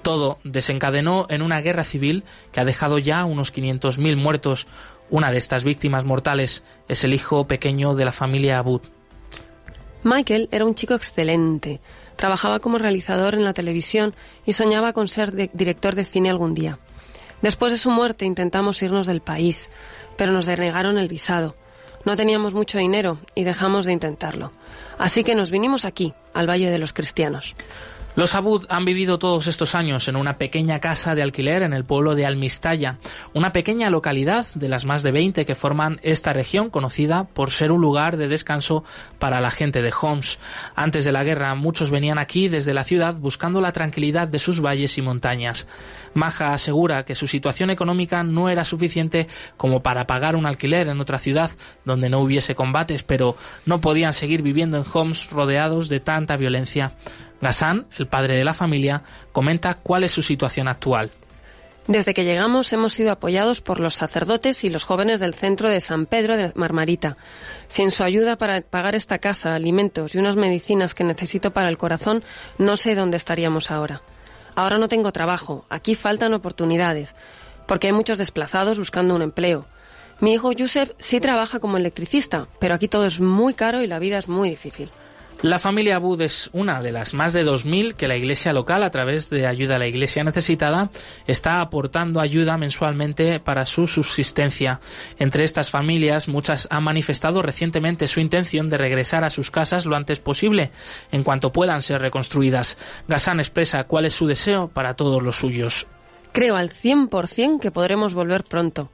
Todo 0.00 0.38
desencadenó 0.44 1.26
en 1.28 1.42
una 1.42 1.60
guerra 1.60 1.84
civil 1.84 2.24
que 2.52 2.60
ha 2.60 2.64
dejado 2.64 2.98
ya 2.98 3.26
unos 3.26 3.52
500.000 3.52 4.16
muertos. 4.16 4.66
Una 5.10 5.30
de 5.30 5.36
estas 5.36 5.62
víctimas 5.64 6.04
mortales 6.04 6.62
es 6.88 7.04
el 7.04 7.12
hijo 7.12 7.46
pequeño 7.46 7.94
de 7.94 8.06
la 8.06 8.12
familia 8.12 8.58
Abud. 8.58 8.80
Michael 10.04 10.48
era 10.52 10.64
un 10.64 10.74
chico 10.74 10.94
excelente. 10.94 11.80
Trabajaba 12.16 12.60
como 12.60 12.78
realizador 12.78 13.34
en 13.34 13.44
la 13.44 13.52
televisión 13.52 14.14
y 14.46 14.54
soñaba 14.54 14.94
con 14.94 15.06
ser 15.06 15.34
director 15.52 15.94
de 15.94 16.06
cine 16.06 16.30
algún 16.30 16.54
día. 16.54 16.78
Después 17.42 17.72
de 17.72 17.78
su 17.78 17.90
muerte 17.90 18.24
intentamos 18.24 18.82
irnos 18.82 19.06
del 19.06 19.20
país, 19.20 19.70
pero 20.16 20.32
nos 20.32 20.46
denegaron 20.46 20.98
el 20.98 21.08
visado. 21.08 21.54
No 22.04 22.16
teníamos 22.16 22.54
mucho 22.54 22.78
dinero 22.78 23.18
y 23.34 23.44
dejamos 23.44 23.86
de 23.86 23.92
intentarlo. 23.92 24.52
Así 24.98 25.24
que 25.24 25.34
nos 25.34 25.50
vinimos 25.50 25.84
aquí, 25.84 26.14
al 26.32 26.48
Valle 26.48 26.70
de 26.70 26.78
los 26.78 26.92
Cristianos. 26.92 27.54
Los 28.16 28.34
Abud 28.34 28.66
han 28.68 28.84
vivido 28.84 29.20
todos 29.20 29.46
estos 29.46 29.76
años 29.76 30.08
en 30.08 30.16
una 30.16 30.36
pequeña 30.36 30.80
casa 30.80 31.14
de 31.14 31.22
alquiler 31.22 31.62
en 31.62 31.72
el 31.72 31.84
pueblo 31.84 32.16
de 32.16 32.26
Almistaya, 32.26 32.98
una 33.34 33.52
pequeña 33.52 33.88
localidad 33.88 34.46
de 34.56 34.68
las 34.68 34.84
más 34.84 35.04
de 35.04 35.12
20 35.12 35.46
que 35.46 35.54
forman 35.54 36.00
esta 36.02 36.32
región 36.32 36.70
conocida 36.70 37.24
por 37.24 37.52
ser 37.52 37.70
un 37.70 37.80
lugar 37.80 38.16
de 38.16 38.26
descanso 38.26 38.82
para 39.20 39.40
la 39.40 39.52
gente 39.52 39.80
de 39.80 39.92
Homs. 39.98 40.40
Antes 40.74 41.04
de 41.04 41.12
la 41.12 41.22
guerra 41.22 41.54
muchos 41.54 41.92
venían 41.92 42.18
aquí 42.18 42.48
desde 42.48 42.74
la 42.74 42.82
ciudad 42.82 43.14
buscando 43.14 43.60
la 43.60 43.70
tranquilidad 43.70 44.26
de 44.26 44.40
sus 44.40 44.60
valles 44.60 44.98
y 44.98 45.02
montañas. 45.02 45.68
Maja 46.12 46.52
asegura 46.52 47.04
que 47.04 47.14
su 47.14 47.28
situación 47.28 47.70
económica 47.70 48.24
no 48.24 48.48
era 48.48 48.64
suficiente 48.64 49.28
como 49.56 49.84
para 49.84 50.08
pagar 50.08 50.34
un 50.34 50.46
alquiler 50.46 50.88
en 50.88 51.00
otra 51.00 51.20
ciudad 51.20 51.52
donde 51.84 52.08
no 52.08 52.18
hubiese 52.18 52.56
combates, 52.56 53.04
pero 53.04 53.36
no 53.66 53.80
podían 53.80 54.14
seguir 54.14 54.42
viviendo 54.42 54.78
en 54.78 54.84
Homs 54.92 55.30
rodeados 55.30 55.88
de 55.88 56.00
tanta 56.00 56.36
violencia. 56.36 56.92
Gassan, 57.40 57.86
el 57.98 58.06
padre 58.06 58.36
de 58.36 58.44
la 58.44 58.54
familia, 58.54 59.02
comenta 59.32 59.74
cuál 59.74 60.04
es 60.04 60.12
su 60.12 60.22
situación 60.22 60.68
actual. 60.68 61.10
Desde 61.86 62.14
que 62.14 62.24
llegamos 62.24 62.72
hemos 62.72 62.92
sido 62.92 63.10
apoyados 63.10 63.62
por 63.62 63.80
los 63.80 63.94
sacerdotes 63.94 64.62
y 64.62 64.70
los 64.70 64.84
jóvenes 64.84 65.18
del 65.18 65.34
centro 65.34 65.68
de 65.68 65.80
San 65.80 66.06
Pedro 66.06 66.36
de 66.36 66.52
Marmarita. 66.54 67.16
Sin 67.68 67.90
su 67.90 68.04
ayuda 68.04 68.36
para 68.36 68.60
pagar 68.60 68.94
esta 68.94 69.18
casa, 69.18 69.54
alimentos 69.54 70.14
y 70.14 70.18
unas 70.18 70.36
medicinas 70.36 70.94
que 70.94 71.02
necesito 71.02 71.52
para 71.52 71.68
el 71.68 71.78
corazón, 71.78 72.22
no 72.58 72.76
sé 72.76 72.94
dónde 72.94 73.16
estaríamos 73.16 73.70
ahora. 73.70 74.02
Ahora 74.54 74.78
no 74.78 74.88
tengo 74.88 75.10
trabajo, 75.10 75.64
aquí 75.68 75.94
faltan 75.94 76.34
oportunidades, 76.34 77.14
porque 77.66 77.88
hay 77.88 77.92
muchos 77.92 78.18
desplazados 78.18 78.78
buscando 78.78 79.14
un 79.14 79.22
empleo. 79.22 79.66
Mi 80.20 80.34
hijo 80.34 80.52
Yusef 80.52 80.92
sí 80.98 81.18
trabaja 81.18 81.60
como 81.60 81.78
electricista, 81.78 82.46
pero 82.58 82.74
aquí 82.74 82.88
todo 82.88 83.06
es 83.06 83.20
muy 83.20 83.54
caro 83.54 83.82
y 83.82 83.86
la 83.86 83.98
vida 83.98 84.18
es 84.18 84.28
muy 84.28 84.50
difícil. 84.50 84.90
La 85.42 85.58
familia 85.58 85.96
Abud 85.96 86.20
es 86.20 86.50
una 86.52 86.82
de 86.82 86.92
las 86.92 87.14
más 87.14 87.32
de 87.32 87.46
2.000 87.46 87.94
que 87.94 88.08
la 88.08 88.16
iglesia 88.18 88.52
local, 88.52 88.82
a 88.82 88.90
través 88.90 89.30
de 89.30 89.46
ayuda 89.46 89.76
a 89.76 89.78
la 89.78 89.86
iglesia 89.86 90.22
necesitada, 90.22 90.90
está 91.26 91.62
aportando 91.62 92.20
ayuda 92.20 92.58
mensualmente 92.58 93.40
para 93.40 93.64
su 93.64 93.86
subsistencia. 93.86 94.80
Entre 95.18 95.44
estas 95.44 95.70
familias, 95.70 96.28
muchas 96.28 96.68
han 96.70 96.84
manifestado 96.84 97.40
recientemente 97.40 98.06
su 98.06 98.20
intención 98.20 98.68
de 98.68 98.76
regresar 98.76 99.24
a 99.24 99.30
sus 99.30 99.50
casas 99.50 99.86
lo 99.86 99.96
antes 99.96 100.20
posible, 100.20 100.72
en 101.10 101.22
cuanto 101.22 101.52
puedan 101.52 101.80
ser 101.80 102.02
reconstruidas. 102.02 102.76
Gassan 103.08 103.40
expresa 103.40 103.84
cuál 103.84 104.04
es 104.04 104.12
su 104.12 104.26
deseo 104.26 104.68
para 104.68 104.94
todos 104.94 105.22
los 105.22 105.36
suyos. 105.36 105.86
Creo 106.32 106.56
al 106.56 106.68
100% 106.68 107.60
que 107.60 107.70
podremos 107.70 108.12
volver 108.12 108.44
pronto. 108.44 108.90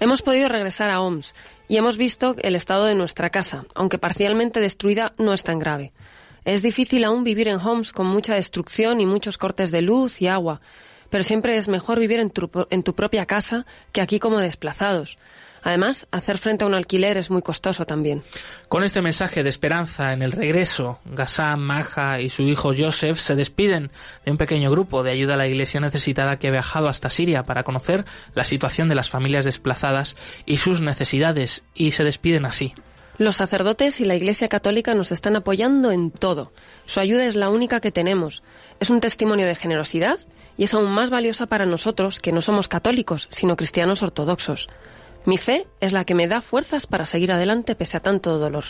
Hemos 0.00 0.22
podido 0.22 0.48
regresar 0.48 0.88
a 0.88 1.02
OMS 1.02 1.34
y 1.70 1.76
hemos 1.76 1.98
visto 1.98 2.34
el 2.40 2.56
estado 2.56 2.86
de 2.86 2.96
nuestra 2.96 3.30
casa, 3.30 3.64
aunque 3.76 3.96
parcialmente 3.96 4.58
destruida, 4.58 5.12
no 5.18 5.32
es 5.32 5.44
tan 5.44 5.60
grave. 5.60 5.92
Es 6.44 6.62
difícil 6.62 7.04
aún 7.04 7.22
vivir 7.22 7.46
en 7.46 7.60
Homs 7.60 7.92
con 7.92 8.06
mucha 8.06 8.34
destrucción 8.34 9.00
y 9.00 9.06
muchos 9.06 9.38
cortes 9.38 9.70
de 9.70 9.80
luz 9.80 10.20
y 10.20 10.26
agua, 10.26 10.60
pero 11.10 11.22
siempre 11.22 11.56
es 11.56 11.68
mejor 11.68 12.00
vivir 12.00 12.18
en 12.18 12.82
tu 12.82 12.94
propia 12.96 13.24
casa 13.24 13.66
que 13.92 14.00
aquí 14.00 14.18
como 14.18 14.40
desplazados. 14.40 15.16
Además, 15.62 16.06
hacer 16.10 16.38
frente 16.38 16.64
a 16.64 16.66
un 16.66 16.74
alquiler 16.74 17.16
es 17.16 17.30
muy 17.30 17.42
costoso 17.42 17.86
también. 17.86 18.22
Con 18.68 18.84
este 18.84 19.02
mensaje 19.02 19.42
de 19.42 19.50
esperanza 19.50 20.12
en 20.12 20.22
el 20.22 20.32
regreso, 20.32 21.00
Gassam, 21.04 21.60
Maja 21.60 22.20
y 22.20 22.30
su 22.30 22.42
hijo 22.44 22.72
Joseph 22.76 23.18
se 23.18 23.34
despiden 23.34 23.90
de 24.24 24.30
un 24.30 24.38
pequeño 24.38 24.70
grupo 24.70 25.02
de 25.02 25.10
ayuda 25.10 25.34
a 25.34 25.36
la 25.36 25.46
iglesia 25.46 25.80
necesitada 25.80 26.38
que 26.38 26.48
ha 26.48 26.52
viajado 26.52 26.88
hasta 26.88 27.10
Siria 27.10 27.42
para 27.42 27.62
conocer 27.62 28.04
la 28.34 28.44
situación 28.44 28.88
de 28.88 28.94
las 28.94 29.10
familias 29.10 29.44
desplazadas 29.44 30.16
y 30.46 30.56
sus 30.56 30.80
necesidades, 30.80 31.64
y 31.74 31.90
se 31.92 32.04
despiden 32.04 32.46
así. 32.46 32.74
Los 33.20 33.36
sacerdotes 33.36 34.00
y 34.00 34.06
la 34.06 34.14
Iglesia 34.14 34.48
Católica 34.48 34.94
nos 34.94 35.12
están 35.12 35.36
apoyando 35.36 35.90
en 35.90 36.10
todo. 36.10 36.52
Su 36.86 37.00
ayuda 37.00 37.26
es 37.26 37.36
la 37.36 37.50
única 37.50 37.80
que 37.80 37.92
tenemos. 37.92 38.42
Es 38.80 38.88
un 38.88 39.00
testimonio 39.00 39.46
de 39.46 39.54
generosidad 39.54 40.18
y 40.56 40.64
es 40.64 40.72
aún 40.72 40.90
más 40.90 41.10
valiosa 41.10 41.44
para 41.44 41.66
nosotros 41.66 42.18
que 42.18 42.32
no 42.32 42.40
somos 42.40 42.66
católicos, 42.66 43.28
sino 43.30 43.56
cristianos 43.56 44.02
ortodoxos. 44.02 44.70
Mi 45.24 45.38
fe 45.38 45.66
es 45.80 45.92
la 45.92 46.04
que 46.04 46.14
me 46.14 46.28
da 46.28 46.40
fuerzas 46.40 46.86
para 46.86 47.04
seguir 47.04 47.32
adelante 47.32 47.74
pese 47.74 47.96
a 47.96 48.00
tanto 48.00 48.38
dolor. 48.38 48.64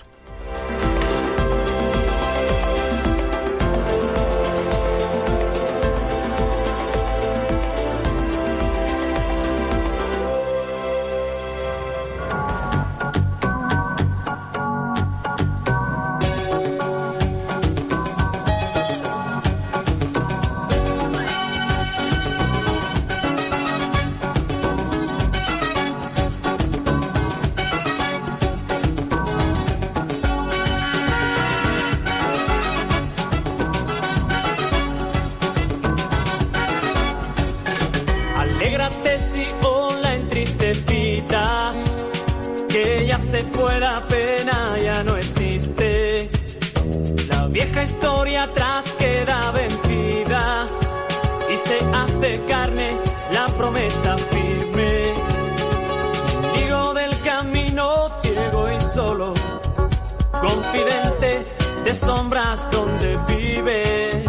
Sombras 61.99 62.71
donde 62.71 63.19
vives. 63.29 64.25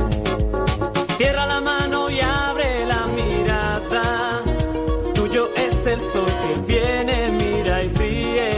Cierra 1.17 1.45
la 1.45 1.61
mano 1.61 2.09
y 2.09 2.19
abre 2.19 2.85
la 2.85 3.05
mirada. 3.07 4.41
Tuyo 5.13 5.47
es 5.55 5.85
el 5.85 5.99
sol 5.99 6.25
que 6.25 6.61
viene, 6.73 7.29
mira 7.31 7.83
y 7.83 7.89
ríe. 7.89 8.49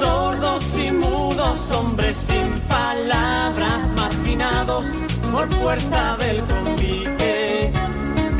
Sordos 0.00 0.64
y 0.76 0.90
mudos, 0.90 1.70
hombres 1.72 2.16
sin 2.16 2.60
palabras, 2.68 3.90
marginados 3.96 4.86
por 5.32 5.48
fuerza 5.52 6.16
del 6.16 6.44
convite. 6.44 7.72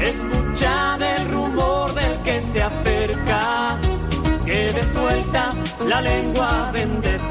Escucha 0.01 0.97
del 0.99 1.31
rumor 1.31 1.95
del 1.95 2.17
que 2.23 2.41
se 2.41 2.63
acerca, 2.63 3.79
que 4.45 4.73
de 4.73 4.83
suelta 4.83 5.55
la 5.87 6.01
lengua 6.01 6.71
bendecible. 6.73 7.26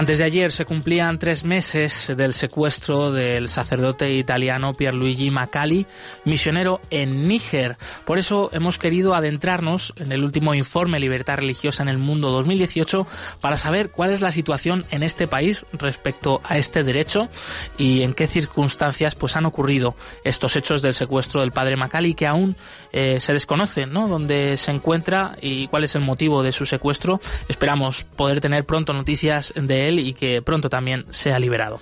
Antes 0.00 0.16
de 0.16 0.24
ayer 0.24 0.50
se 0.50 0.64
cumplían 0.64 1.18
tres 1.18 1.44
meses 1.44 2.10
del 2.16 2.32
secuestro 2.32 3.12
del 3.12 3.50
sacerdote 3.50 4.14
italiano 4.14 4.72
Pierluigi 4.72 5.30
Macali, 5.30 5.86
misionero 6.24 6.80
en 6.88 7.28
Níger. 7.28 7.76
Por 8.06 8.18
eso 8.18 8.48
hemos 8.54 8.78
querido 8.78 9.14
adentrarnos 9.14 9.92
en 9.96 10.10
el 10.10 10.24
último 10.24 10.54
informe 10.54 11.00
Libertad 11.00 11.36
Religiosa 11.36 11.82
en 11.82 11.90
el 11.90 11.98
Mundo 11.98 12.30
2018 12.30 13.06
para 13.42 13.58
saber 13.58 13.90
cuál 13.90 14.14
es 14.14 14.22
la 14.22 14.30
situación 14.30 14.86
en 14.90 15.02
este 15.02 15.26
país 15.26 15.66
respecto 15.74 16.40
a 16.44 16.56
este 16.56 16.82
derecho 16.82 17.28
y 17.76 18.00
en 18.00 18.14
qué 18.14 18.26
circunstancias 18.26 19.14
pues 19.14 19.36
han 19.36 19.44
ocurrido 19.44 19.96
estos 20.24 20.56
hechos 20.56 20.80
del 20.80 20.94
secuestro 20.94 21.42
del 21.42 21.52
padre 21.52 21.76
Macali 21.76 22.14
que 22.14 22.26
aún 22.26 22.56
eh, 22.92 23.20
se 23.20 23.34
desconocen, 23.34 23.92
¿no? 23.92 24.08
Dónde 24.08 24.56
se 24.56 24.70
encuentra 24.70 25.36
y 25.42 25.68
cuál 25.68 25.84
es 25.84 25.94
el 25.94 26.00
motivo 26.00 26.42
de 26.42 26.52
su 26.52 26.64
secuestro. 26.64 27.20
Esperamos 27.50 28.04
poder 28.04 28.40
tener 28.40 28.64
pronto 28.64 28.94
noticias 28.94 29.52
de 29.54 29.89
él 29.90 29.98
y 29.98 30.14
que 30.14 30.40
pronto 30.42 30.70
también 30.70 31.04
sea 31.10 31.38
liberado. 31.38 31.80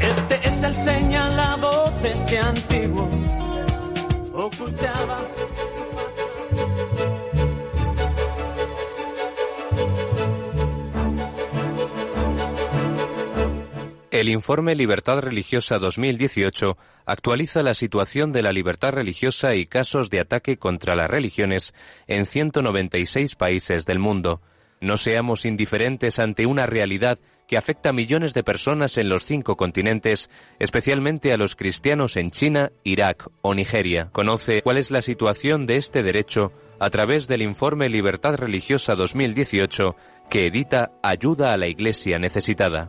Este 0.00 0.40
es 0.42 0.62
el 0.62 0.74
señalado 0.74 1.92
de 2.02 2.12
este 2.12 2.38
antiguo. 2.38 3.08
Ocultaba. 4.34 5.20
El 14.10 14.28
informe 14.28 14.74
Libertad 14.74 15.20
Religiosa 15.20 15.78
2018 15.78 16.76
actualiza 17.06 17.62
la 17.62 17.72
situación 17.72 18.32
de 18.32 18.42
la 18.42 18.52
libertad 18.52 18.92
religiosa 18.92 19.54
y 19.54 19.64
casos 19.64 20.10
de 20.10 20.20
ataque 20.20 20.58
contra 20.58 20.94
las 20.94 21.10
religiones 21.10 21.74
en 22.06 22.26
196 22.26 23.36
países 23.36 23.86
del 23.86 23.98
mundo. 23.98 24.42
No 24.80 24.96
seamos 24.96 25.44
indiferentes 25.44 26.18
ante 26.18 26.46
una 26.46 26.64
realidad 26.64 27.18
que 27.46 27.58
afecta 27.58 27.90
a 27.90 27.92
millones 27.92 28.32
de 28.32 28.42
personas 28.42 28.96
en 28.96 29.08
los 29.08 29.26
cinco 29.26 29.56
continentes, 29.56 30.30
especialmente 30.58 31.32
a 31.32 31.36
los 31.36 31.54
cristianos 31.54 32.16
en 32.16 32.30
China, 32.30 32.72
Irak 32.84 33.28
o 33.42 33.54
Nigeria. 33.54 34.08
Conoce 34.12 34.62
cuál 34.62 34.78
es 34.78 34.90
la 34.90 35.02
situación 35.02 35.66
de 35.66 35.76
este 35.76 36.02
derecho 36.02 36.52
a 36.78 36.88
través 36.88 37.28
del 37.28 37.42
informe 37.42 37.88
Libertad 37.88 38.36
Religiosa 38.36 38.94
2018 38.94 39.96
que 40.30 40.46
edita 40.46 40.92
Ayuda 41.02 41.52
a 41.52 41.56
la 41.58 41.66
Iglesia 41.66 42.18
Necesitada. 42.18 42.88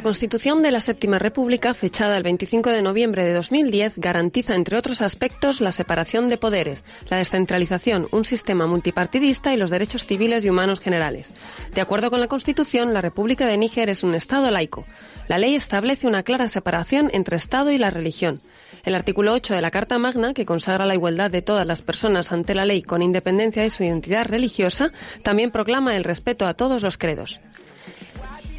La 0.00 0.04
Constitución 0.04 0.62
de 0.62 0.70
la 0.70 0.80
Séptima 0.80 1.18
República, 1.18 1.74
fechada 1.74 2.16
el 2.16 2.22
25 2.22 2.70
de 2.70 2.80
noviembre 2.80 3.22
de 3.22 3.34
2010, 3.34 3.98
garantiza, 3.98 4.54
entre 4.54 4.78
otros 4.78 5.02
aspectos, 5.02 5.60
la 5.60 5.72
separación 5.72 6.30
de 6.30 6.38
poderes, 6.38 6.84
la 7.10 7.18
descentralización, 7.18 8.08
un 8.10 8.24
sistema 8.24 8.66
multipartidista 8.66 9.52
y 9.52 9.58
los 9.58 9.68
derechos 9.68 10.06
civiles 10.06 10.42
y 10.42 10.48
humanos 10.48 10.80
generales. 10.80 11.30
De 11.74 11.82
acuerdo 11.82 12.10
con 12.10 12.18
la 12.18 12.28
Constitución, 12.28 12.94
la 12.94 13.02
República 13.02 13.46
de 13.46 13.58
Níger 13.58 13.90
es 13.90 14.02
un 14.02 14.14
Estado 14.14 14.50
laico. 14.50 14.86
La 15.28 15.36
ley 15.36 15.54
establece 15.54 16.06
una 16.06 16.22
clara 16.22 16.48
separación 16.48 17.10
entre 17.12 17.36
Estado 17.36 17.70
y 17.70 17.76
la 17.76 17.90
religión. 17.90 18.40
El 18.84 18.94
artículo 18.94 19.34
8 19.34 19.52
de 19.52 19.60
la 19.60 19.70
Carta 19.70 19.98
Magna, 19.98 20.32
que 20.32 20.46
consagra 20.46 20.86
la 20.86 20.94
igualdad 20.94 21.30
de 21.30 21.42
todas 21.42 21.66
las 21.66 21.82
personas 21.82 22.32
ante 22.32 22.54
la 22.54 22.64
ley 22.64 22.80
con 22.80 23.02
independencia 23.02 23.62
de 23.62 23.68
su 23.68 23.84
identidad 23.84 24.24
religiosa, 24.24 24.92
también 25.22 25.50
proclama 25.50 25.94
el 25.94 26.04
respeto 26.04 26.46
a 26.46 26.54
todos 26.54 26.82
los 26.82 26.96
credos. 26.96 27.38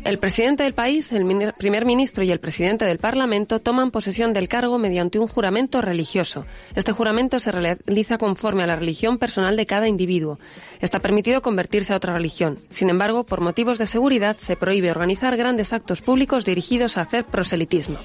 El 0.03 0.17
presidente 0.17 0.63
del 0.63 0.73
país, 0.73 1.11
el 1.11 1.53
primer 1.53 1.85
ministro 1.85 2.23
y 2.23 2.31
el 2.31 2.39
presidente 2.39 2.85
del 2.85 2.97
Parlamento 2.97 3.59
toman 3.59 3.91
posesión 3.91 4.33
del 4.33 4.47
cargo 4.47 4.79
mediante 4.79 5.19
un 5.19 5.27
juramento 5.27 5.79
religioso. 5.79 6.43
Este 6.75 6.91
juramento 6.91 7.39
se 7.39 7.51
realiza 7.51 8.17
conforme 8.17 8.63
a 8.63 8.67
la 8.67 8.75
religión 8.75 9.19
personal 9.19 9.55
de 9.55 9.67
cada 9.67 9.87
individuo. 9.87 10.39
Está 10.79 10.99
permitido 10.99 11.43
convertirse 11.43 11.93
a 11.93 11.97
otra 11.97 12.13
religión. 12.13 12.57
Sin 12.71 12.89
embargo, 12.89 13.25
por 13.25 13.41
motivos 13.41 13.77
de 13.77 13.85
seguridad, 13.85 14.37
se 14.37 14.55
prohíbe 14.55 14.89
organizar 14.89 15.37
grandes 15.37 15.71
actos 15.71 16.01
públicos 16.01 16.45
dirigidos 16.45 16.97
a 16.97 17.01
hacer 17.01 17.23
proselitismo. 17.23 17.99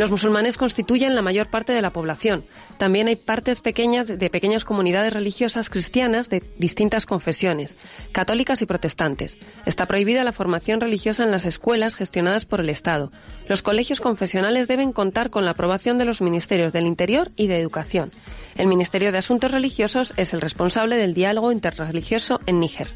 Los 0.00 0.10
musulmanes 0.10 0.56
constituyen 0.56 1.14
la 1.14 1.20
mayor 1.20 1.48
parte 1.48 1.74
de 1.74 1.82
la 1.82 1.92
población. 1.92 2.42
También 2.78 3.08
hay 3.08 3.16
partes 3.16 3.60
pequeñas 3.60 4.08
de 4.08 4.30
pequeñas 4.30 4.64
comunidades 4.64 5.12
religiosas 5.12 5.68
cristianas 5.68 6.30
de 6.30 6.42
distintas 6.56 7.04
confesiones, 7.04 7.76
católicas 8.10 8.62
y 8.62 8.66
protestantes. 8.66 9.36
Está 9.66 9.84
prohibida 9.84 10.24
la 10.24 10.32
formación 10.32 10.80
religiosa 10.80 11.24
en 11.24 11.30
las 11.30 11.44
escuelas 11.44 11.96
gestionadas 11.96 12.46
por 12.46 12.60
el 12.60 12.70
Estado. 12.70 13.12
Los 13.46 13.60
colegios 13.60 14.00
confesionales 14.00 14.68
deben 14.68 14.94
contar 14.94 15.28
con 15.28 15.44
la 15.44 15.50
aprobación 15.50 15.98
de 15.98 16.06
los 16.06 16.22
ministerios 16.22 16.72
del 16.72 16.86
Interior 16.86 17.30
y 17.36 17.48
de 17.48 17.60
Educación. 17.60 18.10
El 18.56 18.68
Ministerio 18.68 19.12
de 19.12 19.18
Asuntos 19.18 19.50
Religiosos 19.50 20.14
es 20.16 20.32
el 20.32 20.40
responsable 20.40 20.96
del 20.96 21.12
diálogo 21.12 21.52
interreligioso 21.52 22.40
en 22.46 22.58
Níger. 22.60 22.88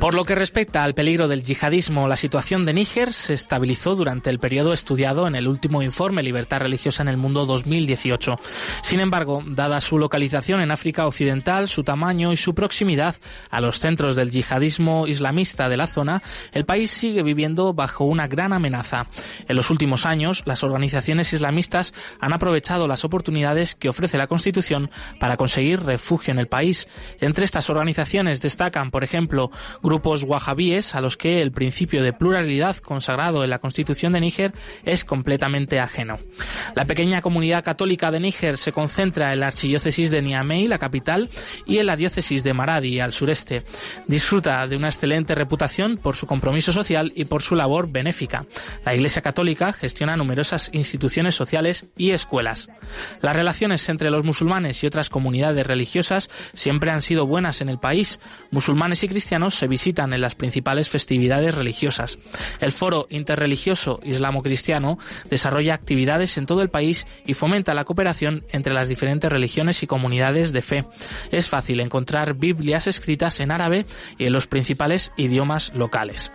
Por 0.00 0.14
lo 0.14 0.24
que 0.24 0.34
respecta 0.34 0.84
al 0.84 0.94
peligro 0.94 1.26
del 1.26 1.42
yihadismo, 1.42 2.06
la 2.06 2.16
situación 2.16 2.64
de 2.64 2.72
Níger 2.72 3.12
se 3.12 3.34
estabilizó 3.34 3.96
durante 3.96 4.30
el 4.30 4.38
periodo 4.38 4.72
estudiado 4.72 5.26
en 5.26 5.34
el 5.34 5.48
último 5.48 5.82
informe 5.82 6.22
Libertad 6.22 6.60
Religiosa 6.60 7.02
en 7.02 7.08
el 7.08 7.16
Mundo 7.16 7.46
2018. 7.46 8.36
Sin 8.82 9.00
embargo, 9.00 9.42
dada 9.44 9.80
su 9.80 9.98
localización 9.98 10.60
en 10.60 10.70
África 10.70 11.06
Occidental, 11.06 11.66
su 11.66 11.82
tamaño 11.82 12.32
y 12.32 12.36
su 12.36 12.54
proximidad 12.54 13.16
a 13.50 13.60
los 13.60 13.80
centros 13.80 14.14
del 14.14 14.30
yihadismo 14.30 15.06
islamista 15.06 15.68
de 15.68 15.76
la 15.76 15.88
zona, 15.88 16.22
el 16.52 16.64
país 16.64 16.90
sigue 16.90 17.22
viviendo 17.22 17.74
bajo 17.74 18.04
una 18.04 18.28
gran 18.28 18.52
amenaza. 18.52 19.06
En 19.48 19.56
los 19.56 19.70
últimos 19.70 20.06
años, 20.06 20.42
las 20.46 20.62
organizaciones 20.62 21.32
islamistas 21.32 21.92
han 22.20 22.32
aprovechado 22.32 22.86
las 22.86 23.04
oportunidades 23.04 23.74
que 23.74 23.88
ofrece 23.88 24.16
la 24.16 24.28
Constitución 24.28 24.90
para 25.18 25.36
conseguir 25.36 25.82
refugio 25.82 26.32
en 26.32 26.38
el 26.38 26.46
país. 26.46 26.86
Entre 27.20 27.44
estas 27.44 27.68
organizaciones 27.68 28.40
destacan, 28.78 28.90
por 28.90 29.04
ejemplo, 29.04 29.50
grupos 29.82 30.22
wahabíes 30.22 30.94
a 30.94 31.00
los 31.00 31.16
que 31.16 31.42
el 31.42 31.52
principio 31.52 32.02
de 32.02 32.12
pluralidad 32.12 32.76
consagrado 32.76 33.42
en 33.42 33.50
la 33.50 33.58
Constitución 33.58 34.12
de 34.12 34.20
Níger 34.20 34.52
es 34.84 35.04
completamente 35.04 35.80
ajeno. 35.80 36.18
La 36.74 36.84
pequeña 36.84 37.20
comunidad 37.20 37.64
católica 37.64 38.10
de 38.10 38.20
Níger 38.20 38.58
se 38.58 38.72
concentra 38.72 39.32
en 39.32 39.40
la 39.40 39.48
archidiócesis 39.48 40.10
de 40.10 40.22
Niamey, 40.22 40.68
la 40.68 40.78
capital, 40.78 41.28
y 41.66 41.78
en 41.78 41.86
la 41.86 41.96
diócesis 41.96 42.44
de 42.44 42.54
Maradi, 42.54 43.00
al 43.00 43.12
sureste. 43.12 43.64
Disfruta 44.06 44.66
de 44.66 44.76
una 44.76 44.88
excelente 44.88 45.34
reputación 45.34 45.96
por 45.96 46.14
su 46.14 46.26
compromiso 46.26 46.72
social 46.72 47.12
y 47.14 47.24
por 47.24 47.42
su 47.42 47.54
labor 47.54 47.90
benéfica. 47.90 48.44
La 48.84 48.94
Iglesia 48.94 49.22
Católica 49.22 49.72
gestiona 49.72 50.16
numerosas 50.16 50.70
instituciones 50.72 51.34
sociales 51.34 51.86
y 51.96 52.12
escuelas. 52.12 52.68
Las 53.20 53.34
relaciones 53.34 53.88
entre 53.88 54.10
los 54.10 54.24
musulmanes 54.24 54.82
y 54.82 54.86
otras 54.86 55.10
comunidades 55.10 55.66
religiosas 55.66 56.30
siempre 56.54 56.90
han 56.90 57.02
sido 57.02 57.26
buenas 57.26 57.60
en 57.60 57.68
el 57.68 57.78
país. 57.78 58.20
Musulmanes 58.58 59.04
y 59.04 59.08
cristianos 59.08 59.54
se 59.54 59.68
visitan 59.68 60.12
en 60.12 60.20
las 60.20 60.34
principales 60.34 60.88
festividades 60.88 61.54
religiosas. 61.54 62.18
El 62.58 62.72
Foro 62.72 63.06
Interreligioso 63.08 64.00
Islamo-Cristiano 64.02 64.98
desarrolla 65.30 65.74
actividades 65.74 66.36
en 66.38 66.46
todo 66.46 66.60
el 66.62 66.68
país 66.68 67.06
y 67.24 67.34
fomenta 67.34 67.72
la 67.72 67.84
cooperación 67.84 68.42
entre 68.50 68.74
las 68.74 68.88
diferentes 68.88 69.30
religiones 69.30 69.84
y 69.84 69.86
comunidades 69.86 70.52
de 70.52 70.62
fe. 70.62 70.84
Es 71.30 71.48
fácil 71.48 71.78
encontrar 71.78 72.34
Biblias 72.34 72.88
escritas 72.88 73.38
en 73.38 73.52
árabe 73.52 73.86
y 74.18 74.26
en 74.26 74.32
los 74.32 74.48
principales 74.48 75.12
idiomas 75.16 75.72
locales. 75.76 76.32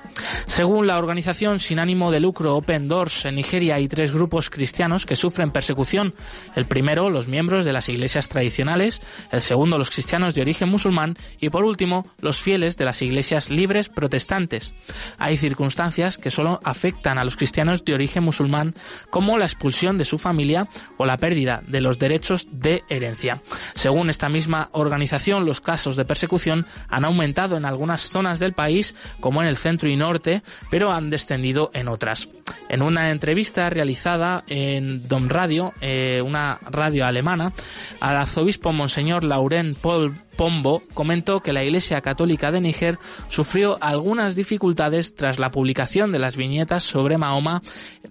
Según 0.48 0.88
la 0.88 1.00
organización 1.00 1.60
sin 1.60 1.78
ánimo 1.78 2.10
de 2.10 2.22
lucro 2.22 2.56
Open 2.56 2.88
Doors, 2.88 3.26
en 3.26 3.36
Nigeria 3.36 3.76
hay 3.76 3.90
tres 3.90 4.14
grupos 4.14 4.50
cristianos 4.50 5.06
que 5.06 5.18
sufren 5.18 5.52
persecución. 5.52 6.14
El 6.56 6.68
primero, 6.68 7.10
los 7.10 7.28
miembros 7.28 7.66
de 7.66 7.74
las 7.74 7.90
iglesias 7.90 8.30
tradicionales, 8.30 9.02
el 9.34 9.42
segundo, 9.42 9.78
los 9.78 9.90
cristianos 9.90 10.34
de 10.34 10.42
origen 10.42 10.70
musulmán 10.70 11.18
y 11.42 11.50
por 11.50 11.66
último, 11.66 12.06
los 12.24 12.42
fieles 12.42 12.78
de 12.78 12.86
las 12.86 13.02
iglesias 13.02 13.50
libres 13.50 13.90
protestantes. 13.90 14.74
Hay 15.18 15.38
circunstancias 15.38 16.18
que 16.18 16.32
solo 16.32 16.60
afectan 16.64 17.18
a 17.18 17.24
los 17.24 17.38
cristianos 17.38 17.86
de 17.86 17.94
origen 17.94 18.24
musulmán, 18.24 18.74
como 19.10 19.38
la 19.38 19.46
expulsión 19.46 19.98
de 19.98 20.06
su 20.06 20.18
familia 20.18 20.68
o 20.98 21.06
la 21.06 21.18
pérdida 21.18 21.62
de 21.68 21.82
los 21.82 22.00
derechos 22.00 22.48
de 22.52 22.84
herencia. 22.90 23.42
Según 23.76 24.10
esta 24.10 24.30
misma 24.30 24.70
organización, 24.72 25.46
los 25.46 25.62
casos 25.62 25.96
de 25.96 26.06
persecución 26.06 26.66
han 26.90 27.06
aumentado 27.06 27.58
en 27.58 27.66
algunas 27.66 28.10
zonas 28.10 28.40
del 28.40 28.54
país, 28.54 28.96
como 29.20 29.42
en 29.42 29.48
el 29.48 29.58
centro 29.58 29.90
y 29.90 29.96
norte, 29.96 30.42
pero 30.70 30.92
han 30.92 31.10
descendido 31.10 31.72
en 31.74 31.88
otras. 31.88 32.30
En 32.70 32.82
una 32.82 33.12
entrevista 33.12 33.70
realizada 33.70 34.44
en 34.48 35.08
Dom 35.08 35.30
Radio, 35.30 35.74
eh, 35.82 36.22
una 36.22 36.60
radio 36.70 37.06
alemana, 37.06 37.54
al 38.00 38.18
arzobispo 38.18 38.72
Monseñor 38.72 39.24
Laurent 39.24 39.78
Paul 39.78 40.16
Pombo 40.36 40.84
comentó 40.94 41.42
que 41.42 41.54
la 41.54 41.64
Iglesia 41.64 42.02
Católica 42.02 42.52
de 42.52 42.62
Níger 42.62 43.00
sufrió 43.28 43.78
algunas 43.82 44.36
dificultades 44.36 45.16
tras 45.16 45.40
la 45.40 45.52
publicación 45.52 46.12
de 46.12 46.20
las 46.20 46.36
viñetas 46.36 46.84
sobre 46.84 47.18
Mahoma 47.18 47.62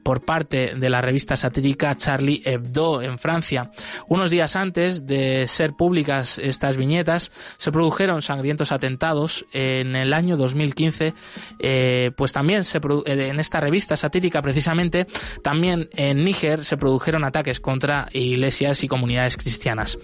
por 0.02 0.24
parte 0.24 0.74
de 0.74 0.90
la 0.90 1.00
revista 1.00 1.36
satírica 1.36 1.96
Charlie 1.96 2.42
Hebdo 2.44 3.02
en 3.02 3.18
Francia. 3.18 3.70
Unos 4.08 4.30
días 4.30 4.56
antes 4.56 5.06
de 5.06 5.46
ser 5.48 5.74
públicas 5.74 6.38
estas 6.38 6.76
viñetas, 6.76 7.32
se 7.58 7.72
produjeron 7.72 8.22
sangrientos 8.22 8.72
atentados. 8.72 9.44
En 9.52 9.96
el 9.96 10.12
año 10.12 10.36
2015, 10.36 11.14
eh, 11.58 12.10
pues 12.16 12.32
también 12.32 12.64
se 12.64 12.78
eh, 12.78 13.28
en 13.28 13.40
esta 13.40 13.60
revista 13.60 13.96
satírica 13.96 14.42
precisamente, 14.42 15.06
también 15.42 15.88
en 15.92 16.24
Níger 16.24 16.64
se 16.64 16.76
produjeron 16.76 17.24
ataques 17.24 17.60
contra 17.60 18.08
iglesias 18.12 18.82
y 18.84 18.88
comunidades 18.88 19.36
cristianas. 19.36 19.98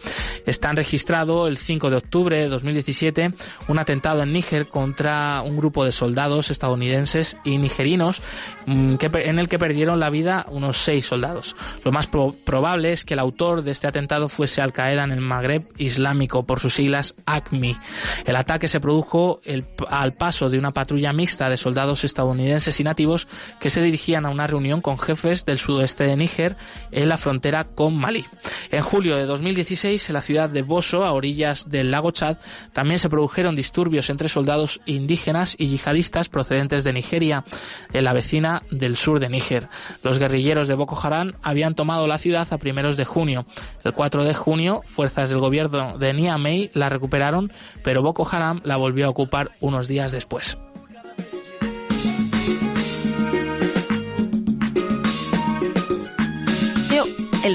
Están 0.47 0.77
registrado 0.77 1.47
el 1.47 1.57
5 1.57 1.91
de 1.91 1.97
octubre 1.97 2.08
octubre 2.09 2.41
de 2.41 2.49
2017 2.49 3.33
un 3.69 3.79
atentado 3.79 4.23
en 4.23 4.33
Níger 4.33 4.67
contra 4.67 5.43
un 5.45 5.59
grupo 5.59 5.85
de 5.85 5.93
soldados 5.93 6.51
estadounidenses 6.51 7.37
y 7.45 7.59
nigerinos 7.59 8.23
mm, 8.65 8.95
en 9.15 9.39
el 9.39 9.51
que 9.51 9.59
perdieron 9.59 10.01
la 10.01 10.09
vida 10.09 10.47
unos 10.49 10.79
seis 10.79 11.05
soldados. 11.05 11.55
Lo 11.85 11.93
más 11.93 12.07
probable 12.07 12.93
es 12.93 13.05
que 13.05 13.13
el 13.13 13.21
autor 13.21 13.63
de 13.63 13.73
este 13.73 13.87
atentado 13.87 14.31
fuese 14.31 14.63
Al 14.63 14.73
Qaeda 14.73 15.05
en 15.05 15.11
el 15.11 15.21
Magreb 15.21 15.67
Islámico 15.77 16.47
por 16.47 16.61
sus 16.61 16.75
siglas 16.75 17.15
ACMI. 17.27 17.77
El 18.25 18.37
ataque 18.37 18.69
se 18.69 18.81
produjo 18.81 19.41
al 19.91 20.15
paso 20.15 20.49
de 20.49 20.59
una 20.59 20.71
patrulla 20.71 21.13
mixta 21.13 21.51
de 21.51 21.59
soldados 21.59 22.05
estadounidenses 22.05 22.81
y 22.81 22.85
nativos 22.85 23.29
que 23.61 23.69
se 23.69 23.83
dirigían 23.83 24.25
a 24.25 24.31
una 24.31 24.47
reunión 24.47 24.81
con 24.81 24.99
jefes 24.99 25.45
del 25.45 25.59
sudoeste 25.59 26.05
de 26.05 26.17
Níger 26.17 26.57
en 26.91 27.11
la 27.11 27.19
frontera 27.19 27.65
con 27.65 27.99
Malí. 27.99 28.25
En 28.71 28.81
julio 28.81 29.17
de 29.17 29.27
2016, 29.27 30.09
en 30.09 30.15
la 30.15 30.23
ciudad 30.23 30.49
de 30.49 30.63
Boso, 30.63 31.05
a 31.05 31.13
orillas 31.13 31.69
del 31.71 31.91
también 32.73 32.99
se 32.99 33.09
produjeron 33.09 33.55
disturbios 33.55 34.11
entre 34.11 34.29
soldados 34.29 34.81
indígenas 34.87 35.55
y 35.59 35.67
yihadistas 35.67 36.29
procedentes 36.29 36.85
de 36.85 36.93
Nigeria, 36.93 37.45
en 37.93 38.05
la 38.05 38.13
vecina 38.13 38.63
del 38.71 38.97
sur 38.97 39.21
de 39.21 39.29
Níger. 39.29 39.69
Los 40.03 40.19
guerrilleros 40.19 40.69
de 40.69 40.75
Boko 40.75 40.99
Haram 41.03 41.33
habían 41.43 41.75
tomado 41.75 42.07
la 42.07 42.19
ciudad 42.19 42.47
a 42.51 42.59
primeros 42.59 42.97
de 42.97 43.05
junio. 43.05 43.47
El 43.85 43.93
4 43.93 44.25
de 44.25 44.35
junio, 44.35 44.83
fuerzas 44.85 45.31
del 45.31 45.41
gobierno 45.41 45.99
de 45.99 46.13
Niamey 46.13 46.71
la 46.75 46.89
recuperaron, 46.89 47.53
pero 47.83 48.03
Boko 48.03 48.29
Haram 48.31 48.61
la 48.65 48.77
volvió 48.77 49.07
a 49.07 49.11
ocupar 49.11 49.51
unos 49.61 49.89
días 49.89 50.13
después. 50.13 50.57
El 57.45 57.55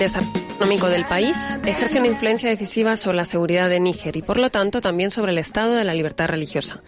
económico 0.63 0.87
del 0.87 1.03
país 1.03 1.35
ejerce 1.65 1.99
una 1.99 2.07
influencia 2.07 2.47
decisiva 2.47 2.95
sobre 2.95 3.17
la 3.17 3.25
seguridad 3.25 3.67
de 3.67 3.81
Níger 3.81 4.15
y, 4.15 4.21
por 4.21 4.37
lo 4.37 4.49
tanto, 4.49 4.79
también 4.79 5.11
sobre 5.11 5.33
el 5.33 5.37
estado 5.37 5.73
de 5.73 5.83
la 5.83 5.93
libertad 5.93 6.29
religiosa. 6.29 6.79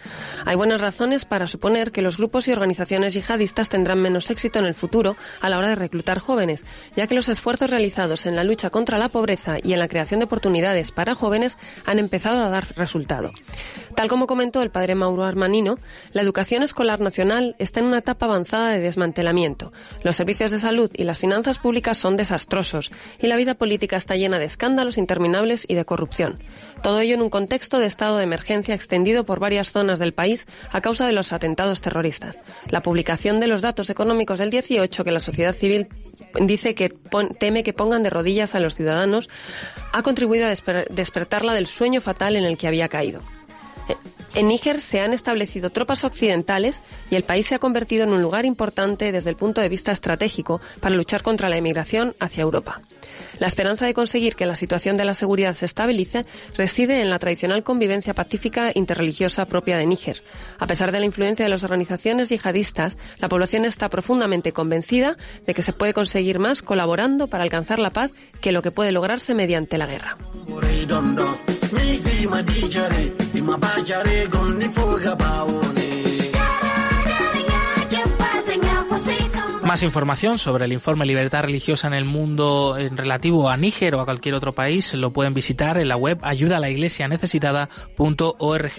Hay 0.46 0.56
buenas 0.56 0.80
razones 0.80 1.26
para 1.26 1.46
suponer 1.46 1.92
que 1.92 2.00
los 2.00 2.16
grupos 2.16 2.48
y 2.48 2.52
organizaciones 2.52 3.12
yihadistas 3.12 3.68
tendrán 3.68 4.00
menos 4.00 4.30
éxito 4.30 4.58
en 4.60 4.64
el 4.64 4.72
futuro 4.72 5.14
a 5.42 5.50
la 5.50 5.58
hora 5.58 5.68
de 5.68 5.74
reclutar 5.74 6.20
jóvenes, 6.20 6.64
ya 6.96 7.06
que 7.06 7.14
los 7.14 7.28
esfuerzos 7.28 7.68
realizados 7.68 8.24
en 8.24 8.34
la 8.34 8.44
lucha 8.44 8.70
contra 8.70 8.96
la 8.96 9.10
pobreza 9.10 9.58
y 9.62 9.74
en 9.74 9.78
la 9.78 9.88
creación 9.88 10.20
de 10.20 10.24
oportunidades 10.24 10.90
para 10.90 11.14
jóvenes 11.14 11.58
han 11.84 11.98
empezado 11.98 12.42
a 12.42 12.48
dar 12.48 12.66
resultado. 12.76 13.30
Tal 13.96 14.08
como 14.08 14.26
comentó 14.26 14.60
el 14.60 14.70
padre 14.70 14.94
Mauro 14.94 15.24
Armanino, 15.24 15.78
la 16.12 16.20
educación 16.20 16.62
escolar 16.62 17.00
nacional 17.00 17.56
está 17.58 17.80
en 17.80 17.86
una 17.86 17.98
etapa 17.98 18.26
avanzada 18.26 18.68
de 18.68 18.80
desmantelamiento. 18.80 19.72
Los 20.02 20.16
servicios 20.16 20.50
de 20.50 20.58
salud 20.58 20.90
y 20.92 21.04
las 21.04 21.18
finanzas 21.18 21.56
públicas 21.56 21.96
son 21.96 22.18
desastrosos 22.18 22.90
y 23.22 23.26
la 23.26 23.36
vida 23.36 23.54
política 23.54 23.96
está 23.96 24.14
llena 24.14 24.38
de 24.38 24.44
escándalos 24.44 24.98
interminables 24.98 25.64
y 25.66 25.76
de 25.76 25.86
corrupción. 25.86 26.38
Todo 26.82 27.00
ello 27.00 27.14
en 27.14 27.22
un 27.22 27.30
contexto 27.30 27.78
de 27.78 27.86
estado 27.86 28.18
de 28.18 28.24
emergencia 28.24 28.74
extendido 28.74 29.24
por 29.24 29.40
varias 29.40 29.72
zonas 29.72 29.98
del 29.98 30.12
país 30.12 30.46
a 30.70 30.82
causa 30.82 31.06
de 31.06 31.12
los 31.12 31.32
atentados 31.32 31.80
terroristas. 31.80 32.38
La 32.68 32.82
publicación 32.82 33.40
de 33.40 33.46
los 33.46 33.62
datos 33.62 33.88
económicos 33.88 34.40
del 34.40 34.50
18 34.50 35.04
que 35.04 35.10
la 35.10 35.20
sociedad 35.20 35.54
civil 35.54 35.88
dice 36.38 36.74
que 36.74 36.94
teme 37.40 37.64
que 37.64 37.72
pongan 37.72 38.02
de 38.02 38.10
rodillas 38.10 38.54
a 38.54 38.60
los 38.60 38.74
ciudadanos 38.74 39.30
ha 39.94 40.02
contribuido 40.02 40.46
a 40.46 40.54
despertarla 40.90 41.54
del 41.54 41.66
sueño 41.66 42.02
fatal 42.02 42.36
en 42.36 42.44
el 42.44 42.58
que 42.58 42.68
había 42.68 42.88
caído. 42.88 43.22
En 44.36 44.48
Níger 44.48 44.82
se 44.82 45.00
han 45.00 45.14
establecido 45.14 45.70
tropas 45.70 46.04
occidentales 46.04 46.82
y 47.10 47.14
el 47.16 47.22
país 47.22 47.46
se 47.46 47.54
ha 47.54 47.58
convertido 47.58 48.04
en 48.04 48.12
un 48.12 48.20
lugar 48.20 48.44
importante 48.44 49.10
desde 49.10 49.30
el 49.30 49.36
punto 49.36 49.62
de 49.62 49.70
vista 49.70 49.92
estratégico 49.92 50.60
para 50.80 50.94
luchar 50.94 51.22
contra 51.22 51.48
la 51.48 51.56
emigración 51.56 52.14
hacia 52.20 52.42
Europa. 52.42 52.82
La 53.38 53.46
esperanza 53.46 53.86
de 53.86 53.94
conseguir 53.94 54.36
que 54.36 54.44
la 54.44 54.54
situación 54.54 54.98
de 54.98 55.06
la 55.06 55.14
seguridad 55.14 55.54
se 55.54 55.64
estabilice 55.64 56.26
reside 56.54 57.00
en 57.00 57.08
la 57.08 57.18
tradicional 57.18 57.62
convivencia 57.62 58.12
pacífica 58.12 58.72
interreligiosa 58.74 59.46
propia 59.46 59.78
de 59.78 59.86
Níger. 59.86 60.22
A 60.58 60.66
pesar 60.66 60.92
de 60.92 61.00
la 61.00 61.06
influencia 61.06 61.46
de 61.46 61.50
las 61.50 61.64
organizaciones 61.64 62.28
yihadistas, 62.28 62.98
la 63.20 63.30
población 63.30 63.64
está 63.64 63.88
profundamente 63.88 64.52
convencida 64.52 65.16
de 65.46 65.54
que 65.54 65.62
se 65.62 65.72
puede 65.72 65.94
conseguir 65.94 66.40
más 66.40 66.60
colaborando 66.60 67.26
para 67.28 67.42
alcanzar 67.42 67.78
la 67.78 67.90
paz 67.90 68.10
que 68.42 68.52
lo 68.52 68.60
que 68.60 68.70
puede 68.70 68.92
lograrse 68.92 69.34
mediante 69.34 69.78
la 69.78 69.86
guerra. 69.86 70.18
Más 79.66 79.82
información 79.82 80.38
sobre 80.38 80.64
el 80.66 80.72
informe 80.72 81.06
Libertad 81.06 81.42
Religiosa 81.42 81.88
en 81.88 81.94
el 81.94 82.04
Mundo 82.04 82.76
en 82.78 82.96
relativo 82.96 83.50
a 83.50 83.56
Níger 83.56 83.96
o 83.96 84.00
a 84.00 84.04
cualquier 84.04 84.36
otro 84.36 84.54
país 84.54 84.94
lo 84.94 85.12
pueden 85.12 85.34
visitar 85.34 85.76
en 85.76 85.88
la 85.88 85.96
web 85.96 86.20
ayudalaiglesianecesitada.org. 86.22 88.72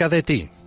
cerca 0.00 0.08
de 0.08 0.22
ti. 0.22 0.59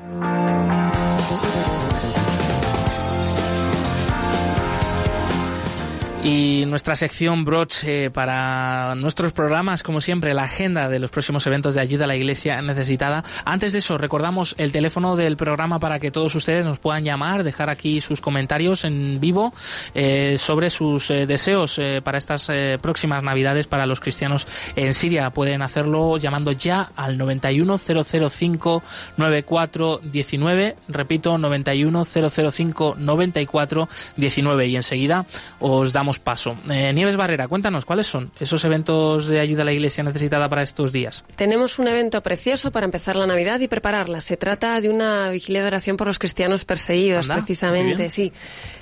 Y 6.23 6.65
nuestra 6.65 6.95
sección 6.95 7.43
broche 7.43 8.09
para 8.09 8.95
nuestros 8.95 9.33
programas, 9.33 9.83
como 9.83 9.99
siempre, 9.99 10.33
la 10.33 10.43
agenda 10.43 10.87
de 10.87 10.97
los 10.97 11.11
próximos 11.11 11.45
eventos 11.47 11.75
de 11.75 11.81
ayuda 11.81 12.05
a 12.05 12.07
la 12.07 12.15
iglesia 12.15 12.61
necesitada. 12.61 13.25
Antes 13.43 13.73
de 13.73 13.79
eso, 13.79 13.97
recordamos 13.97 14.55
el 14.57 14.71
teléfono 14.71 15.17
del 15.17 15.35
programa 15.35 15.79
para 15.79 15.99
que 15.99 16.11
todos 16.11 16.33
ustedes 16.33 16.65
nos 16.65 16.79
puedan 16.79 17.03
llamar, 17.03 17.43
dejar 17.43 17.69
aquí 17.69 17.99
sus 17.99 18.21
comentarios 18.21 18.85
en 18.85 19.19
vivo 19.19 19.53
eh, 19.95 20.37
sobre 20.39 20.69
sus 20.69 21.11
eh, 21.11 21.25
deseos 21.27 21.77
eh, 21.77 22.01
para 22.01 22.19
estas 22.19 22.47
próximas 22.81 23.21
navidades 23.21 23.67
para 23.67 23.85
los 23.85 23.99
cristianos 23.99 24.47
en 24.77 24.93
Siria. 24.93 25.29
Pueden 25.31 25.61
hacerlo 25.61 26.15
llamando 26.15 26.53
ya 26.53 26.89
al 26.95 27.17
91005 27.17 28.81
9419. 29.17 30.75
Repito, 30.87 31.37
91005 31.37 32.95
9419. 32.97 34.67
Y 34.67 34.75
enseguida 34.77 35.25
os 35.59 35.91
damos 35.91 36.12
damos 36.13 36.19
paso. 36.19 36.55
Eh, 36.69 36.91
Nieves 36.93 37.15
Barrera, 37.15 37.47
cuéntanos, 37.47 37.85
¿cuáles 37.85 38.07
son 38.07 38.29
esos 38.39 38.63
eventos 38.65 39.27
de 39.27 39.39
ayuda 39.39 39.61
a 39.61 39.65
la 39.65 39.73
Iglesia 39.73 40.03
necesitada 40.03 40.49
para 40.49 40.61
estos 40.61 40.91
días? 40.91 41.23
Tenemos 41.35 41.79
un 41.79 41.87
evento 41.87 42.21
precioso 42.21 42.71
para 42.71 42.85
empezar 42.85 43.15
la 43.15 43.25
Navidad 43.25 43.59
y 43.61 43.67
prepararla. 43.67 44.21
Se 44.21 44.37
trata 44.37 44.79
de 44.81 44.89
una 44.89 45.29
vigilia 45.29 45.61
de 45.61 45.67
oración 45.67 45.97
por 45.97 46.07
los 46.07 46.19
cristianos 46.19 46.65
perseguidos, 46.65 47.29
Anda, 47.29 47.35
precisamente, 47.35 48.09
sí. 48.09 48.33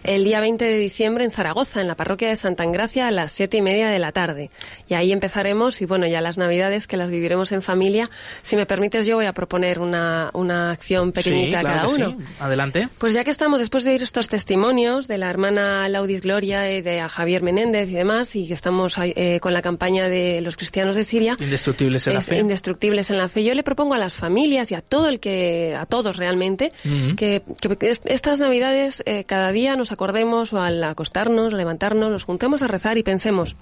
El 0.04 0.24
día 0.24 0.40
20 0.40 0.66
de 0.66 0.78
diciembre 0.80 1.24
en 1.24 1.32
Zaragoza, 1.32 1.82
en 1.82 1.88
la 1.88 1.96
parroquia 1.96 2.30
de 2.30 2.36
Santa 2.36 2.64
Engracia, 2.64 3.08
a 3.08 3.12
las 3.12 3.32
siete 3.32 3.58
y 3.58 3.62
media 3.62 3.90
de 3.90 4.00
la 4.00 4.12
tarde. 4.12 4.50
Y 4.88 4.96
ahí 4.96 5.12
empezaremos, 5.12 5.82
y 5.82 5.86
bueno, 5.86 6.08
ya 6.08 6.22
las 6.22 6.38
Navidades 6.38 6.88
que 6.88 6.98
las 6.98 7.10
viviremos 7.10 7.52
en 7.52 7.62
familia. 7.62 8.10
Si 8.42 8.56
me 8.56 8.66
permites, 8.66 9.06
yo 9.06 9.16
voy 9.16 9.26
a 9.26 9.34
proponer 9.34 9.80
una, 9.80 10.32
una 10.34 10.72
acción 10.72 11.12
pequeñita 11.12 11.62
sí, 11.62 11.66
a 11.66 11.70
cada 11.70 11.88
uno. 11.88 12.18
sí. 12.18 12.26
Adelante. 12.40 12.90
Pues 12.98 13.14
ya 13.14 13.24
que 13.24 13.32
estamos, 13.32 13.60
después 13.60 13.84
de 13.84 13.92
oír 13.92 14.02
estos 14.02 14.28
testimonios 14.28 15.08
de 15.08 15.18
la 15.18 15.30
hermana 15.30 15.88
Laudis 15.90 16.22
Gloria 16.22 16.72
y 16.76 16.82
de 16.82 17.00
a 17.00 17.10
Javier 17.22 17.42
Menéndez 17.44 17.90
y 17.90 17.94
demás, 17.94 18.36
y 18.36 18.48
que 18.48 18.54
estamos 18.54 18.96
eh, 19.00 19.40
con 19.42 19.54
la 19.54 19.62
campaña 19.62 20.10
de 20.10 20.42
los 20.42 20.58
cristianos 20.58 20.96
de 20.96 21.04
Siria, 21.04 21.38
Indestructibles 21.40 22.08
en 22.08 22.14
la 22.14 22.22
fe. 22.22 22.38
indestructibles 22.40 23.10
en 23.10 23.18
la 23.18 23.30
fe. 23.30 23.44
Yo 23.44 23.54
le 23.56 23.64
propongo 23.64 23.94
a 23.94 23.98
las 23.98 24.16
familias 24.16 24.72
y 24.72 24.76
a 24.76 24.82
todo 24.82 25.08
el 25.10 25.20
que, 25.20 25.76
a 25.80 25.86
todos 25.86 26.18
realmente, 26.18 26.72
que, 27.16 27.42
que 27.60 27.90
est- 27.90 28.06
estas 28.06 28.40
Navidades 28.40 29.02
eh, 29.06 29.24
cada 29.24 29.52
día 29.52 29.76
nos 29.76 29.92
acordemos 29.92 30.54
o 30.54 30.62
al 30.62 30.84
acostarnos, 30.84 31.54
levantarnos, 31.54 32.12
nos 32.12 32.24
juntemos 32.24 32.62
a 32.64 32.68
rezar 32.68 32.98
y 32.98 33.04
pensemos 33.04 33.56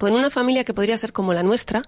o 0.00 0.08
en 0.08 0.14
una 0.14 0.30
familia 0.30 0.64
que 0.64 0.74
podría 0.74 0.96
ser 0.98 1.12
como 1.12 1.32
la 1.32 1.42
nuestra, 1.44 1.82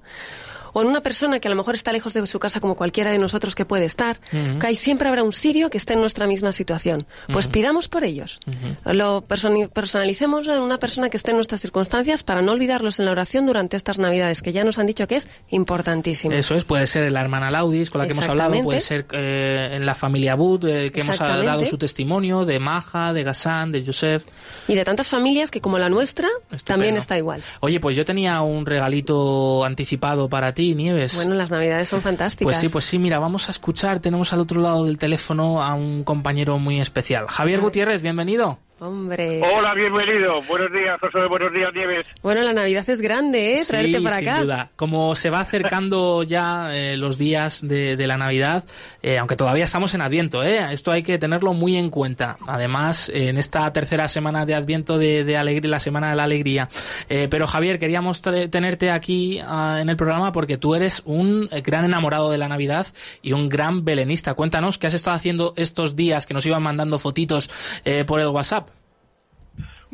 o 0.74 0.82
en 0.82 0.88
una 0.88 1.00
persona 1.00 1.40
que 1.40 1.48
a 1.48 1.50
lo 1.50 1.56
mejor 1.56 1.74
está 1.74 1.90
lejos 1.92 2.12
de 2.12 2.26
su 2.26 2.38
casa 2.38 2.60
como 2.60 2.74
cualquiera 2.76 3.10
de 3.10 3.18
nosotros 3.18 3.54
que 3.54 3.64
puede 3.64 3.86
estar, 3.86 4.18
Ujú. 4.32 4.58
que 4.58 4.66
ahí 4.66 4.76
siempre 4.76 5.08
habrá 5.08 5.22
un 5.22 5.32
sirio 5.32 5.70
que 5.70 5.78
esté 5.78 5.94
en 5.94 6.00
nuestra 6.02 6.26
misma 6.26 6.52
situación. 6.52 7.06
Pues 7.32 7.46
Ujú. 7.46 7.52
pidamos 7.54 7.88
por 7.88 8.04
ellos. 8.04 8.40
Lo 8.84 9.22
personi- 9.26 9.68
personalicemos 9.70 10.46
en 10.48 10.60
una 10.60 10.78
persona 10.78 11.08
que 11.08 11.16
esté 11.16 11.30
en 11.30 11.36
nuestras 11.36 11.60
circunstancias 11.62 12.22
para 12.22 12.42
no 12.42 12.52
olvidarlos 12.52 12.98
en 13.00 13.06
la 13.06 13.12
oración 13.12 13.46
durante 13.46 13.76
estas 13.78 13.98
Navidades, 13.98 14.42
que 14.42 14.52
ya 14.52 14.64
nos 14.64 14.78
han 14.78 14.86
dicho 14.86 15.06
que 15.08 15.16
es 15.16 15.28
importantísimo. 15.48 16.34
Eso 16.34 16.54
es, 16.54 16.64
puede 16.64 16.86
ser 16.86 17.10
la 17.10 17.20
hermana 17.20 17.50
Laudis 17.50 17.88
con 17.90 18.00
la 18.00 18.06
que 18.06 18.12
hemos 18.12 18.28
hablado, 18.28 18.60
puede 18.62 18.80
ser 18.80 19.06
eh, 19.12 19.70
en 19.72 19.86
la 19.86 19.94
familia 19.94 20.34
Bud, 20.34 20.64
eh, 20.66 20.90
que 20.90 21.00
hemos 21.00 21.18
dado 21.18 21.64
su 21.64 21.78
testimonio, 21.78 22.44
de 22.44 22.58
Maja, 22.58 23.12
de 23.12 23.22
Gassan, 23.22 23.70
de 23.72 23.84
Joseph. 23.84 24.24
Y 24.68 24.74
de 24.74 24.84
tantas 24.84 25.08
familias 25.08 25.50
que 25.50 25.60
como 25.60 25.78
la 25.78 25.88
nuestra 25.88 26.28
también 26.64 26.96
está 26.96 27.16
igual. 27.16 27.42
Oye, 27.60 27.80
pues 27.80 27.96
yo 27.96 28.04
tenía 28.04 28.40
un 28.42 28.66
regalito 28.66 29.64
anticipado 29.64 30.28
para 30.28 30.52
ti, 30.54 30.63
Nieves. 30.72 31.16
Bueno, 31.16 31.34
las 31.34 31.50
Navidades 31.50 31.88
son 31.88 32.00
fantásticas. 32.00 32.46
Pues 32.46 32.58
sí, 32.58 32.68
pues 32.68 32.84
sí, 32.84 32.98
mira, 32.98 33.18
vamos 33.18 33.48
a 33.48 33.50
escuchar, 33.50 34.00
tenemos 34.00 34.32
al 34.32 34.40
otro 34.40 34.60
lado 34.60 34.84
del 34.84 34.96
teléfono 34.96 35.62
a 35.62 35.74
un 35.74 36.04
compañero 36.04 36.58
muy 36.58 36.80
especial. 36.80 37.26
Javier 37.28 37.60
Gutiérrez, 37.60 38.00
bienvenido. 38.02 38.58
Hombre. 38.84 39.40
Hola, 39.42 39.72
bienvenido. 39.72 40.42
Buenos 40.42 40.70
días, 40.70 41.00
José. 41.00 41.26
Buenos 41.26 41.50
días, 41.54 41.72
Nieves. 41.74 42.06
Bueno, 42.22 42.42
la 42.42 42.52
Navidad 42.52 42.84
es 42.86 43.00
grande, 43.00 43.54
¿eh? 43.54 43.62
Traerte 43.66 43.96
sí, 43.96 44.04
para 44.04 44.18
sin 44.18 44.28
acá. 44.28 44.42
duda. 44.42 44.70
Como 44.76 45.16
se 45.16 45.30
va 45.30 45.40
acercando 45.40 46.22
ya 46.24 46.68
eh, 46.74 46.98
los 46.98 47.16
días 47.16 47.66
de, 47.66 47.96
de 47.96 48.06
la 48.06 48.18
Navidad, 48.18 48.64
eh, 49.02 49.16
aunque 49.16 49.36
todavía 49.36 49.64
estamos 49.64 49.94
en 49.94 50.02
Adviento, 50.02 50.42
¿eh? 50.42 50.70
esto 50.72 50.92
hay 50.92 51.02
que 51.02 51.16
tenerlo 51.16 51.54
muy 51.54 51.78
en 51.78 51.88
cuenta. 51.88 52.36
Además, 52.46 53.08
eh, 53.08 53.28
en 53.28 53.38
esta 53.38 53.72
tercera 53.72 54.06
semana 54.06 54.44
de 54.44 54.54
Adviento 54.54 54.98
de, 54.98 55.24
de 55.24 55.38
alegría, 55.38 55.70
la 55.70 55.80
semana 55.80 56.10
de 56.10 56.16
la 56.16 56.24
alegría. 56.24 56.68
Eh, 57.08 57.28
pero 57.30 57.46
Javier, 57.46 57.78
queríamos 57.78 58.20
tenerte 58.20 58.90
aquí 58.90 59.40
ah, 59.42 59.78
en 59.80 59.88
el 59.88 59.96
programa 59.96 60.30
porque 60.32 60.58
tú 60.58 60.74
eres 60.74 61.00
un 61.06 61.48
gran 61.64 61.86
enamorado 61.86 62.30
de 62.30 62.36
la 62.36 62.48
Navidad 62.48 62.86
y 63.22 63.32
un 63.32 63.48
gran 63.48 63.82
belenista. 63.82 64.34
Cuéntanos 64.34 64.76
qué 64.76 64.88
has 64.88 64.94
estado 64.94 65.16
haciendo 65.16 65.54
estos 65.56 65.96
días 65.96 66.26
que 66.26 66.34
nos 66.34 66.44
iban 66.44 66.62
mandando 66.62 66.98
fotitos 66.98 67.48
eh, 67.86 68.04
por 68.04 68.20
el 68.20 68.26
WhatsApp. 68.26 68.73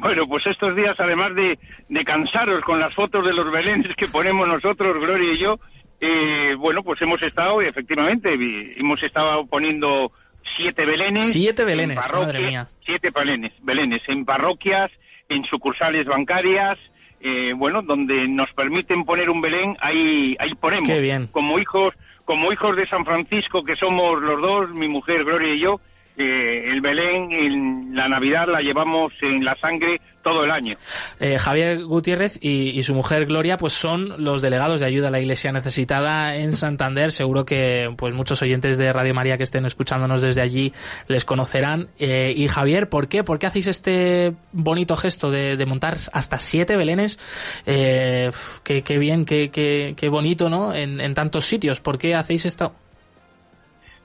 Bueno, 0.01 0.27
pues 0.27 0.47
estos 0.47 0.75
días, 0.75 0.97
además 0.99 1.35
de, 1.35 1.59
de 1.89 2.05
cansaros 2.05 2.63
con 2.65 2.81
las 2.81 2.95
fotos 2.95 3.25
de 3.25 3.33
los 3.33 3.51
belenes 3.51 3.95
que 3.97 4.09
ponemos 4.09 4.49
nosotros, 4.49 4.99
Gloria 4.99 5.33
y 5.33 5.39
yo, 5.39 5.57
eh, 6.01 6.55
bueno, 6.57 6.83
pues 6.83 7.01
hemos 7.03 7.23
estado, 7.23 7.61
efectivamente, 7.61 8.35
hemos 8.77 9.03
estado 9.03 9.47
poniendo 9.47 10.11
siete 10.57 10.87
belenes. 10.87 11.33
Siete 11.33 11.63
en 11.63 11.69
belenes, 11.69 12.13
madre 12.13 12.41
mía. 12.41 12.69
Siete 12.85 13.11
belenes, 13.15 13.53
belenes 13.63 14.03
en 14.09 14.25
parroquias, 14.25 14.91
en 15.29 15.45
sucursales 15.45 16.07
bancarias, 16.07 16.79
eh, 17.21 17.53
bueno, 17.55 17.83
donde 17.83 18.27
nos 18.29 18.51
permiten 18.55 19.05
poner 19.05 19.29
un 19.29 19.43
belén, 19.43 19.77
ahí, 19.81 20.37
ahí 20.39 20.55
ponemos. 20.55 20.89
Qué 20.89 21.01
bien. 21.01 21.27
Como 21.27 21.59
hijos, 21.59 21.95
como 22.25 22.51
hijos 22.53 22.77
de 22.77 22.89
San 22.89 23.05
Francisco, 23.05 23.63
que 23.63 23.77
somos 23.77 24.23
los 24.23 24.41
dos, 24.41 24.71
mi 24.71 24.89
mujer 24.89 25.25
Gloria 25.25 25.55
y 25.55 25.61
yo, 25.61 25.81
eh, 26.21 26.71
el 26.71 26.81
Belén, 26.81 27.33
en 27.33 27.95
la 27.95 28.09
Navidad 28.09 28.47
la 28.47 28.61
llevamos 28.61 29.13
en 29.23 29.45
la 29.45 29.57
sangre 29.57 30.01
todo 30.23 30.45
el 30.45 30.51
año. 30.51 30.77
Eh, 31.19 31.39
Javier 31.39 31.83
Gutiérrez 31.83 32.39
y, 32.43 32.79
y 32.79 32.83
su 32.83 32.95
mujer 32.95 33.25
Gloria 33.25 33.57
pues 33.57 33.73
son 33.73 34.23
los 34.23 34.43
delegados 34.43 34.81
de 34.81 34.87
ayuda 34.87 35.09
a 35.09 35.11
la 35.11 35.19
Iglesia 35.19 35.51
necesitada 35.51 36.37
en 36.37 36.53
Santander. 36.53 37.11
Seguro 37.11 37.47
que 37.47 37.89
pues 37.97 38.15
muchos 38.15 38.43
oyentes 38.43 38.77
de 38.77 38.93
Radio 38.93 39.15
María 39.15 39.39
que 39.39 39.45
estén 39.45 39.65
escuchándonos 39.65 40.21
desde 40.21 40.43
allí 40.43 40.73
les 41.09 41.25
conocerán. 41.25 41.89
Eh, 41.99 42.35
y 42.37 42.49
Javier, 42.49 42.91
¿por 42.91 43.09
qué? 43.09 43.25
¿Por 43.25 43.39
qué 43.39 43.47
hacéis 43.47 43.69
este 43.69 44.35
bonito 44.53 44.95
gesto 44.97 45.31
de, 45.31 45.57
de 45.57 45.67
montar 45.67 45.97
hasta 46.13 46.39
siete 46.39 46.77
belenes? 46.77 47.19
Eh, 47.65 48.31
qué, 48.63 48.83
qué 48.83 48.99
bien, 48.99 49.25
qué, 49.25 49.51
qué, 49.51 49.95
qué 49.97 50.09
bonito, 50.11 50.51
¿no? 50.51 50.75
En, 50.75 51.01
en 51.01 51.15
tantos 51.15 51.47
sitios. 51.47 51.81
¿Por 51.81 51.97
qué 51.97 52.15
hacéis 52.15 52.45
esto? 52.45 52.75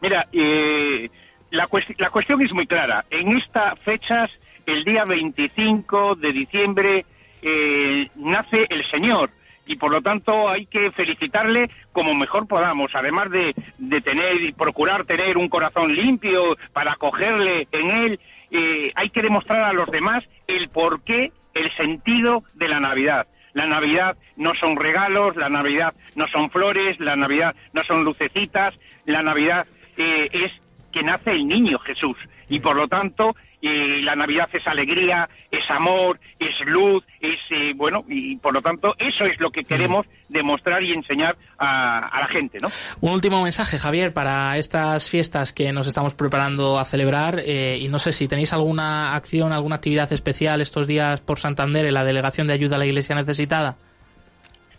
Mira, 0.01 0.27
eh, 0.31 1.09
la, 1.51 1.67
cuest- 1.67 1.95
la 1.99 2.09
cuestión 2.09 2.41
es 2.41 2.53
muy 2.53 2.67
clara. 2.67 3.05
En 3.09 3.37
estas 3.37 3.77
fechas, 3.79 4.29
el 4.65 4.83
día 4.83 5.03
25 5.07 6.15
de 6.15 6.31
diciembre, 6.33 7.05
eh, 7.41 8.07
nace 8.15 8.65
el 8.69 8.83
Señor. 8.89 9.29
Y 9.67 9.77
por 9.77 9.91
lo 9.91 10.01
tanto 10.01 10.47
hay 10.47 10.67
que 10.67 10.91
felicitarle 10.91 11.69
como 11.91 12.13
mejor 12.13 12.47
podamos, 12.47 12.91
además 12.93 13.31
de, 13.31 13.55
de 13.79 14.01
tener 14.01 14.41
y 14.43 14.51
procurar 14.51 15.05
tener 15.05 15.37
un 15.37 15.49
corazón 15.49 15.95
limpio 15.95 16.55
para 16.71 16.91
acogerle 16.93 17.67
en 17.71 17.89
él, 17.89 18.19
eh, 18.51 18.91
hay 18.95 19.09
que 19.09 19.23
demostrar 19.23 19.63
a 19.63 19.73
los 19.73 19.89
demás 19.89 20.23
el 20.47 20.69
porqué, 20.69 21.31
el 21.55 21.75
sentido 21.77 22.43
de 22.53 22.67
la 22.67 22.79
Navidad. 22.79 23.25
La 23.53 23.65
Navidad 23.65 24.17
no 24.35 24.53
son 24.53 24.75
regalos, 24.75 25.35
la 25.35 25.49
Navidad 25.49 25.93
no 26.15 26.27
son 26.27 26.51
flores, 26.51 26.99
la 26.99 27.15
Navidad 27.15 27.55
no 27.73 27.83
son 27.85 28.03
lucecitas, 28.03 28.75
la 29.05 29.23
Navidad 29.23 29.65
eh, 29.97 30.27
es 30.31 30.51
que 30.95 31.03
nace 31.03 31.31
el 31.31 31.45
niño 31.45 31.77
Jesús. 31.79 32.15
Y 32.47 32.61
por 32.61 32.77
lo 32.77 32.87
tanto, 32.87 33.35
eh, 33.61 33.99
la 34.01 34.15
Navidad 34.15 34.47
es 34.53 34.65
alegría, 34.65 35.27
es 35.51 35.69
amor, 35.69 36.19
es 36.39 36.55
luz, 36.65 37.03
es, 37.19 37.37
eh, 37.49 37.73
bueno, 37.75 38.05
y 38.07 38.37
por 38.37 38.53
lo 38.53 38.61
tanto, 38.61 38.95
eso 38.97 39.25
es 39.25 39.37
lo 39.41 39.49
que 39.51 39.63
queremos 39.63 40.05
demostrar 40.29 40.81
y 40.83 40.93
enseñar 40.93 41.35
a, 41.57 42.07
a 42.07 42.21
la 42.21 42.27
gente, 42.27 42.59
¿no? 42.61 42.69
Un 43.01 43.11
último 43.11 43.43
mensaje, 43.43 43.77
Javier, 43.77 44.13
para 44.13 44.57
estas 44.57 45.09
fiestas 45.09 45.51
que 45.51 45.73
nos 45.73 45.85
estamos 45.85 46.15
preparando 46.15 46.79
a 46.79 46.85
celebrar. 46.85 47.39
eh, 47.45 47.77
y 47.77 47.89
no 47.89 47.99
sé 47.99 48.13
si 48.13 48.29
tenéis 48.29 48.53
alguna 48.53 49.15
acción, 49.15 49.51
alguna 49.51 49.75
actividad 49.75 50.13
especial 50.13 50.61
estos 50.61 50.87
días 50.87 51.19
por 51.19 51.39
Santander 51.39 51.85
en 51.85 51.93
la 51.93 52.05
Delegación 52.05 52.47
de 52.47 52.53
Ayuda 52.53 52.77
a 52.77 52.79
la 52.79 52.85
Iglesia 52.85 53.15
Necesitada. 53.15 53.75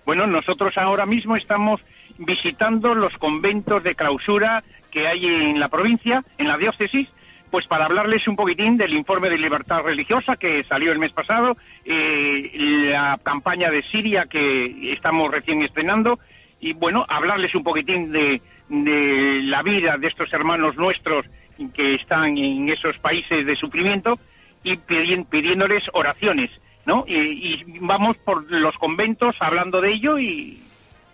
Bueno, 0.07 0.27
nosotros 0.27 0.73
ahora 0.79 1.05
mismo 1.05 1.37
estamos 1.37 1.81
visitando 2.19 2.95
los 2.95 3.12
conventos 3.19 3.83
de 3.83 3.95
clausura 3.95 4.62
que 4.97 5.07
hay 5.07 5.26
en 5.26 5.61
la 5.61 5.68
provincia, 5.68 6.24
en 6.38 6.49
la 6.49 6.57
diócesis, 6.57 7.07
pues 7.51 7.66
para 7.66 7.84
hablarles 7.84 8.26
un 8.26 8.34
poquitín 8.34 8.78
del 8.78 8.94
informe 8.94 9.28
de 9.28 9.36
libertad 9.36 9.82
religiosa 9.82 10.36
que 10.36 10.64
salió 10.64 10.90
el 10.90 10.99
mes 10.99 11.12
pasado, 11.12 11.55
eh, 11.84 12.51
la 12.90 13.18
campaña 13.22 13.70
de 13.70 13.82
Siria 13.82 14.24
que 14.24 14.92
estamos 14.94 15.30
recién 15.30 15.61
estrenando 15.62 16.18
y 16.61 16.72
bueno, 16.72 17.05
hablarles 17.11 17.55
un 17.55 17.62
poquitín 17.62 18.11
de, 18.11 18.40
de 18.70 19.40
la 19.42 19.62
vida 19.62 19.99
de 19.99 20.07
estos 20.09 20.32
hermanos 20.32 20.76
nuestros 20.76 21.26
que 21.74 21.97
están 21.97 22.38
en 22.38 22.70
esos 22.70 22.97
países 23.01 23.44
de 23.44 23.55
sufrimiento 23.55 24.18
y 24.64 24.76
pidi- 24.76 25.26
pidiéndoles 25.28 25.84
oraciones, 25.92 26.51
¿no? 26.86 27.05
Y, 27.07 27.14
y 27.16 27.64
vamos 27.80 28.16
por 28.16 28.51
los 28.51 28.74
conventos 28.76 29.36
hablando 29.40 29.82
de 29.82 29.92
ello 29.92 30.18
y, 30.18 30.59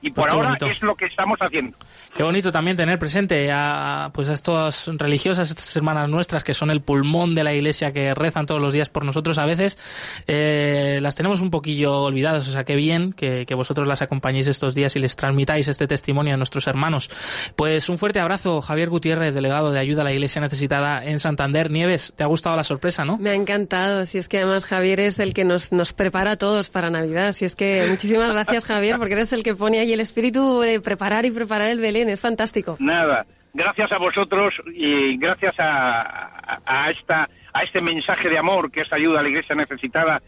y 0.03 0.11
por 0.11 0.25
Pues 0.25 0.27
qué 0.27 0.37
ahora 0.37 0.49
bonito. 0.49 0.67
es 0.67 0.83
lo 0.83 0.95
que 0.97 1.07
estamos 1.07 1.39
haciendo. 1.41 1.77
Qué 2.15 2.23
bonito 2.23 2.53
también 2.53 2.77
tener 2.77 2.99
presente 2.99 3.51
a, 3.53 4.11
pues 4.13 4.29
a 4.29 4.33
estas 4.35 4.91
religiosas, 4.99 5.49
estas 5.49 5.75
hermanas 5.77 6.09
nuestras 6.11 6.45
que 6.45 6.53
son 6.55 6.71
el 6.71 6.83
pulmón 6.83 7.35
de 7.35 7.45
la 7.45 7.55
iglesia 7.55 7.93
que 7.93 8.13
rezan 8.15 8.45
todos 8.47 8.61
los 8.61 8.73
días 8.73 8.89
por 8.89 9.05
nosotros. 9.05 9.39
A 9.39 9.47
veces 9.47 9.79
eh, 10.27 10.99
las 11.01 11.15
tenemos 11.15 11.41
un 11.41 11.51
poquillo 11.51 12.03
olvidadas, 12.03 12.49
o 12.49 12.51
sea, 12.53 12.65
qué 12.65 12.75
bien 12.75 13.13
que, 13.13 13.47
que 13.47 13.55
vosotros 13.55 13.87
las 13.87 14.03
acompañéis 14.03 14.47
estos 14.49 14.75
días 14.75 14.95
y 14.97 14.99
les 14.99 15.17
transmitáis 15.17 15.69
este 15.69 15.87
testimonio 15.87 16.35
a 16.35 16.37
nuestros 16.37 16.67
hermanos. 16.67 17.09
Pues 17.57 17.89
un 17.89 17.99
fuerte 17.99 18.21
abrazo, 18.21 18.61
Javier 18.61 18.89
Gutiérrez, 18.91 19.35
delegado 19.35 19.71
de 19.73 19.79
ayuda 19.79 20.03
a 20.03 20.05
la 20.05 20.13
iglesia 20.13 20.41
necesitada 20.43 21.05
en 21.05 21.19
Santander. 21.21 21.71
Nieves, 21.71 22.13
¿te 22.17 22.25
ha 22.25 22.27
gustado 22.27 22.57
la 22.57 22.65
sorpresa, 22.65 23.05
no? 23.05 23.19
Me 23.19 23.31
ha 23.31 23.35
encantado. 23.35 24.05
Si 24.05 24.19
es 24.19 24.29
que 24.29 24.39
además 24.39 24.65
Javier 24.65 25.01
es 25.01 25.19
el 25.19 25.33
que 25.33 25.45
nos, 25.45 25.73
nos 25.73 25.93
prepara 25.93 26.33
a 26.33 26.37
todos 26.37 26.71
para 26.71 26.91
Navidad. 26.91 27.33
Si 27.33 27.45
es 27.45 27.55
que 27.57 27.87
muchísimas 27.89 28.33
gracias, 28.33 28.65
Javier, 28.65 28.97
porque 28.99 29.15
eres 29.15 29.33
el 29.33 29.43
que 29.43 29.55
pone 29.55 29.81
ahí 29.81 29.92
el 29.93 30.01
espíritu 30.01 30.61
de 30.61 30.81
preparar 30.81 31.25
y 31.25 31.31
preparar 31.31 31.69
el 31.69 31.81
Belén. 31.81 32.09
Es 32.09 32.21
fantástico. 32.21 32.77
Nada, 32.79 33.27
gracias 33.53 33.91
a 33.93 33.99
vosotros 33.99 34.55
y 34.75 35.17
gracias 35.19 35.55
a, 35.59 36.03
a, 36.03 36.61
a 36.65 36.91
esta 36.91 37.29
a 37.55 37.63
este 37.65 37.81
mensaje 37.81 38.29
de 38.29 38.39
amor 38.39 38.71
que 38.71 38.81
es 38.81 38.93
ayuda 38.93 39.21
a 39.21 39.23
la 39.23 39.29
iglesia 39.29 39.55
necesitada 39.55 40.23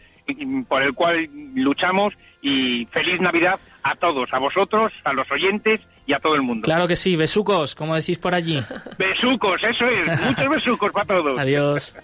por 0.68 0.82
el 0.82 0.94
cual 0.94 1.28
luchamos 1.54 2.14
y 2.40 2.86
feliz 2.86 3.20
Navidad 3.20 3.58
a 3.82 3.94
todos, 3.96 4.28
a 4.32 4.38
vosotros, 4.38 4.92
a 5.04 5.12
los 5.12 5.30
oyentes 5.30 5.80
y 6.06 6.12
a 6.14 6.18
todo 6.18 6.34
el 6.34 6.42
mundo. 6.42 6.64
Claro 6.64 6.86
que 6.86 6.96
sí, 6.96 7.16
besucos, 7.16 7.74
como 7.74 7.94
decís 7.94 8.18
por 8.18 8.34
allí. 8.34 8.60
Besucos, 8.98 9.62
eso 9.62 9.86
es, 9.86 10.22
muchos 10.22 10.48
besucos 10.48 10.92
para 10.92 11.06
todos. 11.06 11.38
Adiós. 11.38 11.94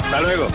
Hasta 0.00 0.20
luego. 0.20 0.46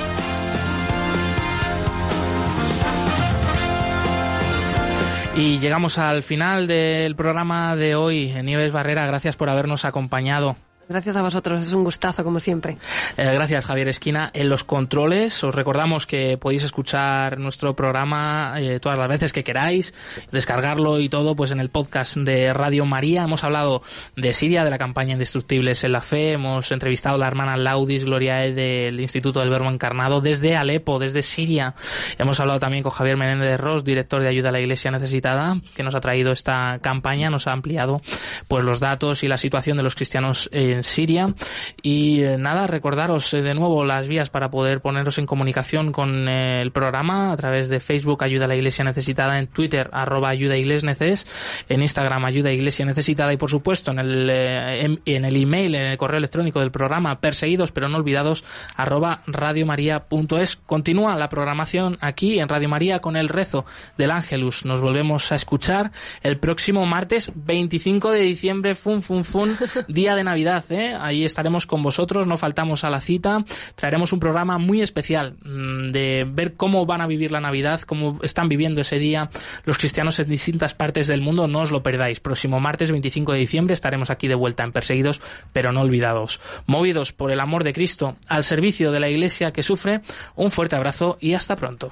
Y 5.38 5.60
llegamos 5.60 6.00
al 6.00 6.24
final 6.24 6.66
del 6.66 7.16
programa 7.16 7.76
de 7.76 7.94
hoy. 7.94 8.34
Nieves 8.44 8.72
Barrera, 8.72 9.06
gracias 9.06 9.36
por 9.36 9.52
habernos 9.52 9.86
acompañado. 9.86 10.56
Gracias 10.90 11.18
a 11.18 11.22
vosotros, 11.22 11.60
es 11.60 11.74
un 11.74 11.84
gustazo 11.84 12.24
como 12.24 12.40
siempre. 12.40 12.78
Eh, 13.18 13.30
gracias 13.34 13.66
Javier 13.66 13.90
Esquina. 13.90 14.32
En 14.34 14.48
los 14.48 14.64
controles 14.64 15.44
os 15.44 15.54
recordamos 15.54 16.08
que 16.08 16.38
podéis 16.38 16.64
escuchar 16.64 17.40
nuestro 17.40 17.76
programa 17.76 18.54
eh, 18.58 18.80
todas 18.80 18.98
las 18.98 19.10
veces 19.10 19.34
que 19.34 19.44
queráis, 19.44 19.94
descargarlo 20.32 21.02
y 21.02 21.10
todo 21.10 21.36
pues 21.36 21.52
en 21.52 21.60
el 21.60 21.70
podcast 21.70 22.16
de 22.16 22.54
Radio 22.54 22.86
María. 22.86 23.24
Hemos 23.24 23.44
hablado 23.44 23.82
de 24.16 24.32
Siria, 24.32 24.64
de 24.64 24.70
la 24.70 24.78
campaña 24.78 25.12
Indestructibles 25.12 25.84
en 25.84 25.92
la 25.92 26.00
Fe, 26.00 26.32
hemos 26.32 26.72
entrevistado 26.72 27.16
a 27.16 27.20
la 27.20 27.28
hermana 27.28 27.58
Laudis 27.58 28.06
Gloria 28.06 28.46
E 28.46 28.54
del 28.54 29.02
Instituto 29.02 29.42
del 29.42 29.50
Verbo 29.50 29.70
Encarnado 29.70 30.22
desde 30.22 30.56
Alepo, 30.56 31.00
desde 31.00 31.22
Siria. 31.22 31.76
Hemos 32.18 32.40
hablado 32.40 32.62
también 32.62 32.84
con 32.84 32.94
Javier 32.94 33.18
Menéndez 33.18 33.60
Ross, 33.60 33.84
director 33.84 34.22
de 34.22 34.30
Ayuda 34.30 34.50
a 34.50 34.52
la 34.54 34.62
Iglesia 34.62 34.90
Necesitada, 34.90 35.60
que 35.76 35.84
nos 35.84 35.96
ha 35.96 36.00
traído 36.00 36.32
esta 36.32 36.80
campaña, 36.82 37.30
nos 37.30 37.46
ha 37.48 37.52
ampliado 37.52 38.02
pues 38.48 38.64
los 38.64 38.80
datos 38.80 39.24
y 39.24 39.28
la 39.28 39.38
situación 39.38 39.76
de 39.76 39.84
los 39.84 39.94
cristianos 39.96 40.50
en 40.78 40.84
Siria. 40.84 41.34
Y 41.82 42.22
eh, 42.22 42.38
nada, 42.38 42.68
recordaros 42.68 43.34
eh, 43.34 43.42
de 43.42 43.54
nuevo 43.54 43.84
las 43.84 44.08
vías 44.08 44.30
para 44.30 44.50
poder 44.50 44.82
poneros 44.82 45.18
en 45.18 45.26
comunicación 45.26 45.92
con 45.92 46.28
eh, 46.30 46.62
el 46.62 46.72
programa 46.72 47.32
a 47.32 47.38
través 47.38 47.70
de 47.70 47.80
Facebook 47.80 48.24
Ayuda 48.24 48.46
a 48.46 48.48
la 48.48 48.56
Iglesia 48.56 48.86
Necesitada, 48.86 49.40
en 49.40 49.48
Twitter 49.48 49.90
arroba 49.92 50.30
Ayuda 50.30 50.56
Neces, 50.56 51.28
en 51.70 51.82
Instagram 51.82 52.26
Ayuda 52.26 52.52
Iglesia 52.52 52.86
Necesitada 52.86 53.34
y 53.34 53.38
por 53.38 53.50
supuesto 53.50 53.92
en 53.92 54.00
el, 54.00 54.30
en, 54.30 55.02
en 55.06 55.26
el 55.26 55.36
email, 55.36 55.76
en 55.76 55.88
el 55.88 55.98
correo 55.98 56.18
electrónico 56.18 56.60
del 56.60 56.72
programa 56.72 57.20
perseguidos 57.20 57.72
pero 57.72 57.90
no 57.90 57.98
olvidados 57.98 58.44
arroba 58.76 59.22
radiomaria.es. 59.28 60.56
Continúa 60.58 61.16
la 61.16 61.30
programación 61.30 61.98
aquí 62.02 62.40
en 62.40 62.50
Radio 62.50 62.70
María 62.70 63.00
con 63.00 63.16
el 63.16 63.30
rezo 63.30 63.66
del 63.98 64.12
Ángelus. 64.12 64.66
Nos 64.66 64.82
volvemos 64.82 65.32
a 65.32 65.36
escuchar 65.36 65.92
el 66.22 66.38
próximo 66.38 66.86
martes 66.86 67.32
25 67.36 68.12
de 68.12 68.22
diciembre, 68.22 68.76
fun, 68.76 69.02
fun, 69.02 69.24
fun, 69.24 69.58
día 69.88 70.16
de 70.16 70.24
Navidad. 70.24 70.64
Ahí 70.70 71.24
estaremos 71.24 71.66
con 71.66 71.82
vosotros, 71.82 72.28
no 72.28 72.38
faltamos 72.38 72.84
a 72.84 72.90
la 72.90 73.02
cita. 73.02 73.44
Traeremos 73.76 74.14
un 74.14 74.20
programa 74.20 74.58
muy 74.58 74.82
especial 74.82 75.36
mmm, 75.44 75.88
de 75.88 76.26
ver 76.30 76.56
cómo 76.56 76.86
van 76.86 77.02
a 77.02 77.08
vivir 77.08 77.32
la 77.32 77.42
Navidad, 77.42 77.82
cómo 77.82 78.20
están 78.22 78.50
viviendo 78.50 78.82
ese 78.82 79.00
día 79.00 79.30
los 79.64 79.78
cristianos 79.78 80.20
en 80.20 80.30
distintas 80.30 80.74
partes 80.74 81.08
del 81.08 81.22
mundo. 81.22 81.48
No 81.48 81.62
os 81.62 81.72
lo 81.72 81.84
perdáis. 81.84 82.20
Próximo 82.20 82.60
martes 82.60 82.92
25 82.92 83.34
de 83.34 83.40
diciembre 83.40 83.74
estaremos 83.74 84.10
aquí 84.10 84.28
de 84.28 84.36
vuelta 84.36 84.64
en 84.64 84.72
Perseguidos, 84.72 85.22
pero 85.54 85.72
no 85.72 85.82
olvidados. 85.82 86.40
Movidos 86.66 87.12
por 87.12 87.32
el 87.32 87.40
amor 87.40 87.64
de 87.64 87.74
Cristo, 87.74 88.18
al 88.28 88.44
servicio 88.44 88.92
de 88.92 89.00
la 89.00 89.10
Iglesia 89.10 89.52
que 89.52 89.64
sufre, 89.64 90.02
un 90.36 90.52
fuerte 90.52 90.76
abrazo 90.76 91.18
y 91.20 91.34
hasta 91.34 91.56
pronto. 91.56 91.92